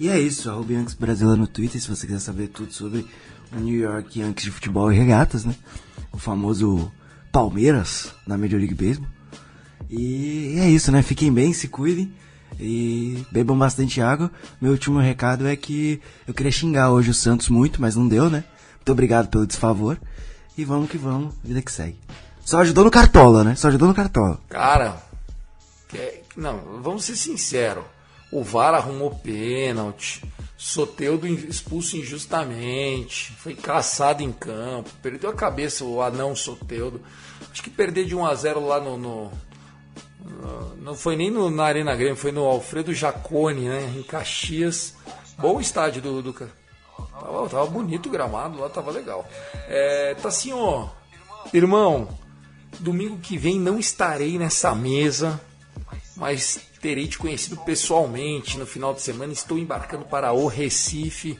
E 0.00 0.08
é 0.08 0.18
isso, 0.18 0.50
arroba 0.50 0.72
Yankees 0.72 0.94
Brasileiro 0.94 1.40
no 1.40 1.46
Twitter, 1.46 1.80
se 1.80 1.88
você 1.88 2.06
quiser 2.06 2.18
saber 2.18 2.48
tudo 2.48 2.72
sobre 2.72 3.06
o 3.52 3.60
New 3.60 3.78
York 3.78 4.18
Yankees 4.18 4.46
de 4.46 4.50
futebol 4.50 4.92
e 4.92 4.96
regatas, 4.96 5.44
né? 5.44 5.54
o 6.12 6.18
famoso 6.18 6.92
Palmeiras 7.32 8.12
na 8.26 8.36
Major 8.36 8.58
League 8.58 8.74
Baseball. 8.74 9.08
E 9.90 10.58
é 10.60 10.68
isso, 10.68 10.92
né? 10.92 11.02
Fiquem 11.02 11.32
bem, 11.32 11.52
se 11.52 11.66
cuidem 11.66 12.12
e 12.60 13.26
bebam 13.32 13.58
bastante 13.58 14.00
água. 14.00 14.30
Meu 14.60 14.72
último 14.72 14.98
recado 14.98 15.46
é 15.46 15.56
que 15.56 16.00
eu 16.28 16.34
queria 16.34 16.52
xingar 16.52 16.90
hoje 16.90 17.10
o 17.10 17.14
Santos 17.14 17.48
muito, 17.48 17.80
mas 17.80 17.96
não 17.96 18.06
deu, 18.06 18.30
né? 18.30 18.44
Muito 18.76 18.92
obrigado 18.92 19.28
pelo 19.28 19.46
desfavor. 19.46 19.98
E 20.56 20.64
vamos 20.64 20.90
que 20.90 20.98
vamos, 20.98 21.34
vida 21.42 21.62
que 21.62 21.72
segue. 21.72 21.98
Só 22.44 22.60
ajudou 22.60 22.84
no 22.84 22.90
Cartola, 22.90 23.42
né? 23.42 23.54
Só 23.54 23.68
ajudou 23.68 23.88
no 23.88 23.94
Cartola. 23.94 24.38
Cara, 24.48 25.02
não, 26.36 26.80
vamos 26.82 27.04
ser 27.04 27.16
sinceros. 27.16 27.84
O 28.30 28.42
VAR 28.42 28.74
arrumou 28.74 29.10
pênalti. 29.10 30.22
Soteudo 30.64 31.26
expulso 31.26 31.96
injustamente, 31.96 33.32
foi 33.32 33.52
caçado 33.52 34.22
em 34.22 34.30
campo, 34.30 34.88
perdeu 35.02 35.28
a 35.28 35.34
cabeça 35.34 35.84
o 35.84 36.00
anão 36.00 36.36
Soteudo. 36.36 37.00
Acho 37.50 37.64
que 37.64 37.68
perder 37.68 38.04
de 38.04 38.14
1 38.14 38.24
a 38.24 38.32
0 38.32 38.64
lá 38.64 38.78
no, 38.78 38.96
no, 38.96 39.32
no 40.24 40.76
não 40.76 40.94
foi 40.94 41.16
nem 41.16 41.32
no, 41.32 41.50
na 41.50 41.64
Arena 41.64 41.96
Grêmio, 41.96 42.14
foi 42.14 42.30
no 42.30 42.44
Alfredo 42.44 42.94
Jacone, 42.94 43.68
né, 43.68 43.92
em 43.96 44.04
Caxias. 44.04 44.94
Bom 45.36 45.60
estádio 45.60 46.00
do, 46.00 46.32
tava, 46.32 47.48
tava 47.48 47.66
bonito 47.66 48.08
o 48.08 48.12
gramado 48.12 48.60
lá, 48.60 48.68
tava 48.68 48.92
legal. 48.92 49.28
É, 49.66 50.14
tá 50.14 50.28
assim, 50.28 50.52
ó, 50.52 50.90
irmão, 51.52 52.06
domingo 52.78 53.18
que 53.18 53.36
vem 53.36 53.58
não 53.58 53.80
estarei 53.80 54.38
nessa 54.38 54.72
mesa, 54.76 55.40
mas 56.22 56.70
terei 56.80 57.08
te 57.08 57.18
conhecido 57.18 57.56
pessoalmente 57.56 58.56
no 58.56 58.64
final 58.64 58.94
de 58.94 59.02
semana. 59.02 59.32
Estou 59.32 59.58
embarcando 59.58 60.04
para 60.04 60.32
o 60.32 60.46
Recife. 60.46 61.36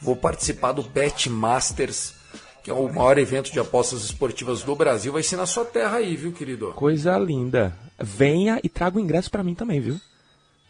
Vou 0.00 0.16
participar 0.16 0.72
do 0.72 0.82
Bet 0.82 1.30
Masters, 1.30 2.16
que 2.64 2.68
é 2.68 2.74
o 2.74 2.92
maior 2.92 3.16
evento 3.16 3.52
de 3.52 3.60
apostas 3.60 4.02
esportivas 4.02 4.64
do 4.64 4.74
Brasil. 4.74 5.12
Vai 5.12 5.22
ser 5.22 5.36
na 5.36 5.46
sua 5.46 5.64
terra 5.64 5.98
aí, 5.98 6.16
viu, 6.16 6.32
querido? 6.32 6.72
Coisa 6.72 7.16
linda. 7.16 7.78
Venha 7.96 8.58
e 8.60 8.68
traga 8.68 8.98
o 8.98 9.00
ingresso 9.00 9.30
para 9.30 9.44
mim 9.44 9.54
também, 9.54 9.78
viu? 9.78 10.00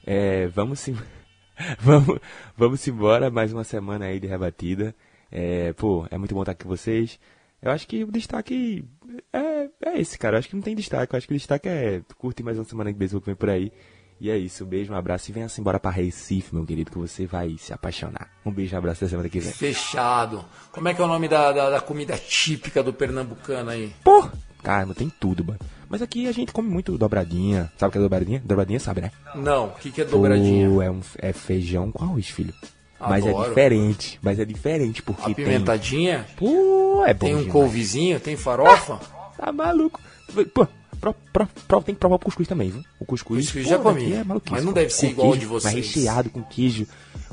É, 0.06 0.46
vamos 0.48 0.80
sim. 0.80 0.94
vamos, 1.80 2.18
vamos 2.54 2.86
embora. 2.86 3.30
Mais 3.30 3.50
uma 3.50 3.64
semana 3.64 4.04
aí 4.04 4.20
de 4.20 4.26
rebatida. 4.26 4.94
É, 5.32 5.72
pô, 5.72 6.06
é 6.10 6.18
muito 6.18 6.34
bom 6.34 6.42
estar 6.42 6.52
aqui 6.52 6.64
com 6.64 6.68
vocês. 6.68 7.18
Eu 7.62 7.70
acho 7.70 7.88
que 7.88 8.04
o 8.04 8.12
destaque 8.12 8.84
é, 9.32 9.68
é 9.84 10.00
esse, 10.00 10.18
cara. 10.18 10.36
Eu 10.36 10.38
acho 10.38 10.48
que 10.48 10.56
não 10.56 10.62
tem 10.62 10.74
destaque. 10.74 11.14
Eu 11.14 11.18
acho 11.18 11.26
que 11.26 11.34
o 11.34 11.36
destaque 11.36 11.68
é 11.68 12.02
curte 12.18 12.42
mais 12.42 12.58
uma 12.58 12.64
semana 12.64 12.92
de 12.92 12.98
beisebol 12.98 13.20
que 13.20 13.26
vem 13.26 13.36
por 13.36 13.50
aí. 13.50 13.72
E 14.20 14.30
é 14.30 14.38
isso, 14.38 14.64
um 14.64 14.66
beijo, 14.66 14.92
um 14.92 14.96
abraço 14.96 15.30
e 15.30 15.34
venha-se 15.34 15.60
embora 15.60 15.78
para 15.78 15.90
Recife, 15.90 16.54
meu 16.54 16.64
querido, 16.64 16.90
que 16.90 16.98
você 16.98 17.26
vai 17.26 17.56
se 17.58 17.72
apaixonar. 17.72 18.30
Um 18.46 18.50
beijo, 18.50 18.74
um 18.74 18.78
abraço 18.78 19.04
até 19.04 19.10
semana 19.10 19.28
que 19.28 19.40
vem. 19.40 19.52
Fechado. 19.52 20.44
Como 20.70 20.88
é 20.88 20.94
que 20.94 21.00
é 21.02 21.04
o 21.04 21.08
nome 21.08 21.28
da, 21.28 21.52
da, 21.52 21.70
da 21.70 21.80
comida 21.80 22.16
típica 22.16 22.82
do 22.82 22.92
pernambucano 22.92 23.70
aí? 23.70 23.92
Pô, 24.04 24.26
caramba, 24.62 24.94
tem 24.94 25.10
tudo, 25.10 25.44
mano. 25.44 25.58
Mas 25.88 26.00
aqui 26.00 26.26
a 26.28 26.32
gente 26.32 26.52
come 26.52 26.68
muito 26.68 26.96
dobradinha. 26.96 27.70
Sabe 27.76 27.88
o 27.88 27.92
que 27.92 27.98
é 27.98 28.00
dobradinha? 28.00 28.42
Dobradinha 28.44 28.80
sabe, 28.80 29.00
né? 29.00 29.10
Não, 29.34 29.66
o 29.66 29.72
que, 29.72 29.90
que 29.90 30.00
é 30.00 30.04
dobradinha? 30.04 30.70
Pô, 30.70 30.80
é, 30.80 30.90
um, 30.90 31.00
é 31.18 31.32
feijão 31.32 31.90
com 31.90 32.04
arroz, 32.04 32.28
filho. 32.28 32.54
Mas 33.09 33.24
é 33.26 33.30
Adoro. 33.30 33.48
diferente. 33.48 34.18
Mas 34.22 34.38
é 34.38 34.44
diferente 34.44 35.02
porque 35.02 35.22
tem. 35.22 35.32
Apimentadinha? 35.44 36.26
Pô, 36.36 37.05
é 37.07 37.14
bom. 37.14 37.26
Tem 37.26 37.34
um 37.34 37.38
demais. 37.38 37.52
couvezinho, 37.52 38.20
tem 38.20 38.36
farofa? 38.36 38.98
Tá 39.36 39.50
maluco. 39.52 40.00
Pô, 40.52 40.66
pro, 41.00 41.14
pro, 41.32 41.46
pro- 41.68 41.82
tem 41.82 41.94
que 41.94 41.98
provar 42.00 42.16
o 42.16 42.18
cuscuz 42.18 42.48
também, 42.48 42.70
viu? 42.70 42.82
O 42.98 43.05
cuscuz, 43.05 43.44
Cuscuz 43.46 43.64
pô, 43.64 43.70
já 43.70 43.78
comi. 43.78 44.12
É 44.12 44.24
maluquice, 44.24 44.55
Mas 44.55 44.64
não 44.64 44.72
deve 44.72 44.90
ser 44.90 45.07
Com 45.07 45.12
igual 45.12 45.28
queijo, 45.30 45.40
de 45.40 45.46
vocês. 45.46 45.74
Mas 45.74 45.86
recheado 45.94 46.30
com 46.30 46.42
queijo. 46.42 46.86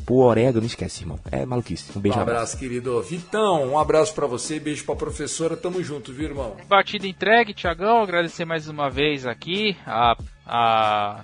Pô, 0.05 0.15
orégano, 0.26 0.65
esquece, 0.65 1.03
irmão. 1.03 1.19
É 1.32 1.45
maluquice. 1.45 1.91
Um 1.95 2.01
beijo 2.01 2.17
Um 2.17 2.22
abraço. 2.22 2.38
abraço, 2.39 2.57
querido. 2.57 3.01
Vitão, 3.03 3.72
um 3.72 3.78
abraço 3.80 4.13
pra 4.15 4.26
você, 4.26 4.59
beijo 4.59 4.84
pra 4.84 4.95
professora. 4.95 5.55
Tamo 5.55 5.82
junto, 5.84 6.11
viu, 6.11 6.26
irmão? 6.30 6.57
Batida 6.67 7.07
entregue, 7.07 7.53
Tiagão. 7.53 8.01
Agradecer 8.01 8.43
mais 8.43 8.67
uma 8.67 8.89
vez 8.89 9.28
aqui 9.28 9.78
a, 9.86 10.17
a 10.45 11.24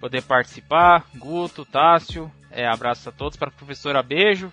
poder 0.00 0.22
participar. 0.22 1.06
Guto, 1.16 1.66
Tássio. 1.66 2.32
É, 2.50 2.66
abraço 2.66 3.08
a 3.08 3.12
todos. 3.12 3.36
Para 3.36 3.48
a 3.48 3.52
professora, 3.52 4.02
beijo. 4.02 4.52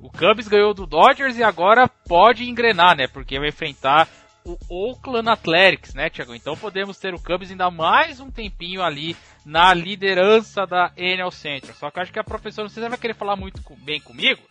O 0.00 0.10
Cubs 0.10 0.48
ganhou 0.48 0.74
do 0.74 0.86
Dodgers 0.86 1.38
e 1.38 1.42
agora 1.42 1.88
pode 1.88 2.48
engrenar, 2.48 2.96
né? 2.96 3.06
Porque 3.06 3.38
vai 3.38 3.48
enfrentar 3.48 4.08
o 4.44 4.58
Oakland 4.68 5.28
Athletics, 5.30 5.94
né, 5.94 6.10
Tiagão? 6.10 6.34
Então 6.34 6.56
podemos 6.56 6.98
ter 6.98 7.14
o 7.14 7.18
Cubs 7.18 7.50
ainda 7.50 7.70
mais 7.70 8.20
um 8.20 8.30
tempinho 8.30 8.82
ali 8.82 9.16
na 9.44 9.72
liderança 9.72 10.66
da 10.66 10.92
NL 10.96 11.30
Central. 11.30 11.74
Só 11.74 11.90
que 11.90 11.98
eu 11.98 12.02
acho 12.02 12.12
que 12.12 12.18
a 12.18 12.24
professora, 12.24 12.66
não 12.66 12.70
sei 12.70 12.82
se 12.82 12.88
vai 12.88 12.98
querer 12.98 13.14
falar 13.14 13.36
muito 13.36 13.62
bem 13.78 14.00
comigo, 14.00 14.42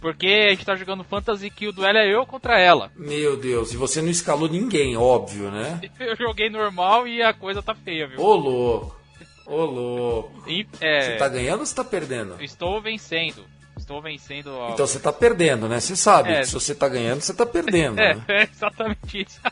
porque 0.00 0.26
a 0.26 0.50
gente 0.50 0.64
tá 0.64 0.76
jogando 0.76 1.02
Fantasy 1.02 1.50
que 1.50 1.66
o 1.66 1.72
duelo 1.72 1.98
é 1.98 2.14
eu 2.14 2.24
contra 2.24 2.60
ela. 2.60 2.92
Meu 2.96 3.36
Deus, 3.36 3.72
e 3.72 3.76
você 3.76 4.00
não 4.00 4.10
escalou 4.10 4.48
ninguém, 4.48 4.96
óbvio, 4.96 5.50
né? 5.50 5.80
Eu 5.98 6.16
joguei 6.16 6.48
normal 6.48 7.06
e 7.06 7.22
a 7.22 7.34
coisa 7.34 7.62
tá 7.62 7.74
feia, 7.74 8.06
viu? 8.06 8.20
Ô 8.20 8.34
louco, 8.34 8.99
ô 9.50 9.64
louco. 9.64 10.48
E, 10.48 10.66
é, 10.80 11.00
Você 11.02 11.16
tá 11.16 11.28
ganhando 11.28 11.60
ou 11.60 11.66
você 11.66 11.74
tá 11.74 11.84
perdendo? 11.84 12.36
Estou 12.42 12.80
vencendo. 12.80 13.44
Estou 13.76 14.02
vencendo. 14.02 14.50
a- 14.60 14.70
Então 14.72 14.86
você 14.86 14.98
tá 14.98 15.10
perdendo, 15.12 15.66
né? 15.66 15.80
Você 15.80 15.96
sabe 15.96 16.30
É. 16.32 16.40
que 16.40 16.48
se 16.48 16.52
você 16.54 16.74
tá 16.74 16.86
ganhando, 16.86 17.22
você 17.22 17.32
tá 17.32 17.46
perdendo. 17.46 17.96
É, 18.00 18.14
né? 18.14 18.22
é 18.28 18.42
exatamente 18.52 19.22
isso. 19.26 19.40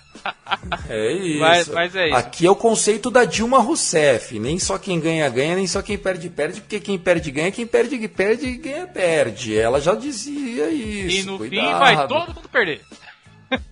É 0.90 1.12
isso. 1.12 1.40
Mas- 1.40 1.68
mas 1.68 1.96
é 1.96 2.08
isso. 2.08 2.16
Aqui 2.16 2.46
é 2.46 2.50
o 2.50 2.56
conceito 2.56 3.10
da 3.10 3.24
Dilma 3.24 3.58
Rousseff. 3.60 4.38
Nem 4.38 4.58
só 4.58 4.76
quem 4.76 4.98
ganha, 5.00 5.28
ganha, 5.28 5.54
nem 5.56 5.66
só 5.66 5.80
quem 5.80 5.96
perde, 5.96 6.28
perde, 6.28 6.60
porque 6.60 6.80
quem 6.80 6.98
perde, 6.98 7.30
ganha, 7.30 7.52
quem 7.52 7.66
perde, 7.66 8.08
perde, 8.08 8.52
ganha, 8.56 8.86
perde. 8.86 9.56
Ela 9.56 9.80
já 9.80 9.94
dizia 9.94 10.68
isso. 10.70 11.16
e 11.20 11.22
no 11.22 11.38
fim 11.38 11.48
cuidado. 11.50 11.78
vai 11.78 12.08
todo 12.08 12.34
mundo 12.34 12.48
perder. 12.50 12.80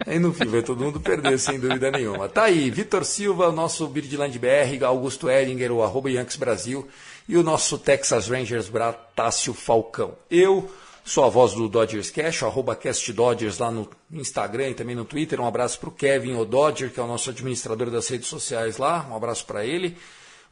E 0.07 0.19
no 0.19 0.33
fim 0.33 0.47
vai 0.47 0.63
todo 0.63 0.83
mundo 0.83 1.01
perder, 1.01 1.39
sem 1.39 1.59
dúvida 1.59 1.91
nenhuma. 1.91 2.29
Tá 2.29 2.45
aí, 2.45 2.71
Vitor 2.71 3.05
Silva, 3.05 3.53
nosso 3.53 3.87
Birdland 3.87 4.39
BR, 4.39 4.85
Augusto 4.85 5.29
Edinger, 5.29 5.73
o 5.73 5.83
arroba 5.83 6.11
Yankees 6.11 6.37
Brasil, 6.37 6.89
e 7.29 7.37
o 7.37 7.43
nosso 7.43 7.77
Texas 7.79 8.29
Rangers 8.29 8.69
Bratácio 8.69 9.53
Falcão. 9.53 10.15
Eu 10.31 10.71
sou 11.05 11.25
a 11.25 11.29
voz 11.29 11.53
do 11.53 11.69
Dodgers 11.69 12.11
Cash, 12.11 12.43
arroba 12.43 12.75
Cast 12.75 13.13
Dodgers 13.13 13.59
lá 13.59 13.71
no 13.71 13.89
Instagram 14.13 14.71
e 14.71 14.75
também 14.75 14.97
no 14.97 15.05
Twitter. 15.05 15.41
Um 15.41 15.47
abraço 15.47 15.79
Kevin, 15.93 16.35
o 16.35 16.45
Dodger, 16.45 16.91
que 16.91 16.99
é 16.99 17.03
o 17.03 17.07
nosso 17.07 17.31
administrador 17.31 17.91
das 17.91 18.09
redes 18.09 18.29
sociais 18.29 18.79
lá. 18.79 19.07
Um 19.11 19.15
abraço 19.15 19.45
para 19.47 19.65
ele. 19.65 19.97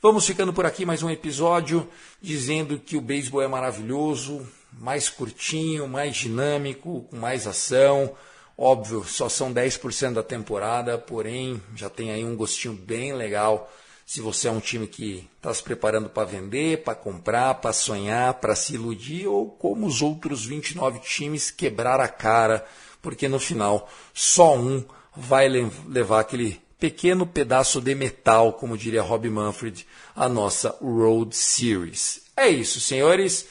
Vamos 0.01 0.27
ficando 0.27 0.53
por 0.53 0.67
aqui 0.67 0.85
mais 0.85 1.03
um 1.03 1.11
episódio 1.11 1.89
dizendo 2.21 2.79
que 2.79 2.97
o 2.97 3.01
beisebol 3.01 3.43
é 3.43 3.49
maravilhoso, 3.49 4.47
mais 4.79 5.09
curtinho, 5.09 5.89
mais 5.89 6.15
dinâmico, 6.15 7.07
com 7.11 7.17
mais 7.17 7.47
ação. 7.47 8.15
Óbvio, 8.57 9.05
só 9.05 9.29
são 9.29 9.53
10% 9.53 10.15
da 10.15 10.23
temporada, 10.23 10.97
porém 10.97 11.61
já 11.75 11.91
tem 11.91 12.13
aí 12.13 12.25
um 12.25 12.37
gostinho 12.37 12.75
bem 12.75 13.13
legal. 13.13 13.73
Se 14.07 14.21
você 14.21 14.49
é 14.49 14.51
um 14.51 14.61
time 14.61 14.87
que 14.87 15.29
está 15.37 15.53
se 15.53 15.63
preparando 15.63 16.09
para 16.09 16.27
vender, 16.27 16.83
para 16.85 16.95
comprar, 16.95 17.55
para 17.55 17.73
sonhar, 17.73 18.35
para 18.35 18.55
se 18.55 18.75
iludir, 18.75 19.27
ou 19.27 19.49
como 19.51 19.87
os 19.87 20.03
outros 20.03 20.45
29 20.45 20.99
times 21.01 21.51
quebrar 21.51 21.99
a 22.01 22.07
cara, 22.09 22.65
porque 23.03 23.29
no 23.29 23.41
final 23.41 23.89
só 24.13 24.57
um 24.57 24.85
vai 25.17 25.49
le- 25.49 25.71
levar 25.89 26.21
aquele 26.21 26.61
pequeno 26.79 27.27
pedaço 27.27 27.81
de 27.81 27.95
metal, 27.95 28.53
como 28.53 28.77
diria 28.77 29.01
Rob 29.03 29.29
Manfred, 29.31 29.87
a 30.15 30.29
nossa 30.29 30.77
Road 30.83 31.35
Series. 31.35 32.21
É 32.37 32.49
isso, 32.49 32.81
senhores. 32.81 33.47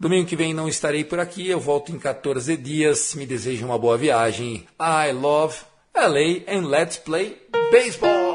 Domingo 0.00 0.28
que 0.28 0.36
vem 0.36 0.54
não 0.54 0.68
estarei 0.68 1.02
por 1.02 1.18
aqui, 1.18 1.48
eu 1.48 1.58
volto 1.58 1.90
em 1.90 1.98
14 1.98 2.56
dias. 2.56 3.14
Me 3.16 3.26
desejo 3.26 3.66
uma 3.66 3.78
boa 3.78 3.98
viagem. 3.98 4.64
I 4.80 5.10
love 5.12 5.56
LA 5.94 6.44
and 6.46 6.68
let's 6.68 6.96
play 6.96 7.36
baseball! 7.72 8.27